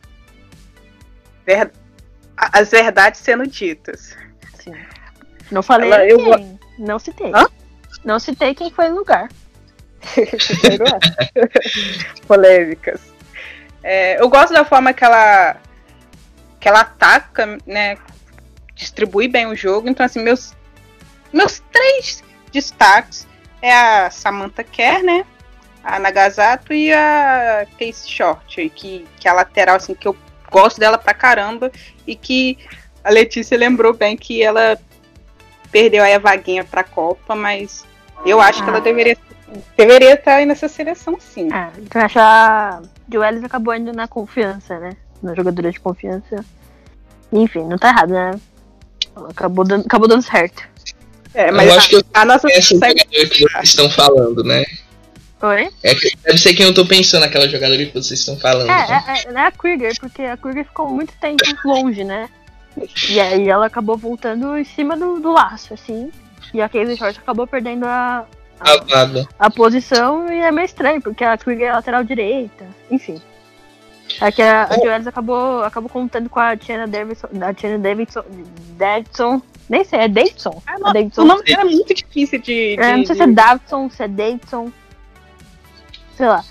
ver- 1.44 1.72
as 2.36 2.70
verdades 2.70 3.20
sendo 3.20 3.46
ditas. 3.46 4.16
Sim. 4.62 4.74
Não 5.50 5.62
falei 5.62 5.90
Ela- 5.90 6.06
eu. 6.06 6.58
Não 6.78 6.98
citei. 6.98 7.32
Hã? 7.34 7.46
Não 8.04 8.18
citei 8.18 8.54
quem 8.54 8.70
foi 8.70 8.88
no 8.88 8.96
lugar. 8.96 9.28
polêmicas. 12.26 13.00
É, 13.82 14.20
eu 14.20 14.28
gosto 14.28 14.52
da 14.52 14.64
forma 14.64 14.92
que 14.92 15.04
ela 15.04 15.56
que 16.60 16.68
ela 16.68 16.80
ataca, 16.80 17.58
né? 17.66 17.96
Distribui 18.74 19.28
bem 19.28 19.46
o 19.46 19.56
jogo. 19.56 19.88
Então, 19.88 20.04
assim, 20.04 20.22
meus 20.22 20.54
meus 21.32 21.60
três 21.72 22.22
destaques 22.56 23.26
é 23.60 23.72
a 23.72 24.10
Samantha 24.10 24.64
Kerr, 24.64 25.02
né? 25.04 25.24
A 25.84 25.98
Nagasato 25.98 26.72
e 26.72 26.92
a 26.92 27.66
Case 27.78 28.08
Short, 28.10 28.68
que, 28.70 29.06
que 29.18 29.28
é 29.28 29.30
a 29.30 29.34
lateral, 29.34 29.76
assim, 29.76 29.94
que 29.94 30.08
eu 30.08 30.16
gosto 30.50 30.80
dela 30.80 30.98
pra 30.98 31.14
caramba 31.14 31.70
e 32.06 32.16
que 32.16 32.58
a 33.04 33.10
Letícia 33.10 33.56
lembrou 33.56 33.92
bem 33.94 34.16
que 34.16 34.42
ela 34.42 34.78
perdeu 35.70 36.02
aí 36.02 36.14
a 36.14 36.18
vaguinha 36.18 36.64
pra 36.64 36.82
Copa, 36.82 37.34
mas 37.36 37.84
eu 38.24 38.40
acho 38.40 38.62
que 38.64 38.68
ela 38.68 38.78
Ah. 38.78 38.82
deveria 38.82 39.16
deveria 39.76 40.14
estar 40.14 40.34
aí 40.36 40.46
nessa 40.46 40.66
seleção, 40.68 41.16
sim. 41.20 41.48
Ah, 41.52 41.70
então 41.78 42.02
acho 42.02 42.14
que 42.14 42.18
a 42.18 42.82
Joelis 43.12 43.44
acabou 43.44 43.74
indo 43.74 43.92
na 43.92 44.08
confiança, 44.08 44.78
né? 44.80 44.96
Na 45.22 45.34
jogadora 45.34 45.70
de 45.70 45.78
confiança. 45.78 46.44
Enfim, 47.32 47.64
não 47.64 47.78
tá 47.78 47.88
errado, 47.90 48.10
né? 48.12 48.32
Acabou 49.30 49.64
dando, 49.64 49.86
acabou 49.86 50.08
dando 50.08 50.22
certo. 50.22 50.68
É, 51.36 51.50
Eu 51.50 51.54
mas 51.54 51.70
acho 51.76 51.88
que 51.90 51.96
eu 51.96 52.04
a, 52.14 52.24
nossa 52.24 52.50
Essa 52.50 52.74
jogadora 52.74 53.04
que 53.04 53.44
vocês 53.44 53.64
estão 53.64 53.90
falando, 53.90 54.42
né? 54.42 54.64
Oi? 55.42 55.68
É 55.82 55.94
deve 56.24 56.38
ser 56.38 56.54
quem 56.54 56.64
eu 56.64 56.72
tô 56.72 56.86
pensando, 56.86 57.24
aquela 57.24 57.46
jogadora 57.46 57.84
que 57.84 57.92
vocês 57.92 58.18
estão 58.18 58.38
falando. 58.38 58.66
né? 58.66 59.04
É, 59.06 59.28
é, 59.28 59.32
é 59.34 59.40
a 59.40 59.52
Krieger, 59.52 59.92
porque 60.00 60.22
a 60.22 60.36
Krieger 60.36 60.64
ficou 60.64 60.88
muito 60.88 61.12
tempo 61.20 61.44
longe, 61.66 62.02
né? 62.04 62.30
E 63.10 63.20
aí 63.20 63.48
ela 63.48 63.66
acabou 63.66 63.98
voltando 63.98 64.56
em 64.56 64.64
cima 64.64 64.96
do, 64.96 65.20
do 65.20 65.32
laço, 65.32 65.74
assim. 65.74 66.10
E 66.54 66.60
a 66.62 66.68
Casey 66.70 66.96
Short 66.96 67.18
acabou 67.18 67.46
perdendo 67.46 67.84
a, 67.84 68.24
a, 68.58 68.72
A 69.38 69.46
a 69.46 69.50
posição 69.50 70.32
e 70.32 70.38
é 70.40 70.50
meio 70.50 70.64
estranho, 70.64 71.02
porque 71.02 71.22
a 71.22 71.36
Krieger 71.36 71.68
é 71.68 71.72
lateral 71.72 72.02
direita, 72.02 72.66
enfim. 72.90 73.20
É 74.20 74.30
que 74.32 74.40
a, 74.42 74.64
a 74.64 74.74
Joelis 74.78 75.06
acabou, 75.06 75.62
acabou 75.62 75.90
contando 75.90 76.28
com 76.30 76.38
a 76.40 76.56
Tiana 76.56 76.86
Davidson, 76.86 77.28
a 77.40 77.52
Tiana 77.52 77.78
Davidson, 77.78 78.22
Davidson, 78.78 79.42
nem 79.68 79.84
sei, 79.84 80.00
é 80.00 80.08
Davidson? 80.08 80.62
A 80.66 80.78
não, 80.78 80.92
Davidson. 80.92 81.22
o 81.22 81.24
nome 81.24 81.42
dela 81.42 81.62
é 81.62 81.64
muito 81.64 81.92
difícil 81.94 82.38
de. 82.38 82.76
de- 82.76 82.80
É, 82.82 82.96
não 82.96 83.04
sei 83.04 83.16
se 83.16 83.22
é 83.22 83.26
Davidson, 83.26 83.90
se 83.90 84.02
é 84.02 84.08
Davidson. 84.08 84.72
Sei 86.16 86.26
lá. 86.26 86.44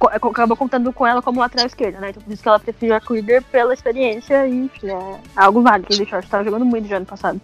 Acabou 0.00 0.56
contando 0.56 0.92
com 0.92 1.04
ela 1.04 1.20
como 1.20 1.40
lateral 1.40 1.66
esquerda, 1.66 1.98
né? 1.98 2.10
Então 2.10 2.22
por 2.22 2.32
isso 2.32 2.40
que 2.42 2.48
ela 2.48 2.60
preferiu 2.60 2.94
a 2.94 3.00
Krieger 3.00 3.42
pela 3.42 3.74
experiência 3.74 4.46
e 4.46 4.54
enfim, 4.54 4.88
é 4.90 5.18
algo 5.34 5.60
válido. 5.60 5.88
Que 5.88 6.02
o 6.02 6.08
Short 6.08 6.28
tava 6.28 6.44
jogando 6.44 6.64
muito 6.64 6.86
já 6.86 6.98
ano 6.98 7.06
passado. 7.06 7.40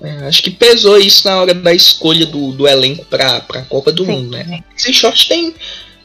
É, 0.00 0.26
acho 0.28 0.42
que 0.42 0.50
pesou 0.50 0.98
isso 0.98 1.26
na 1.26 1.40
hora 1.40 1.54
da 1.54 1.72
escolha 1.72 2.26
do, 2.26 2.52
do 2.52 2.68
elenco 2.68 3.04
pra, 3.06 3.40
pra 3.40 3.62
Copa 3.62 3.90
do 3.92 4.04
Sim. 4.04 4.12
Mundo, 4.12 4.30
né? 4.32 4.62
Esse 4.76 4.92
short 4.92 5.28
tem. 5.28 5.54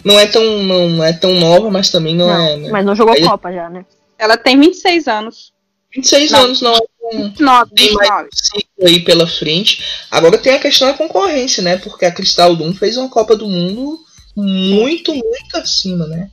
Não 0.03 0.19
é 0.19 0.25
tão, 0.27 0.63
não 0.63 1.03
é 1.03 1.13
tão 1.13 1.33
nova, 1.39 1.69
mas 1.69 1.89
também 1.89 2.15
não, 2.15 2.27
Não, 2.27 2.47
é. 2.47 2.57
Né? 2.57 2.69
mas 2.69 2.85
não 2.85 2.95
jogou 2.95 3.13
Aí- 3.13 3.23
Copa 3.23 3.51
já, 3.51 3.69
né? 3.69 3.85
Ela 4.17 4.37
tem 4.37 4.59
26 4.59 5.07
anos. 5.07 5.51
26 5.95 6.31
Não. 6.31 6.39
anos 6.43 6.61
não 6.61 6.73
é 6.75 6.79
tão. 6.79 6.87
29, 7.11 7.71
Tem 7.75 7.93
mais 7.93 8.09
29. 8.09 8.23
um 8.25 8.37
ciclo 8.37 8.87
aí 8.87 8.99
pela 8.99 9.27
frente. 9.27 9.83
Agora 10.11 10.37
tem 10.37 10.53
a 10.55 10.59
questão 10.59 10.87
da 10.89 10.93
concorrência, 10.93 11.63
né? 11.63 11.77
Porque 11.77 12.05
a 12.05 12.11
Cristal 12.11 12.55
Dum 12.55 12.73
fez 12.73 12.97
uma 12.97 13.09
Copa 13.09 13.35
do 13.35 13.47
Mundo 13.47 13.97
muito, 14.35 15.13
muito 15.13 15.55
acima, 15.57 16.05
né? 16.07 16.29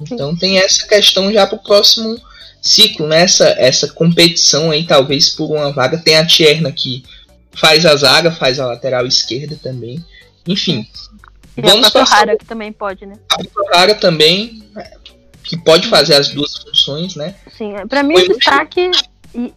Então 0.00 0.36
tem 0.36 0.58
essa 0.58 0.86
questão 0.86 1.32
já 1.32 1.46
pro 1.46 1.58
próximo 1.58 2.20
ciclo, 2.60 3.06
né? 3.06 3.22
Essa, 3.22 3.48
essa 3.58 3.88
competição 3.88 4.70
aí, 4.70 4.84
talvez 4.84 5.30
por 5.30 5.50
uma 5.50 5.72
vaga. 5.72 5.98
Tem 5.98 6.16
a 6.16 6.26
Tierna 6.26 6.72
que 6.72 7.04
faz 7.52 7.86
a 7.86 7.94
zaga, 7.96 8.30
faz 8.32 8.58
a 8.58 8.66
lateral 8.66 9.06
esquerda 9.06 9.58
também. 9.62 10.04
Enfim. 10.46 10.86
Vamos 11.62 11.86
a 11.86 11.90
própria 11.90 12.00
passar 12.00 12.16
Rara 12.16 12.36
que 12.36 12.44
também 12.44 12.72
pode, 12.72 13.06
né? 13.06 13.14
a 13.30 13.76
Rara 13.76 13.94
também, 13.94 14.62
que 15.42 15.56
pode 15.56 15.88
fazer 15.88 16.14
as 16.14 16.28
duas 16.28 16.56
funções, 16.56 17.16
né? 17.16 17.34
Sim, 17.56 17.74
é, 17.74 17.86
pra 17.86 18.02
mim 18.02 18.14
Foi 18.14 18.24
o 18.24 18.28
destaque. 18.28 18.90
E, 19.34 19.52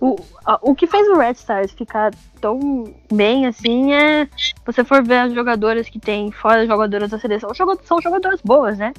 o, 0.00 0.16
o 0.62 0.74
que 0.74 0.86
fez 0.86 1.08
o 1.08 1.16
Red 1.16 1.32
Stars 1.32 1.72
ficar 1.72 2.12
tão 2.40 2.94
bem 3.12 3.46
assim 3.46 3.92
é. 3.92 4.28
você 4.64 4.84
for 4.84 5.02
ver 5.02 5.18
as 5.18 5.34
jogadoras 5.34 5.88
que 5.88 5.98
tem 5.98 6.30
fora 6.30 6.62
as 6.62 6.68
jogadoras 6.68 7.10
da 7.10 7.18
seleção, 7.18 7.50
são 7.84 8.00
jogadoras 8.00 8.40
boas, 8.42 8.78
né? 8.78 8.92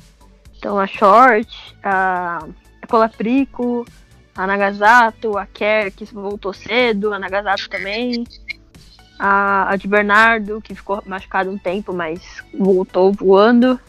Então 0.57 0.79
a 0.79 0.87
Short, 0.87 1.47
a, 1.83 2.45
a 2.81 2.87
Colaprico, 2.87 3.85
a 4.35 4.47
Nagasato, 4.47 5.37
a 5.37 5.45
Kerr 5.45 5.91
que 5.91 6.05
voltou 6.05 6.53
cedo, 6.53 7.13
a 7.13 7.19
Nagasato 7.19 7.69
também. 7.69 8.25
A, 9.17 9.71
a 9.71 9.75
de 9.77 9.87
Bernardo, 9.87 10.61
que 10.61 10.75
ficou 10.75 11.01
machucado 11.05 11.49
um 11.49 11.57
tempo, 11.57 11.93
mas 11.93 12.21
voltou 12.53 13.13
voando. 13.13 13.79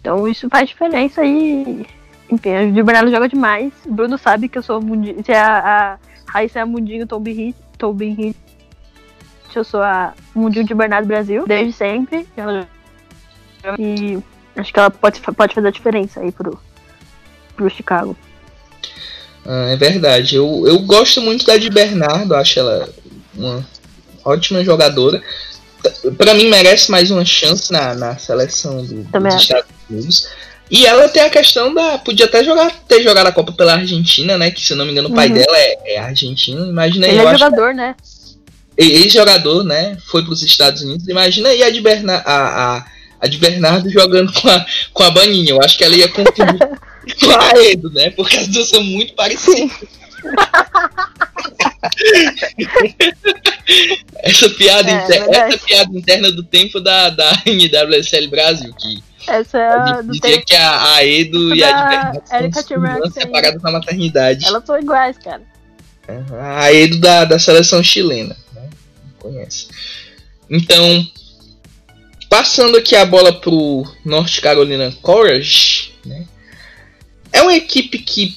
Então 0.00 0.26
isso 0.26 0.48
faz 0.48 0.68
diferença 0.68 1.24
e. 1.24 1.86
Enfim, 2.30 2.68
o 2.68 2.72
Di 2.72 2.82
Bernardo 2.82 3.10
joga 3.10 3.28
demais. 3.28 3.72
O 3.84 3.92
Bruno 3.92 4.16
sabe 4.16 4.48
que 4.48 4.56
eu 4.56 4.62
sou 4.62 4.80
mundinho. 4.80 5.22
Se 5.24 5.32
a, 5.32 5.58
a 5.58 5.98
Raíssa 6.32 6.60
é 6.60 6.62
a 6.62 6.66
Mundinho 6.66 7.06
Toby 7.06 7.32
Hit, 7.32 7.56
Toby 7.76 8.08
Hit, 8.10 8.36
eu 9.54 9.64
sou 9.64 9.82
a 9.82 10.14
Mundinho 10.34 10.64
de 10.64 10.72
Bernardo 10.72 11.06
Brasil, 11.08 11.44
desde 11.46 11.72
sempre. 11.72 12.26
Ela- 12.36 12.68
E 13.78 14.18
acho 14.56 14.72
que 14.72 14.78
ela 14.78 14.90
pode, 14.90 15.20
pode 15.20 15.54
fazer 15.54 15.68
a 15.68 15.72
diferença 15.72 16.20
aí 16.20 16.30
pro, 16.32 16.58
pro 17.56 17.68
Chicago. 17.68 18.16
Ah, 19.44 19.70
é 19.72 19.76
verdade. 19.76 20.36
Eu, 20.36 20.62
eu 20.66 20.78
gosto 20.80 21.20
muito 21.20 21.44
da 21.44 21.56
de 21.58 21.68
Bernardo, 21.68 22.34
acho 22.36 22.58
ela 22.60 22.88
uma 23.34 23.66
ótima 24.30 24.64
jogadora. 24.64 25.22
Pra 26.18 26.34
mim, 26.34 26.48
merece 26.48 26.90
mais 26.90 27.10
uma 27.10 27.24
chance 27.24 27.72
na, 27.72 27.94
na 27.94 28.18
seleção 28.18 28.84
do, 28.84 29.02
dos. 29.02 29.34
Estados 29.34 29.70
Unidos. 29.88 30.28
E 30.70 30.86
ela 30.86 31.08
tem 31.08 31.22
a 31.22 31.30
questão 31.30 31.72
da. 31.74 31.98
Podia 31.98 32.26
até 32.26 32.44
jogar, 32.44 32.70
ter 32.86 33.02
jogado 33.02 33.26
a 33.26 33.32
Copa 33.32 33.52
pela 33.52 33.74
Argentina, 33.74 34.38
né? 34.38 34.50
Que 34.50 34.64
se 34.64 34.72
eu 34.72 34.76
não 34.76 34.84
me 34.84 34.92
engano, 34.92 35.08
o 35.08 35.14
pai 35.14 35.28
Uhum. 35.28 35.34
dela 35.34 35.58
é, 35.58 35.94
é 35.94 35.98
argentino. 35.98 36.66
Imagina 36.66 37.06
aí, 37.06 37.12
Ele 37.18 37.26
é 37.26 37.32
jogador, 37.32 37.74
né? 37.74 37.94
ex-jogador, 38.76 39.64
né? 39.64 39.96
Foi 40.06 40.22
para 40.22 40.32
os 40.32 40.42
Estados 40.42 40.82
Unidos. 40.82 41.06
Imagina 41.08 41.48
aí 41.50 41.62
a 41.62 41.70
de, 41.70 41.80
Berna 41.80 42.22
a, 42.24 42.76
a, 42.76 42.84
a 43.20 43.26
de 43.26 43.36
Bernardo 43.38 43.88
jogando 43.90 44.32
com 44.32 44.48
a, 44.48 44.64
com 44.92 45.02
a 45.02 45.10
Baninha. 45.10 45.50
Eu 45.50 45.62
acho 45.62 45.76
que 45.76 45.84
ela 45.84 45.94
ia 45.96 46.08
contribuir 46.08 46.58
com 47.20 47.30
a 47.30 47.62
Edo, 47.64 47.90
né? 47.90 48.10
Porque 48.10 48.36
as 48.36 48.48
duas 48.48 48.68
são 48.68 48.82
muito 48.82 49.14
parecidas. 49.14 49.70
essa, 54.22 54.48
piada 54.50 54.90
É, 54.90 55.04
inter- 55.04 55.20
verdade. 55.20 55.54
essa 55.54 55.66
piada 55.66 55.98
interna 55.98 56.32
do 56.32 56.42
tempo 56.42 56.80
da, 56.80 57.10
da 57.10 57.30
NWSL 57.46 58.28
Brasil, 58.28 58.72
que 58.74 59.02
Essa 59.26 59.58
é 59.58 60.02
dizia 60.02 60.20
tempo. 60.20 60.46
que 60.46 60.56
a, 60.56 60.94
a 60.94 61.06
Edo 61.06 61.54
e 61.54 61.62
a 61.62 62.12
Erika 62.32 62.62
separadas 63.12 63.62
na 63.62 63.70
maternidade. 63.72 64.46
Elas 64.46 64.64
são 64.64 64.78
iguais, 64.78 65.16
cara. 65.18 65.42
A 66.58 66.72
Edo 66.72 66.98
da, 66.98 67.24
da 67.24 67.38
seleção 67.38 67.82
chilena. 67.82 68.36
Né? 68.54 68.68
Conhece. 69.18 69.68
Então, 70.48 71.06
passando 72.28 72.76
aqui 72.76 72.96
a 72.96 73.04
bola 73.06 73.32
pro 73.32 73.84
North 74.04 74.40
Carolina 74.40 74.92
Courage, 75.02 75.92
né? 76.04 76.24
É 77.32 77.40
uma 77.42 77.54
equipe 77.54 77.96
que 78.00 78.36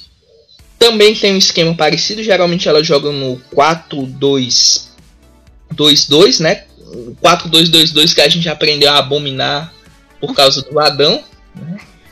também 0.83 1.15
tem 1.15 1.33
um 1.33 1.37
esquema 1.37 1.73
parecido. 1.73 2.21
Geralmente 2.21 2.67
ela 2.67 2.83
joga 2.83 3.09
no 3.09 3.41
4-2-2-2, 3.55 6.41
né? 6.41 6.65
O 6.77 7.15
4-2-2-2 7.23 8.13
que 8.13 8.19
a 8.19 8.27
gente 8.27 8.49
aprendeu 8.49 8.91
a 8.91 8.97
abominar 8.97 9.73
por 10.19 10.35
causa 10.35 10.61
do 10.61 10.77
Adão. 10.77 11.23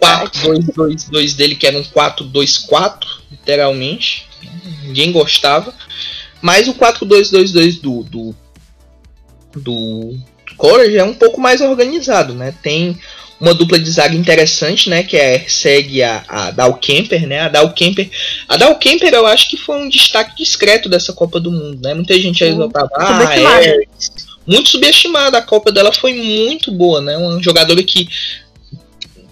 Bad. 0.00 0.30
4-2-2-2 0.30 1.34
dele, 1.34 1.56
que 1.56 1.66
era 1.66 1.76
um 1.76 1.82
4-2-4, 1.82 3.04
literalmente. 3.32 4.28
Ninguém 4.84 5.10
gostava. 5.10 5.74
Mas 6.40 6.68
o 6.68 6.74
4-2-2-2 6.74 7.80
do, 7.80 8.04
do, 8.04 8.32
do 9.56 10.16
Courage 10.56 10.98
é 10.98 11.02
um 11.02 11.14
pouco 11.14 11.40
mais 11.40 11.60
organizado, 11.60 12.32
né? 12.32 12.54
Tem 12.62 12.96
uma 13.42 13.52
dupla 13.52 13.76
de 13.76 13.90
zaga 13.90 14.14
interessante, 14.14 14.88
né? 14.88 15.02
Que 15.02 15.16
é, 15.16 15.44
segue 15.48 16.00
a, 16.00 16.24
a 16.28 16.50
Dal 16.52 16.74
Kemper, 16.74 17.26
né? 17.26 17.40
A 17.40 17.48
Dal 17.48 17.72
Kemper, 17.72 18.08
a 18.48 18.56
Dal 18.56 18.78
Kemper 18.78 19.12
eu 19.12 19.26
acho 19.26 19.50
que 19.50 19.56
foi 19.56 19.82
um 19.82 19.88
destaque 19.88 20.36
discreto 20.36 20.88
dessa 20.88 21.12
Copa 21.12 21.40
do 21.40 21.50
Mundo, 21.50 21.80
né? 21.82 21.92
Muita 21.92 22.18
gente 22.20 22.44
aí 22.44 22.50
exaltava, 22.50 22.88
ah, 22.94 23.34
é, 23.34 23.80
muito 24.46 24.68
subestimada. 24.68 25.38
A 25.38 25.42
Copa 25.42 25.72
dela 25.72 25.92
foi 25.92 26.14
muito 26.14 26.70
boa, 26.70 27.00
né? 27.00 27.16
Uma 27.16 27.42
jogadora 27.42 27.82
que 27.82 28.08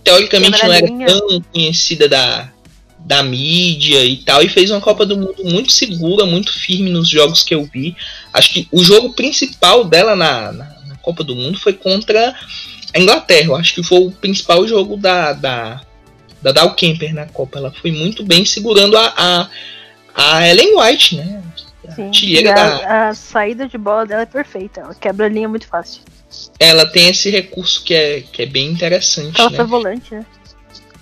teoricamente 0.03 0.61
não 0.65 0.73
era 0.73 0.89
tão 0.89 1.41
conhecida 1.53 2.09
da, 2.09 2.51
da 2.99 3.23
mídia 3.23 4.05
e 4.05 4.17
tal, 4.17 4.43
e 4.43 4.49
fez 4.49 4.73
uma 4.73 4.81
Copa 4.81 5.07
do 5.07 5.17
Mundo 5.17 5.45
muito 5.45 5.71
segura, 5.71 6.27
muito 6.27 6.53
firme 6.53 6.91
nos 6.91 7.09
jogos 7.09 7.45
que 7.45 7.55
eu 7.55 7.63
vi. 7.73 7.95
Acho 8.33 8.53
que 8.55 8.67
o 8.73 8.83
jogo 8.83 9.13
principal 9.13 9.85
dela 9.85 10.17
na, 10.17 10.51
na, 10.51 10.65
na 10.89 10.97
Copa 10.97 11.23
do 11.23 11.37
Mundo 11.37 11.61
foi 11.61 11.75
contra 11.75 12.35
a 12.95 12.99
Inglaterra. 12.99 13.47
Eu 13.47 13.57
acho 13.57 13.75
que 13.75 13.83
foi 13.83 13.99
o 13.99 14.11
principal 14.11 14.67
jogo 14.67 14.97
da, 14.97 15.33
da, 15.33 15.81
da 16.43 16.53
Dal 16.53 16.75
Kemper 16.75 17.15
na 17.15 17.27
Copa. 17.27 17.59
Ela 17.59 17.73
foi 17.73 17.93
muito 17.93 18.25
bem 18.25 18.45
segurando 18.45 18.97
a, 18.97 19.15
a, 19.17 19.49
a 20.15 20.49
Ellen 20.49 20.77
White, 20.77 21.17
né? 21.17 21.43
A 21.89 21.93
Sim. 21.93 22.05
Artilheira 22.07 22.53
da, 22.55 22.65
a, 22.77 23.09
a 23.09 23.15
saída 23.15 23.67
de 23.67 23.79
bola 23.79 24.07
dela 24.07 24.23
é 24.23 24.27
perfeita. 24.27 24.81
Ela 24.81 24.95
quebra 24.95 25.27
a 25.27 25.29
linha 25.29 25.49
muito 25.49 25.67
fácil. 25.67 26.03
ela 26.59 26.87
tem 26.87 27.09
esse 27.09 27.31
recurso 27.31 27.83
que 27.83 27.95
é, 27.95 28.21
que 28.21 28.43
é 28.43 28.47
bem 28.47 28.69
interessante. 28.69 29.41
Ela 29.41 29.51
né? 29.51 29.57
foi 29.57 29.67
volante, 29.67 30.15
né? 30.15 30.25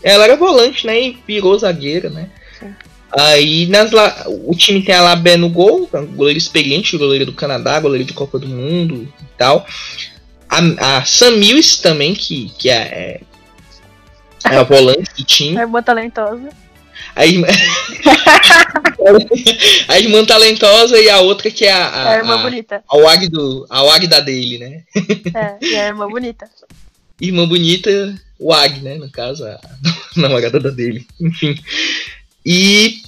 Ela 0.02 0.24
era 0.24 0.36
volante, 0.36 0.86
né? 0.86 1.00
E 1.00 1.18
virou 1.26 1.58
zagueira, 1.58 2.08
né? 2.08 2.30
Sim. 2.58 2.72
Aí 3.10 3.66
nas 3.66 3.90
la- 3.90 4.24
o 4.26 4.54
time 4.54 4.82
tem 4.82 4.94
a 4.94 5.02
Labé 5.02 5.36
no 5.36 5.48
gol, 5.48 5.88
goleiro 6.14 6.38
experiente, 6.38 6.96
goleiro 6.96 7.26
do 7.26 7.32
Canadá, 7.32 7.80
goleiro 7.80 8.04
de 8.04 8.12
Copa 8.12 8.38
do 8.38 8.46
Mundo 8.46 9.12
e 9.20 9.24
tal. 9.36 9.66
A, 10.48 10.98
a 10.98 11.04
Sam 11.04 11.32
Mills 11.32 11.82
também, 11.82 12.14
que, 12.14 12.50
que 12.58 12.70
é, 12.70 13.20
é 14.44 14.56
a 14.56 14.62
volante 14.62 15.10
do 15.16 15.24
time. 15.24 15.58
A 15.58 15.62
irmã 15.62 15.82
talentosa. 15.82 16.48
A 17.14 17.26
irmã... 17.26 17.46
a 19.88 19.98
irmã 19.98 20.24
talentosa 20.24 20.98
e 20.98 21.10
a 21.10 21.20
outra 21.20 21.50
que 21.50 21.64
é 21.64 21.72
a, 21.72 21.86
a, 21.86 22.10
a 22.10 22.16
irmã 22.16 22.34
a, 22.34 22.38
bonita. 22.38 22.84
a, 22.88 22.96
Wag 22.96 23.28
do, 23.28 23.66
a 23.68 23.82
Wagda 23.82 24.20
dele, 24.20 24.58
né? 24.58 24.82
É, 25.34 25.64
e 25.64 25.76
a 25.76 25.88
irmã 25.88 26.08
bonita. 26.08 26.48
irmã 27.20 27.46
bonita, 27.46 28.14
Wag, 28.40 28.80
né? 28.80 28.96
No 28.96 29.10
caso, 29.10 29.44
a 29.44 29.60
namorada 30.16 30.60
da 30.60 30.70
dele. 30.70 31.06
Enfim. 31.20 31.56
E 32.44 33.02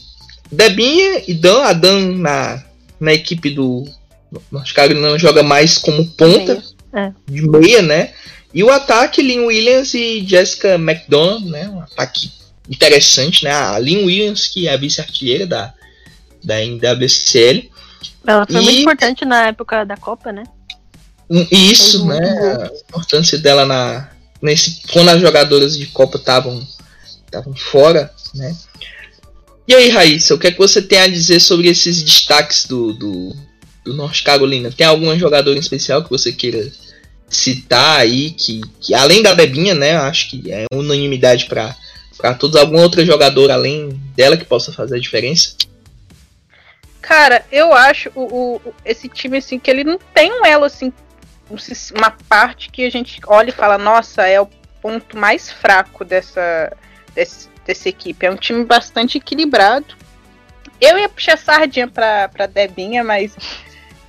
Debinha 0.51 1.23
e 1.29 1.35
Dan, 1.35 1.63
a 1.63 1.73
Dan 1.73 2.17
na, 2.17 2.65
na 2.99 3.13
equipe 3.13 3.51
do 3.51 3.87
Norte 4.51 4.75
Carolina 4.75 5.19
joga 5.19 5.43
mais 5.43 5.79
como 5.79 6.07
ponta, 6.07 6.55
Meia. 6.55 6.65
É. 6.93 7.13
de 7.29 7.49
meia, 7.49 7.83
né? 7.83 8.13
E 8.53 8.65
o 8.65 8.71
ataque, 8.71 9.23
Lynn 9.23 9.47
Williams 9.47 9.95
e 9.95 10.25
Jessica 10.27 10.75
McDonald, 10.75 11.49
né? 11.49 11.69
Um 11.69 11.81
ataque 11.81 12.31
interessante, 12.69 13.45
né? 13.45 13.53
A 13.53 13.79
Lynn 13.79 14.05
Williams, 14.07 14.49
que 14.49 14.67
é 14.67 14.73
a 14.75 14.77
vice-artilheira 14.77 15.47
da, 15.47 15.73
da 16.43 16.57
NWSL. 16.65 17.71
Ela 18.27 18.47
foi 18.47 18.61
E- 18.61 18.65
muito 18.65 18.81
importante 18.81 19.25
na 19.25 19.49
época 19.49 19.85
da 19.85 19.97
Copa, 19.97 20.33
né? 20.33 20.45
Isso, 21.51 22.05
né? 22.07 22.19
gol. 22.19 22.51
A 22.63 22.67
importância 22.89 23.39
dela 23.39 23.65
na 23.65 24.11
nesse 24.43 24.83
quando 24.91 25.11
as 25.11 25.21
jogadoras 25.21 25.77
de 25.77 25.87
Copa 25.87 26.17
estavam 26.17 26.67
estavam 27.25 27.55
fora, 27.55 28.13
né? 28.35 28.57
E 29.69 29.75
aí, 29.75 29.89
Raíssa, 29.91 30.35
o 30.35 30.39
que 30.39 30.49
é 30.49 30.51
que 30.51 30.59
você 30.59 30.83
tem 30.83 30.99
a 30.99 31.07
dizer 31.07 31.39
sobre 31.39 31.69
esses 31.69 32.03
destaques 32.03 32.65
do, 32.65 32.93
do, 32.93 33.37
do 33.91 33.97
Norte 33.97 34.23
Carolina? 34.23 34.71
Tem 34.71 34.87
alguma 34.87 35.19
jogadora 35.19 35.57
em 35.57 35.61
especial 35.61 36.03
que 36.03 36.11
você 36.11 36.33
queira 36.33 36.71
citar 37.29 38.01
aí, 38.01 38.31
que, 38.31 38.61
que 38.81 38.95
além 38.95 39.23
da 39.23 39.35
Bebinha, 39.35 39.75
né? 39.75 39.97
Acho 39.97 40.31
que 40.31 40.51
é 40.53 40.65
unanimidade 40.73 41.47
para 41.47 41.77
para 42.17 42.35
todos. 42.35 42.57
Algum 42.57 42.79
outro 42.79 43.05
jogador 43.05 43.51
além 43.51 43.89
dela 44.15 44.37
que 44.37 44.45
possa 44.45 44.73
fazer 44.73 44.97
a 44.97 45.01
diferença? 45.01 45.55
Cara, 47.01 47.45
eu 47.51 47.73
acho 47.73 48.11
o, 48.15 48.57
o- 48.67 48.75
esse 48.85 49.09
time 49.09 49.39
assim 49.39 49.59
que 49.59 49.71
ele 49.71 49.85
não 49.85 49.99
tem 50.15 50.31
um 50.33 50.45
elo 50.45 50.65
assim, 50.65 50.93
um 51.51 51.57
uma 51.97 52.11
parte 52.29 52.71
que 52.71 52.85
a 52.85 52.91
gente 52.91 53.21
olha 53.27 53.49
e 53.49 53.53
fala, 53.53 53.79
nossa, 53.79 54.27
é 54.27 54.41
o 54.41 54.49
ponto 54.83 55.17
mais 55.17 55.51
fraco 55.51 56.05
dessa 56.05 56.77
desse, 57.15 57.49
dessa 57.67 57.89
equipe. 57.89 58.27
É 58.27 58.31
um 58.31 58.37
time 58.37 58.65
bastante 58.65 59.19
equilibrado. 59.19 59.95
Eu 60.81 60.99
ia 60.99 61.09
puxar 61.09 61.37
sardinha 61.37 61.89
pra, 61.89 62.29
pra 62.29 62.47
Debinha, 62.47 63.03
mas 63.05 63.35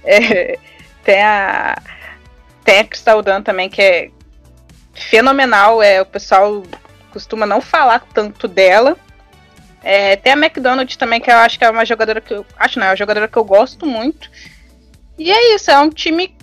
é, 0.03 0.57
tem 1.03 1.21
a 1.21 1.81
tem 2.63 2.79
a 2.79 2.83
Crystal 2.83 3.21
Dunn 3.21 3.41
também 3.41 3.69
que 3.69 3.81
é 3.81 4.11
fenomenal. 4.93 5.81
É 5.81 6.01
o 6.01 6.05
pessoal 6.05 6.63
costuma 7.11 7.45
não 7.45 7.61
falar 7.61 8.05
tanto 8.13 8.47
dela. 8.47 8.97
É, 9.83 10.15
tem 10.15 10.33
a 10.33 10.37
McDonald 10.37 10.95
também, 10.97 11.19
que 11.19 11.31
eu 11.31 11.37
acho 11.37 11.57
que 11.57 11.65
é 11.65 11.69
uma 11.69 11.85
jogadora 11.85 12.21
que 12.21 12.33
eu. 12.33 12.45
Acho 12.57 12.79
não, 12.79 12.87
é 12.87 12.89
uma 12.89 12.95
jogadora 12.95 13.27
que 13.27 13.37
eu 13.37 13.43
gosto 13.43 13.85
muito. 13.85 14.29
E 15.17 15.31
é 15.31 15.55
isso, 15.55 15.71
é 15.71 15.79
um 15.79 15.89
time 15.89 16.35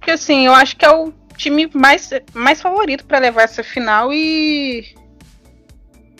que 0.00 0.10
assim, 0.10 0.46
eu 0.46 0.54
acho 0.54 0.76
que 0.76 0.84
é 0.84 0.90
o 0.90 1.12
time 1.36 1.70
mais, 1.74 2.10
mais 2.32 2.60
favorito 2.60 3.04
para 3.04 3.18
levar 3.18 3.42
essa 3.42 3.64
final 3.64 4.12
e. 4.12 4.94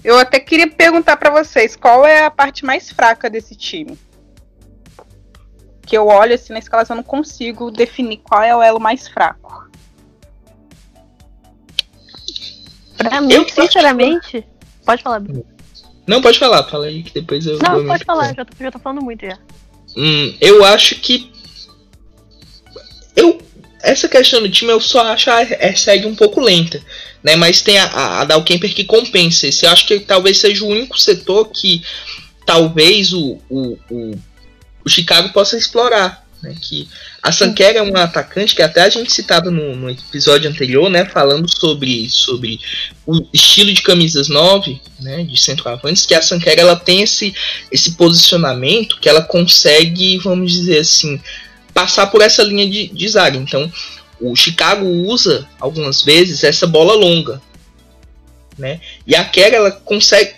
Eu 0.02 0.18
até 0.18 0.38
queria 0.38 0.70
perguntar 0.70 1.16
para 1.16 1.30
vocês 1.30 1.74
qual 1.74 2.06
é 2.06 2.24
a 2.24 2.30
parte 2.30 2.64
mais 2.64 2.90
fraca 2.90 3.28
desse 3.28 3.56
time. 3.56 3.98
Que 5.86 5.96
eu 5.96 6.06
olho 6.08 6.34
assim 6.34 6.52
na 6.52 6.58
escalação, 6.58 6.94
eu 6.94 6.98
não 6.98 7.04
consigo 7.04 7.70
definir 7.70 8.18
qual 8.18 8.42
é 8.42 8.54
o 8.54 8.62
elo 8.62 8.80
mais 8.80 9.08
fraco. 9.08 9.70
Pra 12.96 13.20
mim, 13.20 13.32
Eu- 13.32 13.48
sinceramente. 13.48 14.44
Pode 14.84 15.02
falar, 15.02 15.20
Bruno. 15.20 15.44
Não, 16.06 16.22
pode 16.22 16.38
falar, 16.38 16.62
fala 16.64 16.86
aí 16.86 17.02
que 17.02 17.12
depois 17.12 17.46
eu 17.46 17.58
a 17.60 17.62
Não, 17.62 17.86
pode 17.86 18.04
falar, 18.04 18.34
já 18.34 18.44
tô, 18.44 18.52
já 18.58 18.70
tô 18.70 18.78
falando 18.78 19.02
muito 19.02 19.26
já. 19.26 19.38
Hum, 19.96 20.34
eu 20.40 20.64
acho 20.64 20.94
que. 20.96 21.30
Eu. 23.16 23.40
essa 23.82 24.08
questão 24.08 24.40
do 24.42 24.50
time 24.50 24.70
eu 24.70 24.80
só 24.80 25.06
acho 25.12 25.30
a 25.30 25.44
segue 25.74 26.06
um 26.06 26.14
pouco 26.14 26.40
lenta, 26.40 26.80
né? 27.22 27.34
Mas 27.34 27.60
tem 27.60 27.78
a, 27.78 28.20
a 28.20 28.24
Dalkemper 28.24 28.72
que 28.74 28.84
compensa. 28.84 29.48
Esse 29.48 29.66
eu 29.66 29.70
acho 29.70 29.86
que 29.86 30.00
talvez 30.00 30.38
seja 30.38 30.64
o 30.64 30.68
único 30.68 30.98
setor 30.98 31.46
que 31.50 31.82
talvez 32.44 33.12
o, 33.12 33.38
o, 33.50 33.78
o, 33.90 34.18
o 34.86 34.88
Chicago 34.88 35.32
possa 35.32 35.58
explorar. 35.58 36.24
Né? 36.40 36.54
Que 36.60 36.88
a 37.22 37.32
Sanquera 37.32 37.80
é 37.80 37.82
um 37.82 37.96
atacante 37.96 38.54
que 38.54 38.62
até 38.62 38.82
a 38.82 38.88
gente 38.88 39.12
citava 39.12 39.50
no, 39.50 39.74
no, 39.74 39.90
episódio 39.90 40.48
anterior, 40.48 40.88
né? 40.88 41.04
Falando 41.04 41.48
sobre, 41.48 42.08
sobre 42.08 42.60
o 43.04 43.26
estilo 43.32 43.72
de 43.72 43.82
camisas 43.82 44.28
9, 44.28 44.80
né? 45.00 45.24
De 45.24 45.36
centroavantes, 45.40 46.06
que 46.06 46.14
a 46.14 46.22
Sanquera 46.22 46.60
ela 46.60 46.76
tem 46.76 47.02
esse, 47.02 47.34
esse 47.72 47.96
posicionamento 47.96 49.00
que 49.00 49.08
ela 49.08 49.22
consegue, 49.22 50.18
vamos 50.18 50.52
dizer 50.52 50.80
assim, 50.80 51.20
passar 51.74 52.06
por 52.06 52.22
essa 52.22 52.44
linha 52.44 52.68
de, 52.68 52.88
de 52.88 53.08
zaga. 53.08 53.36
Então, 53.36 53.70
o 54.20 54.36
Chicago 54.36 54.86
usa 54.86 55.48
algumas 55.58 56.02
vezes 56.02 56.44
essa 56.44 56.66
bola 56.66 56.94
longa, 56.94 57.42
né? 58.56 58.80
E 59.06 59.16
a 59.16 59.24
Kera 59.24 59.56
ela 59.56 59.70
consegue 59.72 60.34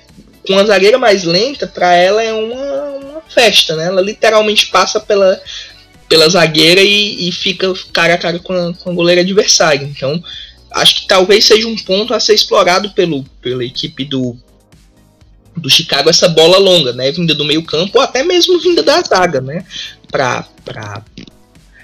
com 0.48 0.58
a 0.58 0.64
zagueira 0.64 0.96
mais 0.96 1.24
lenta, 1.24 1.66
para 1.66 1.94
ela 1.94 2.22
é 2.22 2.32
uma, 2.32 2.54
uma 2.54 2.67
festa, 3.28 3.76
né? 3.76 3.86
Ela 3.86 4.00
literalmente 4.00 4.66
passa 4.66 5.00
pela 5.00 5.40
pela 6.08 6.28
zagueira 6.28 6.80
e, 6.80 7.28
e 7.28 7.32
fica 7.32 7.70
cara 7.92 8.14
a 8.14 8.18
cara 8.18 8.38
com 8.38 8.52
a, 8.52 8.72
com 8.72 8.90
a 8.90 8.94
goleira 8.94 9.20
adversária. 9.20 9.84
Então, 9.84 10.22
acho 10.72 11.02
que 11.02 11.06
talvez 11.06 11.44
seja 11.44 11.68
um 11.68 11.76
ponto 11.76 12.14
a 12.14 12.20
ser 12.20 12.34
explorado 12.34 12.90
pelo, 12.90 13.24
pela 13.42 13.64
equipe 13.64 14.04
do, 14.04 14.36
do 15.56 15.68
Chicago 15.68 16.08
essa 16.08 16.28
bola 16.28 16.58
longa, 16.58 16.92
né, 16.92 17.12
vinda 17.12 17.34
do 17.34 17.44
meio 17.44 17.62
campo 17.62 17.98
ou 17.98 18.02
até 18.02 18.22
mesmo 18.22 18.58
vinda 18.58 18.82
da 18.82 19.02
zaga, 19.02 19.40
né, 19.40 19.64
para 20.10 20.46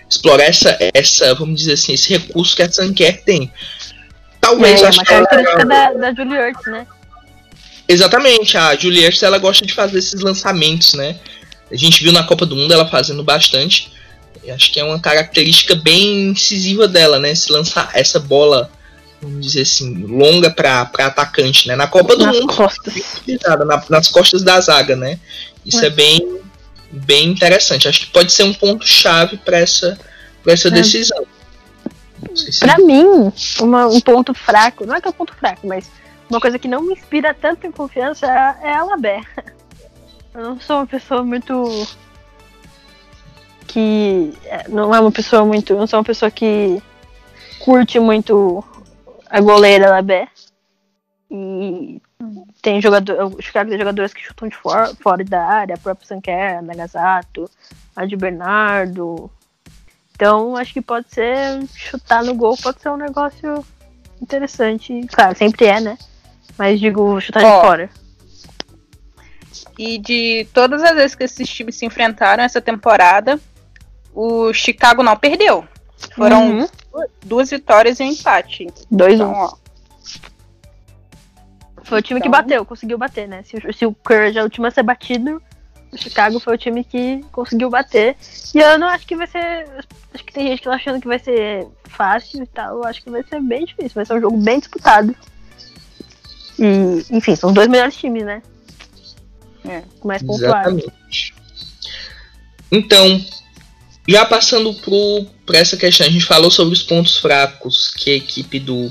explorar 0.09 0.45
essa, 0.45 0.77
essa, 0.95 1.35
vamos 1.35 1.61
dizer 1.61 1.75
assim, 1.75 1.93
esse 1.93 2.09
recurso 2.11 2.57
que 2.57 2.63
a 2.63 2.71
Sanquer 2.71 3.23
tem. 3.25 3.53
Talvez 4.41 4.83
é, 4.83 4.87
é 4.87 4.91
uma 4.91 5.05
característica 5.05 5.63
ela... 5.63 5.93
da, 5.93 5.93
da 5.93 6.15
Julie 6.15 6.39
Ertz, 6.39 6.67
né? 6.67 6.87
Exatamente, 7.87 8.57
a 8.57 8.75
Julie 8.75 9.05
Ertz, 9.05 9.23
ela 9.23 9.39
gosta 9.39 9.67
de 9.67 9.75
fazer 9.75 9.99
esses 9.99 10.21
lançamentos, 10.21 10.95
né? 10.95 11.19
A 11.71 11.77
gente 11.77 12.03
viu 12.03 12.13
na 12.13 12.23
Copa 12.23 12.47
do 12.47 12.57
Mundo 12.57 12.73
ela 12.73 12.87
fazendo 12.87 13.23
bastante. 13.23 13.93
acho 14.49 14.73
que 14.73 14.81
é 14.81 14.85
uma 14.85 15.01
característica 15.01 15.75
bem 15.75 16.31
incisiva 16.31 16.89
dela, 16.89 17.19
né? 17.19 17.35
Se 17.35 17.53
lançar 17.53 17.91
essa 17.95 18.19
bola, 18.19 18.71
vamos 19.21 19.45
dizer 19.45 19.63
assim, 19.63 19.95
longa 20.05 20.51
para 20.51 20.83
atacante, 20.83 21.69
né? 21.69 21.77
Na 21.77 21.87
Copa 21.87 22.17
do 22.17 22.25
nas 22.25 22.37
Mundo, 22.37 22.55
costas. 22.55 22.95
Na, 23.67 23.85
nas 23.91 24.09
costas 24.09 24.43
da 24.43 24.61
zaga, 24.61 24.97
né? 24.97 25.19
Isso 25.65 25.83
é, 25.83 25.87
é 25.87 25.91
bem 25.91 26.41
bem 26.95 27.29
interessante. 27.29 27.89
Acho 27.89 28.01
que 28.01 28.07
pode 28.07 28.33
ser 28.33 28.45
um 28.45 28.55
ponto 28.55 28.87
chave 28.87 29.37
para 29.39 29.59
essa, 29.59 29.99
pra 30.43 30.53
essa 30.53 30.69
é. 30.69 30.71
decisão. 30.71 31.27
Se... 32.35 32.61
Para 32.61 32.79
mim, 32.79 33.33
uma, 33.61 33.87
um 33.87 34.01
ponto 34.01 34.33
fraco, 34.33 34.87
não 34.87 34.95
é 34.95 35.01
que 35.01 35.09
é 35.09 35.11
um 35.11 35.15
ponto 35.15 35.35
fraco, 35.35 35.67
mas 35.67 35.87
uma 36.35 36.41
coisa 36.41 36.59
que 36.59 36.69
não 36.69 36.83
me 36.83 36.93
inspira 36.93 37.33
tanto 37.33 37.67
em 37.67 37.73
confiança 37.73 38.27
é, 38.27 38.69
é 38.69 38.75
a 38.75 38.85
Labé. 38.85 39.23
Eu 40.35 40.43
não 40.43 40.61
sou 40.61 40.77
uma 40.77 40.87
pessoa 40.87 41.23
muito. 41.23 41.87
que. 43.67 44.37
É, 44.45 44.69
não 44.69 44.95
é 44.95 45.01
uma 45.01 45.13
pessoa 45.13 45.45
muito. 45.45 45.75
Não 45.75 45.87
sou 45.87 45.99
uma 45.99 46.05
pessoa 46.05 46.31
que 46.31 46.83
curte 47.61 48.01
muito 48.01 48.65
a 49.31 49.41
goleira 49.41 49.91
Labé. 49.91 50.29
E 51.31 52.01
tem 52.63 52.81
jogador, 52.81 53.35
o 53.37 53.43
Chicago 53.43 53.71
tem 53.71 53.79
jogadores 53.79 54.13
que 54.13 54.23
chutam 54.23 54.49
de 54.49 54.57
fora, 54.57 54.95
fora 54.97 55.25
da 55.25 55.45
área, 55.45 55.75
a 55.75 55.79
própria 55.79 56.07
Sanquer, 56.07 56.63
Nagasato, 56.63 57.51
a 57.95 58.05
de 58.05 58.17
Bernardo. 58.17 59.31
Então 60.15 60.57
acho 60.57 60.73
que 60.73 60.81
pode 60.81 61.13
ser 61.13 61.65
chutar 61.75 62.23
no 62.25 62.35
gol, 62.35 62.57
pode 62.57 62.81
ser 62.81 62.91
um 62.91 62.97
negócio 62.97 63.65
interessante. 64.21 65.07
Claro, 65.13 65.37
sempre 65.37 65.67
é, 65.67 65.81
né? 65.81 65.99
Mas 66.59 66.81
digo, 66.81 67.21
chutar 67.21 67.43
oh. 67.45 67.57
de 67.57 67.67
fora. 67.67 67.91
E 69.79 69.99
de 69.99 70.47
todas 70.53 70.83
as 70.83 70.95
vezes 70.95 71.15
que 71.15 71.25
esses 71.25 71.49
times 71.49 71.77
se 71.77 71.85
enfrentaram 71.85 72.45
essa 72.45 72.61
temporada, 72.61 73.41
o 74.15 74.53
Chicago 74.53 75.03
não 75.03 75.17
perdeu. 75.17 75.67
Foram 76.15 76.61
uhum. 76.61 76.69
duas 77.25 77.51
vitórias 77.51 77.99
e 77.99 78.03
um 78.03 78.07
empate. 78.07 78.67
Dois 78.91 79.15
então, 79.15 79.33
um. 79.33 79.35
ó. 79.35 79.57
Foi 81.83 81.99
o 81.99 82.03
time 82.03 82.19
então... 82.21 82.31
que 82.31 82.37
bateu, 82.37 82.65
conseguiu 82.65 82.97
bater, 82.97 83.29
né? 83.29 83.43
Se, 83.43 83.61
se 83.73 83.87
o 83.87 83.95
Courage 83.95 84.39
é 84.39 84.45
o 84.45 84.49
time 84.49 84.67
a 84.67 84.71
ser 84.71 84.83
batido, 84.83 85.43
o 85.93 85.99
Chicago 85.99 86.41
foi 86.41 86.55
o 86.55 86.59
time 86.59 86.83
que 86.83 87.25
conseguiu 87.31 87.69
bater. 87.69 88.17
E 88.55 88.59
eu 88.59 88.79
não 88.79 88.89
acho 88.89 89.07
que 89.07 89.17
vai 89.17 89.27
ser. 89.27 89.69
Acho 90.13 90.25
que 90.25 90.33
tem 90.33 90.49
gente 90.49 90.59
que 90.61 90.69
tá 90.69 90.75
achando 90.75 91.01
que 91.01 91.07
vai 91.07 91.19
ser 91.19 91.67
fácil 91.85 92.43
e 92.43 92.47
tal. 92.47 92.79
Eu 92.79 92.85
acho 92.85 93.03
que 93.03 93.11
vai 93.11 93.23
ser 93.23 93.41
bem 93.41 93.65
difícil. 93.65 93.93
Vai 93.95 94.05
ser 94.05 94.15
um 94.15 94.21
jogo 94.21 94.37
bem 94.37 94.59
disputado. 94.59 95.15
E, 96.59 97.05
enfim, 97.11 97.37
são 97.37 97.51
os 97.51 97.55
dois 97.55 97.69
melhores 97.69 97.97
times, 97.97 98.25
né? 98.25 98.43
É, 99.65 99.83
mais 100.05 100.23
pontuados. 100.23 100.83
Exatamente. 100.83 101.35
Então, 102.71 103.25
já 104.07 104.25
passando 104.27 104.75
para 105.47 105.59
essa 105.59 105.77
questão, 105.77 106.07
a 106.07 106.11
gente 106.11 106.25
falou 106.25 106.51
sobre 106.51 106.75
os 106.75 106.83
pontos 106.83 107.17
fracos 107.17 107.89
que 107.89 108.11
a 108.11 108.17
equipe 108.17 108.59
do 108.59 108.91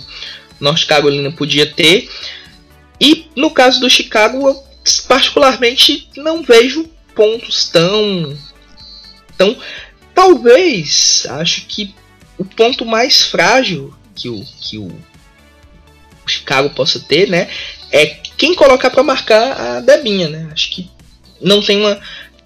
Norte 0.60 0.86
Carolina 0.86 1.32
podia 1.32 1.66
ter. 1.66 2.10
E 3.00 3.28
no 3.36 3.52
caso 3.52 3.80
do 3.80 3.90
Chicago, 3.90 4.48
eu 4.48 4.64
particularmente 5.08 6.10
não 6.16 6.42
vejo 6.42 6.90
pontos 7.16 7.70
tão. 7.70 8.38
tão. 9.38 9.58
Talvez, 10.16 11.26
acho 11.30 11.66
que 11.66 11.94
o 12.38 12.46
ponto 12.46 12.86
mais 12.86 13.24
frágil 13.24 13.94
que 14.16 14.30
o, 14.30 14.44
que 14.62 14.78
o 14.78 14.92
Chicago 16.30 16.70
possa 16.72 17.00
ter, 17.00 17.30
né, 17.30 17.50
é 17.92 18.06
quem 18.38 18.56
colocar 18.56 18.90
para 18.90 19.04
marcar 19.04 19.60
a 19.60 19.80
Debinha, 19.80 20.28
né? 20.28 20.50
Acho 20.52 20.72
que 20.72 20.90
não 21.40 21.62
tem 21.62 21.80
uma 21.80 22.00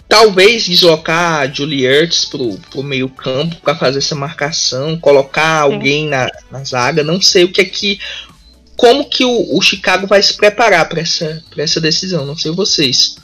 talvez 0.07 0.65
deslocar 0.65 1.41
a 1.41 1.47
Julie 1.47 1.86
Ertz 1.86 2.25
pro, 2.25 2.57
pro 2.69 2.84
meio 2.84 3.09
campo 3.09 3.55
para 3.57 3.75
fazer 3.75 3.99
essa 3.99 4.15
marcação, 4.15 4.97
colocar 4.97 5.61
alguém 5.61 6.07
na, 6.07 6.30
na 6.49 6.63
zaga, 6.63 7.03
não 7.03 7.21
sei 7.21 7.43
o 7.43 7.51
que 7.51 7.61
é 7.61 7.65
que 7.65 7.99
como 8.78 9.09
que 9.09 9.25
o, 9.25 9.57
o 9.57 9.61
Chicago 9.61 10.05
vai 10.05 10.21
se 10.21 10.38
preparar 10.38 10.88
para 10.88 11.01
essa, 11.01 11.43
essa 11.57 11.82
decisão, 11.82 12.25
não 12.25 12.38
sei 12.38 12.51
vocês. 12.51 13.17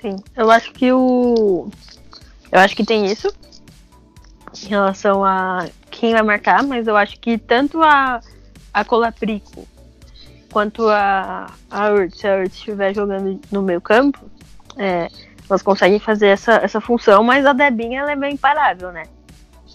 Sim, 0.00 0.16
eu 0.34 0.50
acho 0.50 0.72
que 0.72 0.90
o. 0.90 1.70
Eu 2.50 2.58
acho 2.58 2.74
que 2.74 2.84
tem 2.84 3.06
isso 3.06 3.30
em 4.64 4.68
relação 4.68 5.22
a 5.24 5.68
quem 5.90 6.12
vai 6.12 6.22
marcar, 6.22 6.62
mas 6.62 6.86
eu 6.86 6.96
acho 6.96 7.20
que 7.20 7.36
tanto 7.36 7.82
a, 7.82 8.20
a 8.72 8.84
Colaprico 8.84 9.66
quanto 10.52 10.88
a, 10.88 11.50
a 11.70 11.90
Urt, 11.90 12.14
se 12.14 12.26
a 12.26 12.38
Urt 12.38 12.52
estiver 12.52 12.94
jogando 12.94 13.40
no 13.50 13.62
meio 13.62 13.80
campo, 13.80 14.18
é, 14.76 15.08
elas 15.48 15.62
conseguem 15.62 15.98
fazer 15.98 16.28
essa, 16.28 16.54
essa 16.54 16.80
função, 16.80 17.22
mas 17.22 17.46
a 17.46 17.52
Debinha 17.52 18.00
ela 18.00 18.12
é 18.12 18.16
bem 18.16 18.34
imparável, 18.34 18.92
né? 18.92 19.04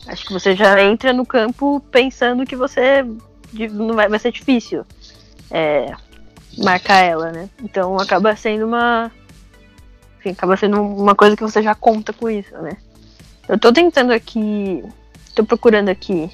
Acho 0.08 0.26
que 0.26 0.34
você 0.34 0.56
já 0.56 0.82
entra 0.82 1.12
no 1.14 1.26
campo 1.26 1.80
pensando 1.92 2.46
que 2.46 2.56
você 2.56 3.04
não 3.72 3.96
vai, 3.96 4.08
vai 4.08 4.20
ser 4.20 4.32
difícil 4.32 4.86
é, 5.50 5.92
marcar 6.58 7.02
ela, 7.02 7.32
né? 7.32 7.50
Então 7.64 7.98
acaba 7.98 8.36
sendo 8.36 8.66
uma. 8.66 9.12
Enfim, 10.20 10.32
acaba 10.32 10.56
sendo 10.58 10.82
uma 10.82 11.16
coisa 11.16 11.36
que 11.36 11.44
você 11.44 11.62
já 11.62 11.74
conta 11.74 12.14
com 12.14 12.30
isso, 12.30 12.54
né? 12.58 12.78
Eu 13.48 13.58
tô 13.58 13.72
tentando 13.74 14.12
aqui. 14.12 14.84
Tô 15.34 15.44
procurando 15.44 15.90
aqui. 15.90 16.30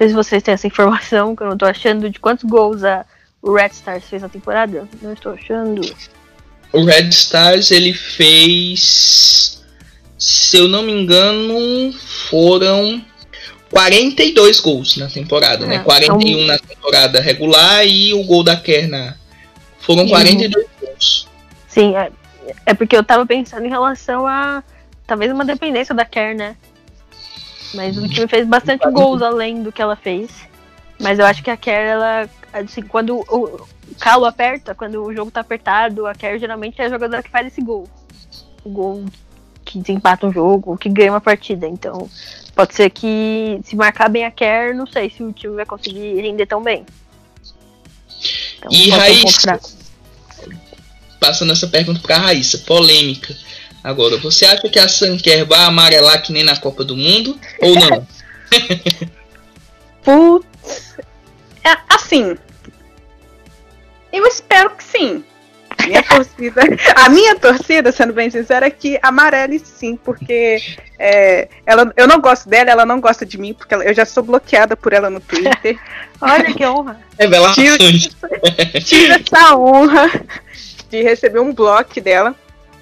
Não 0.00 0.06
sei 0.06 0.08
se 0.08 0.14
vocês 0.14 0.42
têm 0.42 0.54
essa 0.54 0.66
informação, 0.66 1.36
que 1.36 1.42
eu 1.42 1.48
não 1.50 1.58
tô 1.58 1.66
achando 1.66 2.08
de 2.08 2.18
quantos 2.18 2.48
gols 2.48 2.82
a, 2.82 3.04
o 3.42 3.52
Red 3.52 3.68
Stars 3.68 4.04
fez 4.04 4.22
na 4.22 4.30
temporada. 4.30 4.88
Não 5.02 5.12
estou 5.12 5.34
achando. 5.34 5.82
O 6.72 6.84
Red 6.84 7.10
Stars 7.10 7.70
ele 7.70 7.92
fez. 7.92 9.62
Se 10.18 10.56
eu 10.56 10.68
não 10.68 10.82
me 10.82 10.92
engano, 10.92 11.92
foram 12.30 13.04
42 13.70 14.60
gols 14.60 14.96
na 14.96 15.06
temporada, 15.06 15.66
né? 15.66 15.74
é, 15.74 15.78
né? 15.78 15.84
41 15.84 16.20
então... 16.20 16.46
na 16.46 16.58
temporada 16.58 17.20
regular 17.20 17.86
e 17.86 18.14
o 18.14 18.24
gol 18.24 18.42
da 18.42 18.56
Kerna. 18.56 19.18
Foram 19.80 20.08
42 20.08 20.64
uhum. 20.64 20.70
gols. 20.80 21.28
Sim, 21.68 21.94
é, 21.94 22.10
é, 22.64 22.72
porque 22.72 22.96
eu 22.96 23.04
tava 23.04 23.26
pensando 23.26 23.66
em 23.66 23.70
relação 23.70 24.26
a 24.26 24.62
talvez 25.06 25.30
uma 25.30 25.44
dependência 25.44 25.94
da 25.94 26.06
Kerr, 26.06 26.34
né? 26.34 26.56
Mas 27.74 27.96
o 27.96 28.08
time 28.08 28.26
fez 28.26 28.46
bastante 28.46 28.88
gols 28.90 29.22
além 29.22 29.62
do 29.62 29.72
que 29.72 29.80
ela 29.80 29.96
fez. 29.96 30.30
Mas 30.98 31.18
eu 31.18 31.26
acho 31.26 31.42
que 31.42 31.50
a 31.50 31.56
Kerr, 31.56 31.86
ela. 31.86 32.28
Assim, 32.52 32.82
quando 32.82 33.18
o 33.18 33.66
calo 33.98 34.24
aperta, 34.26 34.74
quando 34.74 35.04
o 35.04 35.14
jogo 35.14 35.30
tá 35.30 35.40
apertado, 35.40 36.06
a 36.06 36.14
Kerr 36.14 36.38
geralmente 36.38 36.80
é 36.80 36.86
a 36.86 36.90
jogadora 36.90 37.22
que 37.22 37.30
faz 37.30 37.46
esse 37.46 37.62
gol. 37.62 37.88
O 38.64 38.70
gol 38.70 39.04
que 39.64 39.78
desempata 39.78 40.26
um 40.26 40.32
jogo, 40.32 40.76
que 40.76 40.88
ganha 40.88 41.12
uma 41.12 41.20
partida. 41.20 41.66
Então, 41.66 42.08
Pode 42.60 42.74
ser 42.74 42.90
que 42.90 43.58
se 43.64 43.74
marcar 43.74 44.10
bem 44.10 44.26
a 44.26 44.30
Kerr, 44.30 44.74
não 44.74 44.86
sei 44.86 45.08
se 45.08 45.22
o 45.22 45.32
time 45.32 45.54
vai 45.54 45.64
conseguir 45.64 46.20
render 46.20 46.44
tão 46.44 46.62
bem. 46.62 46.84
Então, 48.58 48.70
e 48.70 48.90
Raíssa, 48.90 49.58
passando 51.18 51.52
essa 51.52 51.66
pergunta 51.68 52.00
para 52.00 52.18
Raíssa, 52.18 52.58
polêmica. 52.58 53.34
Agora, 53.82 54.16
você 54.18 54.44
acha 54.44 54.68
que 54.68 54.78
a 54.78 54.88
Sanquer 54.88 55.44
vai 55.46 55.60
amarelar 55.64 56.22
que 56.22 56.32
nem 56.32 56.44
na 56.44 56.56
Copa 56.56 56.84
do 56.84 56.96
Mundo 56.96 57.38
ou 57.60 57.74
não? 57.74 58.06
Putz. 60.04 60.96
É, 61.64 61.76
assim. 61.88 62.36
Eu 64.12 64.26
espero 64.26 64.70
que 64.70 64.84
sim. 64.84 65.24
Minha 65.86 66.02
torcida, 66.04 66.62
a 66.96 67.08
minha 67.08 67.36
torcida, 67.36 67.90
sendo 67.92 68.12
bem 68.12 68.28
sincera, 68.28 68.66
é 68.66 68.70
que 68.70 68.98
amarele 69.02 69.58
sim, 69.58 69.96
porque 69.96 70.62
é, 70.98 71.48
ela, 71.64 71.90
eu 71.96 72.06
não 72.06 72.20
gosto 72.20 72.48
dela, 72.50 72.70
ela 72.70 72.84
não 72.84 73.00
gosta 73.00 73.24
de 73.24 73.38
mim, 73.38 73.54
porque 73.54 73.72
ela- 73.72 73.84
eu 73.84 73.94
já 73.94 74.04
sou 74.04 74.22
bloqueada 74.22 74.76
por 74.76 74.92
ela 74.92 75.08
no 75.08 75.20
Twitter. 75.20 75.78
Olha 76.20 76.52
que 76.52 76.66
honra. 76.66 77.00
Revelações. 77.18 78.10
Tive 78.84 79.12
essa 79.12 79.56
honra 79.56 80.10
de 80.90 81.02
receber 81.02 81.40
um 81.40 81.54
bloco 81.54 81.98
dela. 82.00 82.34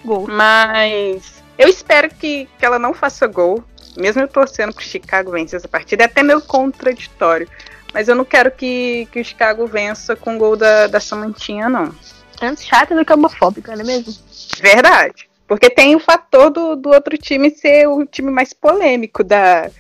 Gol. 0.05 0.27
Mas 0.29 1.43
eu 1.59 1.69
espero 1.69 2.09
que, 2.11 2.49
que 2.59 2.65
ela 2.65 2.79
não 2.79 2.95
faça 2.95 3.27
gol, 3.27 3.63
mesmo 3.97 4.23
eu 4.23 4.29
torcendo 4.29 4.73
pro 4.73 4.83
Chicago 4.85 5.31
vencer 5.33 5.57
essa 5.59 5.69
partida. 5.69 6.05
É 6.05 6.07
até 6.07 6.23
meio 6.23 6.41
contraditório. 6.41 7.49
Mas 7.93 8.07
eu 8.09 8.15
não 8.15 8.25
quero 8.25 8.51
que, 8.51 9.09
que 9.11 9.21
o 9.21 9.25
Chicago 9.25 9.67
vença 9.67 10.15
com 10.15 10.37
o 10.37 10.39
gol 10.39 10.57
da, 10.57 10.87
da 10.87 11.01
Samantinha, 11.01 11.69
não. 11.69 11.95
Antes 12.41 12.65
chata 12.67 12.95
do 12.95 13.05
que 13.05 13.13
homofóbica, 13.13 13.75
não 13.75 13.81
é 13.83 13.85
mesmo? 13.85 14.15
Verdade. 14.61 15.29
Porque 15.47 15.71
tem 15.71 15.97
o 15.97 15.99
fator 16.01 16.51
do, 16.51 16.77
do 16.77 16.91
outro 16.91 17.17
time 17.17 17.51
ser 17.51 17.89
o 17.89 18.05
time 18.05 18.31
mais 18.31 18.53
polêmico 18.53 19.25
da. 19.25 19.71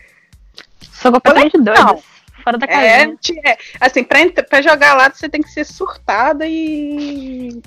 Sou 0.94 1.12
completamente 1.12 1.58
Não. 1.58 1.64
doida. 1.64 1.98
Fora 2.42 2.56
da 2.58 2.66
É, 2.66 2.70
casinha. 3.06 3.16
ti- 3.20 3.40
é, 3.44 3.58
assim, 3.78 4.02
pra, 4.02 4.18
pra 4.48 4.62
jogar 4.62 4.94
lá 4.94 5.10
você 5.10 5.28
tem 5.28 5.42
que 5.42 5.50
ser 5.50 5.64
surtada 5.64 6.46
e. 6.46 7.60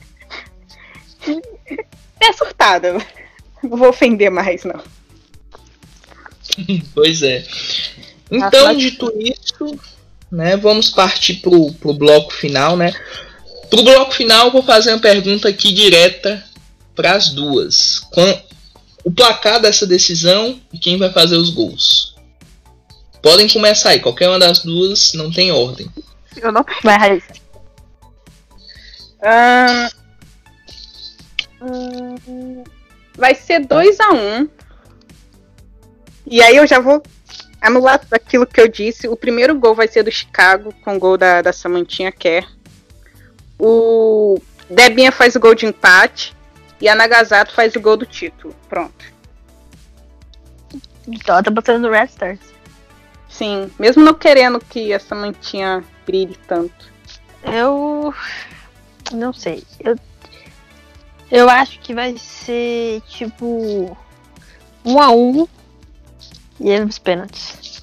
É 2.21 2.31
surtada. 2.33 2.93
Não 3.63 3.77
vou 3.77 3.89
ofender 3.89 4.29
mais, 4.31 4.63
não. 4.63 4.81
Pois 6.93 7.21
é. 7.23 7.45
Então, 8.29 8.75
dito 8.75 9.11
isso, 9.17 9.79
né, 10.31 10.55
vamos 10.55 10.89
partir 10.89 11.35
pro, 11.35 11.73
pro 11.73 11.93
bloco 11.93 12.31
final, 12.31 12.77
né? 12.77 12.93
Pro 13.69 13.83
bloco 13.83 14.11
final, 14.13 14.47
eu 14.47 14.51
vou 14.51 14.63
fazer 14.63 14.91
uma 14.91 14.99
pergunta 14.99 15.49
aqui 15.49 15.73
direta 15.73 16.43
para 16.95 17.13
as 17.13 17.29
duas. 17.29 17.99
Com 17.99 18.41
o 19.03 19.11
placar 19.11 19.59
dessa 19.59 19.85
decisão 19.87 20.59
e 20.71 20.77
quem 20.77 20.97
vai 20.97 21.11
fazer 21.11 21.35
os 21.35 21.49
gols. 21.49 22.15
Podem 23.21 23.47
começar 23.47 23.89
aí, 23.89 23.99
qualquer 23.99 24.29
uma 24.29 24.39
das 24.39 24.59
duas, 24.59 25.13
não 25.13 25.31
tem 25.31 25.51
ordem. 25.51 25.89
Eu 26.37 26.51
não 26.51 26.65
Vai, 26.83 26.97
Raíssa. 26.97 27.33
Ah, 29.21 29.89
hum, 31.61 32.63
vai 33.15 33.35
ser 33.35 33.59
2 33.65 33.99
a 33.99 34.11
1 34.11 34.15
um. 34.15 34.49
E 36.25 36.41
aí 36.41 36.55
eu 36.55 36.65
já 36.65 36.79
vou 36.79 37.01
anular 37.59 38.01
aquilo 38.11 38.45
que 38.45 38.59
eu 38.59 38.67
disse. 38.67 39.07
O 39.07 39.15
primeiro 39.15 39.57
gol 39.57 39.75
vai 39.75 39.87
ser 39.87 40.03
do 40.03 40.11
Chicago, 40.11 40.73
com 40.83 40.95
o 40.95 40.99
gol 40.99 41.17
da, 41.17 41.41
da 41.41 41.53
Samantinha 41.53 42.11
Kerr. 42.11 42.47
O 43.59 44.39
Debinha 44.69 45.11
faz 45.11 45.35
o 45.35 45.39
gol 45.39 45.53
de 45.53 45.65
empate. 45.65 46.35
E 46.79 46.89
a 46.89 46.95
Nagasato 46.95 47.53
faz 47.53 47.75
o 47.75 47.79
gol 47.79 47.95
do 47.95 48.05
título. 48.05 48.55
Pronto. 48.67 49.05
Então, 51.07 51.35
ela 51.35 51.43
tá 51.43 51.51
botando 51.51 51.83
no 51.83 51.91
Red 51.91 52.05
Stars. 52.05 52.39
Sim, 53.29 53.71
mesmo 53.79 54.03
não 54.03 54.13
querendo 54.13 54.59
que 54.59 54.93
a 54.93 54.99
Samantinha 54.99 55.83
brilhe 56.05 56.37
tanto. 56.47 56.91
Eu. 57.43 58.13
Não 59.11 59.31
sei. 59.31 59.63
Eu. 59.79 59.95
Eu 61.31 61.49
acho 61.49 61.79
que 61.79 61.93
vai 61.93 62.17
ser 62.17 63.01
tipo. 63.07 63.97
Um 64.83 64.99
a 64.99 65.11
um. 65.11 65.47
E 66.59 66.79
os 66.79 66.99
pênaltis. 66.99 67.81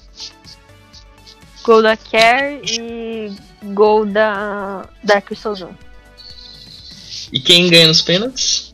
Gol 1.63 1.81
da 1.81 1.97
Care 1.97 2.61
e 2.63 3.35
gol 3.73 4.05
da. 4.05 4.87
Da 5.03 5.19
Crystal 5.19 5.55
Zone. 5.55 5.77
E 7.31 7.39
quem 7.39 7.69
ganha 7.69 7.87
nos 7.87 8.01
pênaltis? 8.01 8.71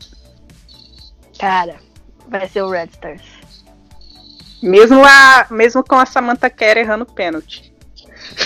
Cara, 1.38 1.76
vai 2.28 2.48
ser 2.48 2.62
o 2.62 2.70
Red 2.70 2.88
Stars. 2.92 3.22
Mesmo, 4.62 5.04
a, 5.04 5.46
mesmo 5.50 5.84
com 5.84 5.94
a 5.94 6.06
Samantha 6.06 6.48
Kerr 6.48 6.78
errando 6.78 7.04
pênalti. 7.04 7.72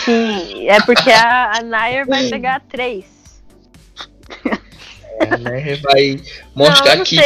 Sim, 0.04 0.68
é 0.68 0.80
porque 0.82 1.10
a, 1.10 1.58
a 1.58 1.62
Nair 1.62 2.06
vai 2.06 2.28
pegar 2.28 2.60
três. 2.68 3.06
É, 5.20 5.36
né, 5.36 5.76
vai 5.76 6.20
mostrar 6.54 6.92
Não, 6.92 6.96
não 6.98 7.04
que. 7.04 7.18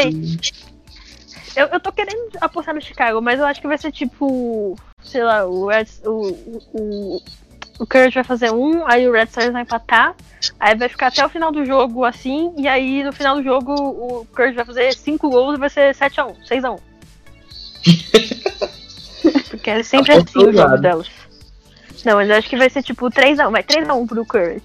Eu, 1.56 1.66
eu 1.68 1.78
tô 1.78 1.92
querendo 1.92 2.30
apostar 2.40 2.74
no 2.74 2.82
Chicago, 2.82 3.22
mas 3.22 3.38
eu 3.38 3.46
acho 3.46 3.60
que 3.60 3.68
vai 3.68 3.78
ser 3.78 3.92
tipo. 3.92 4.76
Sei 5.02 5.22
lá, 5.22 5.46
o 5.46 5.68
Red, 5.68 5.86
o, 6.04 6.32
o, 6.72 7.22
o, 7.78 7.86
Courage 7.86 8.14
vai 8.14 8.24
fazer 8.24 8.50
um, 8.50 8.84
aí 8.86 9.06
o 9.08 9.12
Red 9.12 9.24
Stars 9.24 9.52
vai 9.52 9.62
empatar, 9.62 10.16
aí 10.58 10.74
vai 10.74 10.88
ficar 10.88 11.08
até 11.08 11.24
o 11.24 11.28
final 11.28 11.52
do 11.52 11.64
jogo 11.64 12.04
assim, 12.04 12.52
e 12.56 12.66
aí 12.66 13.04
no 13.04 13.12
final 13.12 13.36
do 13.36 13.42
jogo 13.42 13.72
o 13.72 14.26
Courage 14.34 14.56
vai 14.56 14.64
fazer 14.64 14.94
cinco 14.94 15.30
gols 15.30 15.56
e 15.56 15.60
vai 15.60 15.68
ser 15.70 15.94
7x1, 15.94 16.34
6x1. 16.48 16.80
Porque 19.50 19.70
é 19.70 19.82
sempre 19.82 20.12
assim 20.12 20.38
o 20.38 20.52
jogo 20.52 20.78
delas. 20.78 21.08
Não, 22.04 22.16
mas 22.16 22.28
eu 22.28 22.36
acho 22.36 22.48
que 22.48 22.56
vai 22.56 22.70
ser 22.70 22.82
tipo 22.82 23.10
3x1, 23.10 23.50
vai 23.50 23.62
3x1 23.62 24.08
pro 24.08 24.26
Courage. 24.26 24.62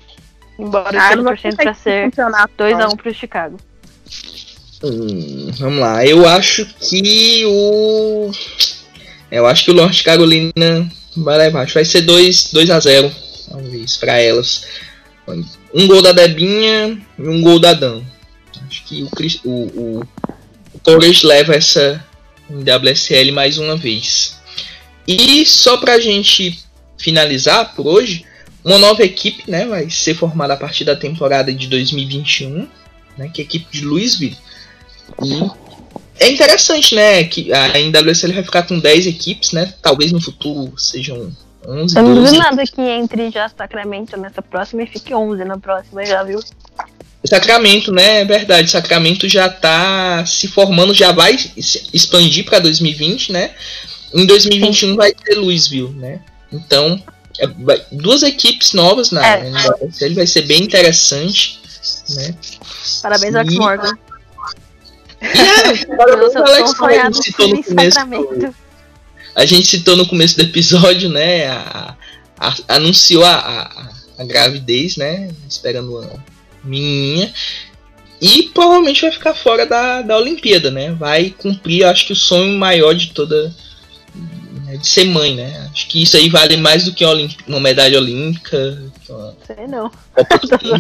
Embora 0.59 0.95
eu 0.95 0.99
Ah, 1.01 1.15
vai 1.15 1.23
torcendo 1.23 1.55
pra 1.55 1.73
ser 1.73 2.03
campeonato, 2.11 2.53
não. 2.59 2.89
2x1 2.89 2.97
pro 2.97 3.13
Chicago. 3.13 3.57
Hum, 4.83 5.51
vamos 5.57 5.79
lá, 5.79 6.05
eu 6.05 6.27
acho 6.27 6.65
que 6.79 7.43
o. 7.45 8.31
Eu 9.31 9.45
acho 9.45 9.65
que 9.65 9.71
o 9.71 9.73
Norte 9.73 10.03
Carolina 10.03 10.89
vai 11.17 11.37
levar. 11.37 11.61
Acho 11.61 11.73
que 11.73 11.79
vai 11.79 11.85
ser 11.85 12.01
2 12.01 12.51
2 12.51 12.69
a 12.69 12.79
0 12.79 13.11
talvez, 13.49 13.97
pra 13.97 14.19
elas. 14.19 14.65
Um 15.73 15.85
gol 15.87 16.01
da 16.01 16.11
Debinha 16.11 16.97
e 17.17 17.21
um 17.27 17.41
gol 17.41 17.59
da 17.59 17.73
Dan. 17.73 18.01
Acho 18.67 18.83
que 18.85 19.03
o, 19.03 19.09
Chris- 19.11 19.39
o, 19.43 19.49
o, 19.51 20.07
o 20.73 20.79
Courage 20.79 21.25
leva 21.25 21.55
essa 21.55 22.03
WSL 22.49 23.31
mais 23.31 23.57
uma 23.57 23.75
vez. 23.75 24.37
E 25.07 25.45
só 25.45 25.77
pra 25.77 25.99
gente 25.99 26.59
finalizar 26.97 27.75
por 27.75 27.85
hoje, 27.87 28.25
uma 28.63 28.77
nova 28.77 29.03
equipe 29.03 29.49
né, 29.49 29.65
vai 29.65 29.89
ser 29.89 30.13
formada 30.13 30.53
a 30.53 30.57
partir 30.57 30.83
da 30.83 30.95
temporada 30.95 31.53
de 31.53 31.67
2021, 31.67 32.67
né, 33.17 33.29
que 33.33 33.41
é 33.41 33.43
a 33.43 33.45
equipe 33.45 33.65
de 33.71 33.85
Louisville. 33.85 34.37
E 35.23 35.49
é 36.19 36.29
interessante, 36.29 36.95
né, 36.95 37.23
que 37.23 37.51
a 37.53 37.79
NWSL 37.79 38.33
vai 38.33 38.43
ficar 38.43 38.63
com 38.63 38.79
10 38.79 39.07
equipes, 39.07 39.51
né, 39.51 39.73
talvez 39.81 40.11
no 40.11 40.21
futuro 40.21 40.73
sejam 40.77 41.31
11, 41.67 41.97
Eu 41.97 42.03
não 42.03 42.15
12. 42.15 42.25
duvido 42.25 42.43
nada 42.43 42.63
que 42.65 42.81
entre 42.81 43.31
já 43.31 43.49
Sacramento 43.49 44.17
nessa 44.17 44.41
próxima 44.41 44.83
e 44.83 44.87
fique 44.87 45.13
11 45.13 45.43
na 45.43 45.57
próxima, 45.57 46.05
já 46.05 46.23
viu? 46.23 46.39
Sacramento, 47.23 47.91
né? 47.91 48.21
É 48.21 48.25
verdade. 48.25 48.71
Sacramento 48.71 49.27
já 49.27 49.49
tá 49.49 50.25
se 50.25 50.47
formando, 50.47 50.93
já 50.93 51.11
vai 51.11 51.37
expandir 51.93 52.45
para 52.45 52.59
2020, 52.59 53.31
né? 53.31 53.51
Em 54.13 54.25
2021 54.25 54.95
vai 54.95 55.13
ter 55.13 55.35
Louisville, 55.35 55.89
né? 55.89 56.21
Então, 56.51 57.01
duas 57.91 58.23
equipes 58.23 58.73
novas 58.73 59.11
na 59.11 59.25
É. 59.27 59.49
NWSL 59.49 60.13
vai 60.15 60.27
ser 60.27 60.41
bem 60.43 60.63
interessante, 60.63 61.59
né? 62.09 62.35
Parabéns, 63.01 63.35
Alex 63.35 63.53
E- 63.53 63.57
Morgan. 63.57 63.97
É, 65.21 65.85
parabéns, 65.95 66.35
Alex, 66.35 66.71
sou 66.71 66.85
a 66.85 66.89
sonhado 66.89 67.15
gente 67.15 67.25
citou 67.25 67.47
no 67.47 67.63
começo. 67.63 67.99
A 69.35 69.45
gente 69.45 69.67
citou 69.67 69.95
no 69.95 70.07
começo 70.07 70.35
do 70.35 70.43
episódio, 70.43 71.09
né? 71.09 71.47
a- 71.47 71.95
a- 72.37 72.55
anunciou 72.69 73.23
a, 73.25 73.33
a- 73.35 73.89
a 74.17 74.23
gravidez, 74.25 74.97
né? 74.97 75.29
Esperando 75.47 75.97
uma 75.97 76.23
menininha. 76.63 77.33
E 78.21 78.43
provavelmente 78.53 79.01
vai 79.01 79.11
ficar 79.11 79.33
fora 79.33 79.65
da, 79.65 80.01
da 80.01 80.17
Olimpíada, 80.17 80.69
né? 80.71 80.91
Vai 80.91 81.29
cumprir, 81.37 81.85
acho 81.85 82.05
que 82.07 82.13
o 82.13 82.17
sonho 82.17 82.57
maior 82.57 82.93
de 82.93 83.11
toda. 83.11 83.53
Né, 84.69 84.77
de 84.77 84.87
ser 84.87 85.05
mãe, 85.05 85.35
né? 85.35 85.69
Acho 85.71 85.87
que 85.87 86.01
isso 86.03 86.15
aí 86.17 86.29
vale 86.29 86.57
mais 86.57 86.85
do 86.85 86.93
que 86.93 87.03
uma, 87.47 87.59
medalha 87.59 87.97
olímpica. 87.97 88.81
uma 89.09 89.35
Sei 89.45 89.67
não. 89.67 89.91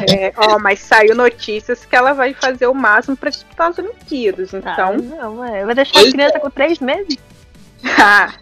É, 0.09 0.31
ó, 0.37 0.59
mas 0.59 0.79
saiu 0.79 1.15
notícias 1.15 1.85
que 1.85 1.95
ela 1.95 2.13
vai 2.13 2.33
fazer 2.33 2.67
o 2.67 2.73
máximo 2.73 3.17
pra 3.17 3.29
disputar 3.29 3.71
as 3.71 3.77
Olimpíadas. 3.77 4.51
Tá, 4.51 4.57
Então, 4.59 4.97
não, 4.97 5.43
é. 5.43 5.65
Vai 5.65 5.75
deixar 5.75 5.93
Pois 5.93 6.07
a 6.07 6.11
criança 6.11 6.39
com 6.39 6.49
3 6.49 6.79
meses? 6.79 7.17
ah, 7.97 8.33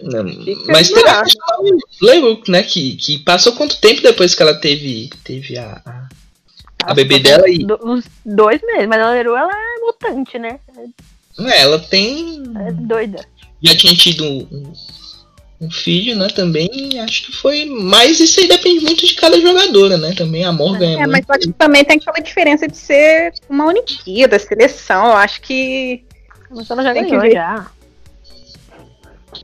Não, 0.00 0.24
mas 0.68 0.90
teve 0.90 1.08
a 1.08 1.22
questão 1.22 1.64
Leroux, 2.00 2.42
né? 2.50 2.62
Que, 2.62 2.96
que 2.96 3.18
passou 3.18 3.52
quanto 3.52 3.78
tempo 3.80 4.02
depois 4.02 4.34
que 4.34 4.42
ela 4.42 4.54
teve, 4.54 5.10
teve 5.22 5.58
a, 5.58 5.80
a, 5.84 6.08
a 6.90 6.94
bebê 6.94 7.18
dela 7.18 7.48
e. 7.48 7.64
Do- 7.64 7.78
uns 7.84 8.04
dois 8.24 8.60
meses, 8.62 8.88
mas 8.88 9.00
a 9.00 9.14
ela 9.14 9.50
é 9.52 9.80
mutante, 9.80 10.38
né? 10.38 10.58
É, 11.38 11.62
ela 11.62 11.78
tem. 11.78 12.42
É 12.66 12.72
doida. 12.72 13.24
Já 13.62 13.76
tinha 13.76 13.94
tido 13.94 14.24
um, 14.24 14.72
um- 15.60 15.70
filho, 15.70 16.16
né? 16.16 16.26
Também. 16.28 16.68
Acho 17.00 17.26
que 17.26 17.32
foi. 17.32 17.64
Mas 17.66 18.18
isso 18.18 18.40
aí 18.40 18.48
depende 18.48 18.84
muito 18.84 19.06
de 19.06 19.14
cada 19.14 19.40
jogadora, 19.40 19.96
né? 19.96 20.12
Também 20.16 20.44
a 20.44 20.50
Morgan 20.52 20.90
é, 20.90 20.94
é, 20.94 21.06
mas 21.06 21.10
muito. 21.10 21.28
eu 21.30 21.34
acho 21.36 21.46
que 21.46 21.52
também 21.52 21.84
tem 21.84 21.96
aquela 21.98 22.18
diferença 22.18 22.66
de 22.66 22.76
ser 22.76 23.32
uma 23.48 23.66
Olimpíada, 23.66 24.38
seleção. 24.38 25.06
Eu 25.06 25.16
acho 25.16 25.40
que 25.40 26.04
Mas 26.50 26.68
ela 26.70 26.82
já 26.82 26.92
Tem 26.92 27.06
ganhou 27.08 27.30
já. 27.30 27.70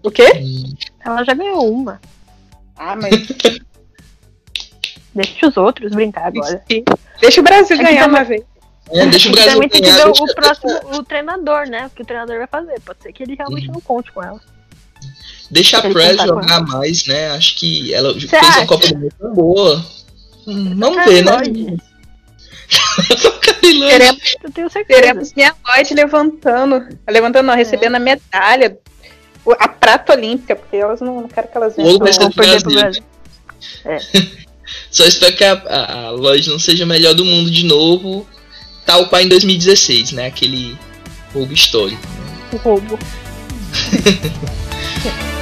O 0.02 0.10
quê? 0.10 0.28
Ela 1.04 1.24
já 1.24 1.34
ganhou 1.34 1.72
uma. 1.72 2.00
Ah, 2.76 2.96
mas. 2.96 3.12
Deixa 5.14 5.48
os 5.48 5.56
outros 5.56 5.92
brincar 5.92 6.26
agora. 6.26 6.62
Deixa 7.20 7.40
o 7.40 7.44
Brasil 7.44 7.74
Aqui 7.76 7.84
ganhar 7.84 8.02
também- 8.04 8.18
uma 8.20 8.24
vez. 8.24 8.42
É, 8.92 9.06
deixa 9.06 9.28
o 9.28 9.32
E 9.32 9.34
Brasil 9.34 9.52
também 9.54 9.68
tem 9.68 9.82
que 9.82 9.90
ver 9.90 10.06
o 10.08 10.34
próximo, 10.34 10.70
o 10.98 11.02
treinador, 11.02 11.68
né? 11.68 11.86
O 11.86 11.90
que 11.90 12.02
o 12.02 12.06
treinador 12.06 12.38
vai 12.38 12.46
fazer. 12.46 12.80
Pode 12.80 13.02
ser 13.02 13.12
que 13.12 13.22
ele 13.22 13.34
realmente 13.34 13.66
Uhum. 13.68 13.74
não 13.74 13.80
conte 13.80 14.10
com 14.12 14.22
ela. 14.22 14.40
Deixa 15.50 15.78
a 15.78 15.82
Press 15.82 16.16
jogar 16.22 16.60
mais, 16.66 17.06
né? 17.06 17.30
Acho 17.30 17.56
que 17.56 17.92
ela 17.94 18.12
fez 18.14 18.32
acha? 18.34 18.58
uma 18.60 18.66
Copa 18.66 18.86
do 18.88 18.96
Mundo 18.98 19.14
tão 19.18 19.34
boa. 19.34 19.86
Hum, 20.46 20.74
Vamos 20.78 20.98
Ah, 20.98 21.04
ver, 21.04 21.24
né? 21.24 21.76
Teremos, 23.60 24.36
Eu 24.42 24.52
tenho 24.52 24.70
certeza. 24.70 25.00
teremos 25.00 25.32
minha 25.34 25.54
Lloyd 25.66 25.94
levantando. 25.94 26.88
Levantando, 27.08 27.46
não, 27.46 27.54
recebendo 27.54 27.94
a 27.96 27.98
medalha. 27.98 28.78
A 29.58 29.68
prata 29.68 30.12
olímpica, 30.12 30.54
porque 30.54 30.76
elas 30.76 31.00
não, 31.00 31.22
não 31.22 31.28
quero 31.28 31.48
que 31.48 31.56
elas 31.56 31.74
do 31.76 31.98
perder 32.34 32.62
pro 32.62 32.72
Brasil. 32.72 33.02
Brasil. 33.84 34.28
Só 34.90 35.04
espero 35.06 35.34
que 35.34 35.44
a, 35.44 35.52
a, 35.52 36.06
a 36.06 36.10
Lloyd 36.10 36.48
não 36.50 36.58
seja 36.58 36.84
a 36.84 36.86
melhor 36.86 37.14
do 37.14 37.24
mundo 37.24 37.50
de 37.50 37.64
novo, 37.64 38.26
tal 38.88 39.06
qual 39.06 39.20
em 39.20 39.28
2016, 39.28 40.12
né? 40.12 40.28
Aquele 40.28 40.74
roubo 41.34 41.52
histórico. 41.52 42.00
O 42.50 42.56
roubo. 42.56 42.98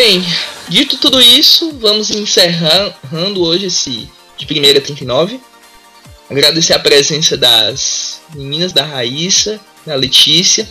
Bem, 0.00 0.24
dito 0.68 0.96
tudo 0.98 1.20
isso, 1.20 1.72
vamos 1.80 2.12
encerrando 2.12 3.42
hoje 3.42 3.66
esse 3.66 4.08
de 4.36 4.46
primeira 4.46 4.80
39. 4.80 5.40
Agradecer 6.30 6.72
a 6.74 6.78
presença 6.78 7.36
das 7.36 8.20
meninas, 8.32 8.72
da 8.72 8.84
Raíssa, 8.84 9.58
da 9.84 9.96
Letícia. 9.96 10.68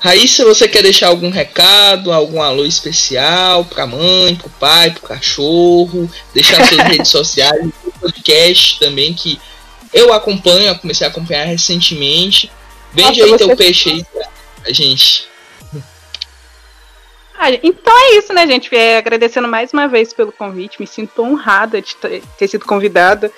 Raíssa, 0.00 0.44
você 0.44 0.66
quer 0.66 0.82
deixar 0.82 1.06
algum 1.06 1.30
recado, 1.30 2.10
algum 2.10 2.42
alô 2.42 2.64
especial 2.64 3.64
pra 3.66 3.86
mãe, 3.86 4.34
pro 4.34 4.50
pai, 4.50 4.90
pro 4.90 5.02
cachorro? 5.02 6.10
Deixar 6.34 6.56
suas 6.66 6.82
redes 6.90 7.08
sociais, 7.08 7.70
o 7.84 7.92
podcast 8.00 8.80
também, 8.80 9.14
que 9.14 9.38
eu 9.94 10.12
acompanho, 10.12 10.66
eu 10.66 10.74
comecei 10.74 11.06
a 11.06 11.10
acompanhar 11.10 11.44
recentemente. 11.44 12.50
Vende 12.92 13.20
Nossa, 13.20 13.32
aí 13.32 13.38
teu 13.38 13.56
peixe 13.56 13.90
aí 13.90 14.04
pra 14.60 14.72
gente. 14.72 15.30
Ah, 17.42 17.50
então 17.60 17.92
é 17.98 18.18
isso, 18.18 18.32
né, 18.32 18.46
gente? 18.46 18.72
É, 18.72 18.98
agradecendo 18.98 19.48
mais 19.48 19.72
uma 19.72 19.88
vez 19.88 20.12
pelo 20.12 20.30
convite. 20.30 20.80
Me 20.80 20.86
sinto 20.86 21.24
honrada 21.24 21.82
de 21.82 21.96
ter 22.38 22.46
sido 22.46 22.64
convidada 22.64 23.32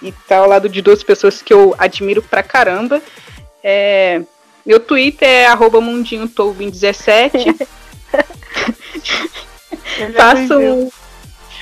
e 0.00 0.08
estar 0.08 0.38
ao 0.38 0.48
lado 0.48 0.66
de 0.66 0.80
duas 0.80 1.02
pessoas 1.02 1.42
que 1.42 1.52
eu 1.52 1.74
admiro 1.76 2.22
pra 2.22 2.42
caramba. 2.42 3.02
É, 3.62 4.22
meu 4.64 4.80
Twitter 4.80 5.28
é 5.28 5.46
arroba 5.46 5.78
mundinhotolvin17. 5.78 7.54
faço 10.16 10.58
um, 10.58 10.90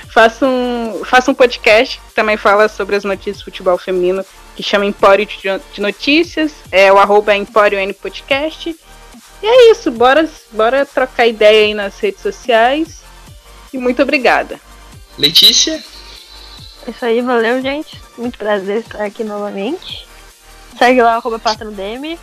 faço, 0.08 0.46
um, 0.46 1.02
faço 1.04 1.32
um 1.32 1.34
podcast 1.34 1.98
que 1.98 2.14
também 2.14 2.36
fala 2.36 2.68
sobre 2.68 2.94
as 2.94 3.02
notícias 3.02 3.38
do 3.38 3.44
futebol 3.46 3.76
feminino, 3.76 4.24
que 4.54 4.62
chama 4.62 4.86
Empório 4.86 5.26
de 5.26 5.36
de 5.74 5.80
Notícias. 5.80 6.52
É 6.70 6.92
o 6.92 6.98
arroba 6.98 7.34
Empório 7.34 7.76
N 7.76 7.92
Podcast. 7.92 8.76
E 9.42 9.46
é 9.46 9.70
isso, 9.70 9.90
bora, 9.90 10.28
bora 10.52 10.84
trocar 10.84 11.26
ideia 11.26 11.66
aí 11.66 11.74
nas 11.74 11.98
redes 11.98 12.22
sociais. 12.22 13.02
E 13.72 13.78
muito 13.78 14.02
obrigada. 14.02 14.60
Letícia? 15.16 15.82
É 16.86 16.90
Isso 16.90 17.04
aí, 17.04 17.20
valeu, 17.20 17.60
gente. 17.60 18.00
Muito 18.16 18.38
prazer 18.38 18.78
estar 18.78 19.04
aqui 19.04 19.22
novamente. 19.22 20.06
Segue 20.78 21.02
lá, 21.02 21.16
arroba 21.16 21.38
passa 21.38 21.64
no 21.64 21.72
DM. 21.72 22.18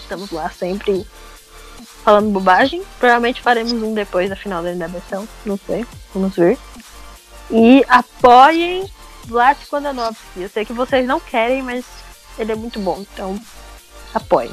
Estamos 0.00 0.30
lá 0.30 0.50
sempre 0.50 1.06
falando 2.02 2.30
bobagem. 2.30 2.82
Provavelmente 2.98 3.42
faremos 3.42 3.72
um 3.72 3.94
depois 3.94 4.28
da 4.28 4.36
final 4.36 4.62
da 4.62 4.72
NWSL. 4.74 5.28
Não 5.44 5.58
sei, 5.66 5.86
vamos 6.14 6.34
ver. 6.34 6.58
E 7.50 7.84
apoiem 7.88 8.90
Vlad 9.24 9.58
Kondanovski. 9.68 10.40
Eu 10.40 10.48
sei 10.48 10.64
que 10.64 10.72
vocês 10.72 11.06
não 11.06 11.20
querem, 11.20 11.62
mas 11.62 11.84
ele 12.38 12.52
é 12.52 12.54
muito 12.54 12.80
bom. 12.80 13.04
Então, 13.12 13.38
apoiem. 14.14 14.50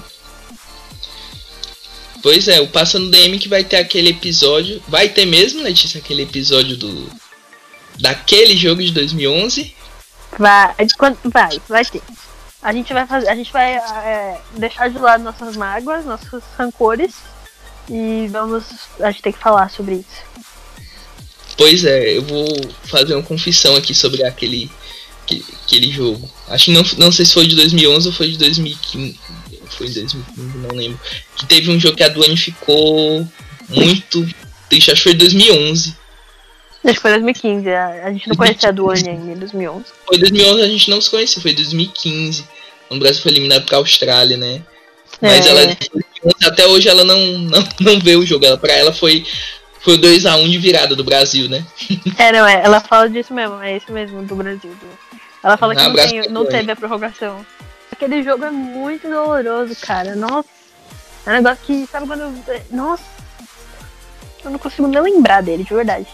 Pois 2.25 2.47
é, 2.47 2.59
o 2.59 2.67
Passa 2.67 2.97
no 2.97 3.11
DM 3.11 3.37
que 3.37 3.47
vai 3.47 3.63
ter 3.63 3.75
aquele 3.75 4.09
episódio. 4.09 4.81
Vai 4.87 5.09
ter 5.09 5.27
mesmo, 5.27 5.61
Letícia, 5.61 5.99
aquele 5.99 6.23
episódio 6.23 6.75
do. 6.75 7.07
Daquele 7.99 8.57
jogo 8.57 8.81
de 8.81 8.91
2011. 8.91 9.75
Vai, 10.39 10.73
quando- 10.97 11.19
vai, 11.25 11.61
vai 11.69 11.85
ter. 11.85 12.01
A 12.63 12.73
gente 12.73 12.91
vai 12.91 13.05
fazer, 13.05 13.27
a 13.29 13.35
gente 13.35 13.53
vai 13.53 13.75
é, 13.75 14.41
deixar 14.57 14.89
de 14.89 14.97
lado 14.97 15.23
nossas 15.23 15.55
mágoas, 15.55 16.03
nossos 16.03 16.41
rancores 16.57 17.13
e 17.87 18.27
vamos, 18.31 18.63
a 18.99 19.11
gente 19.11 19.21
tem 19.21 19.31
que 19.31 19.37
falar 19.37 19.69
sobre 19.69 19.93
isso. 19.97 20.25
Pois 21.55 21.85
é, 21.85 22.17
eu 22.17 22.23
vou 22.23 22.47
fazer 22.85 23.13
uma 23.13 23.21
confissão 23.21 23.75
aqui 23.75 23.93
sobre 23.93 24.23
aquele, 24.23 24.71
que- 25.27 25.45
aquele 25.63 25.91
jogo. 25.91 26.27
Acho 26.47 26.65
que 26.65 26.71
não, 26.71 26.83
não 26.97 27.11
sei 27.11 27.23
se 27.23 27.33
foi 27.35 27.45
de 27.45 27.55
2011 27.55 28.07
ou 28.07 28.13
foi 28.15 28.31
de 28.31 28.37
2015. 28.39 29.19
Foi 29.77 29.87
em 29.87 29.91
2015, 29.93 30.57
não 30.57 30.75
lembro. 30.75 30.99
Que 31.35 31.45
teve 31.45 31.71
um 31.71 31.79
jogo 31.79 31.95
que 31.97 32.03
a 32.03 32.07
Duane 32.09 32.37
ficou 32.37 33.27
muito 33.69 34.27
triste. 34.69 34.91
Acho 34.91 35.03
que 35.03 35.09
foi 35.09 35.13
de 35.13 35.19
2011. 35.19 35.95
Acho 36.83 36.93
que 36.95 37.01
foi 37.01 37.11
2015, 37.11 37.69
a, 37.69 37.87
a 38.05 38.11
gente 38.13 38.27
não 38.29 38.35
conhecia 38.35 38.69
a 38.69 38.71
Duane 38.71 39.09
ainda 39.09 39.31
em 39.31 39.37
2011. 39.39 39.85
Foi 40.07 40.17
2011 40.19 40.61
a 40.61 40.67
gente 40.67 40.89
não 40.89 41.01
se 41.01 41.09
conhecia, 41.09 41.41
foi 41.41 41.53
2015. 41.53 42.45
O 42.89 42.99
Brasil 42.99 43.21
foi 43.23 43.31
eliminado 43.31 43.65
pra 43.65 43.77
Austrália, 43.77 44.37
né? 44.37 44.61
Mas 45.21 45.45
É, 45.45 45.49
ela 45.49 45.77
até 46.45 46.67
hoje 46.67 46.87
ela 46.87 47.03
não, 47.03 47.19
não, 47.39 47.67
não 47.79 47.99
vê 47.99 48.15
o 48.15 48.25
jogo. 48.25 48.45
Ela, 48.45 48.57
pra 48.57 48.73
ela 48.73 48.93
foi, 48.93 49.25
foi 49.79 49.97
2x1 49.97 50.47
de 50.49 50.57
virada 50.59 50.95
do 50.95 51.03
Brasil, 51.03 51.49
né? 51.49 51.65
é, 52.19 52.31
não, 52.31 52.45
é, 52.45 52.61
ela 52.63 52.79
fala 52.81 53.09
disso 53.09 53.33
mesmo, 53.33 53.59
é 53.61 53.77
isso 53.77 53.91
mesmo, 53.91 54.21
do 54.23 54.35
Brasil. 54.35 54.69
do- 54.69 55.19
ela 55.43 55.57
fala 55.57 55.75
que 55.75 55.81
não, 55.83 55.93
tem- 55.93 56.29
não 56.29 56.45
teve 56.45 56.71
a 56.71 56.75
prorrogação. 56.75 57.45
Aquele 57.95 58.21
jogo 58.21 58.43
é 58.43 58.51
muito 58.51 59.07
doloroso, 59.07 59.73
cara, 59.79 60.15
nossa. 60.17 60.49
É 61.25 61.29
um 61.29 61.33
negócio 61.35 61.59
que, 61.65 61.87
sabe 61.89 62.05
quando. 62.05 62.43
Nossa. 62.69 63.03
Eu 64.43 64.51
não 64.51 64.59
consigo 64.59 64.85
nem 64.85 65.01
lembrar 65.01 65.41
dele, 65.41 65.63
de 65.63 65.73
verdade. 65.73 66.07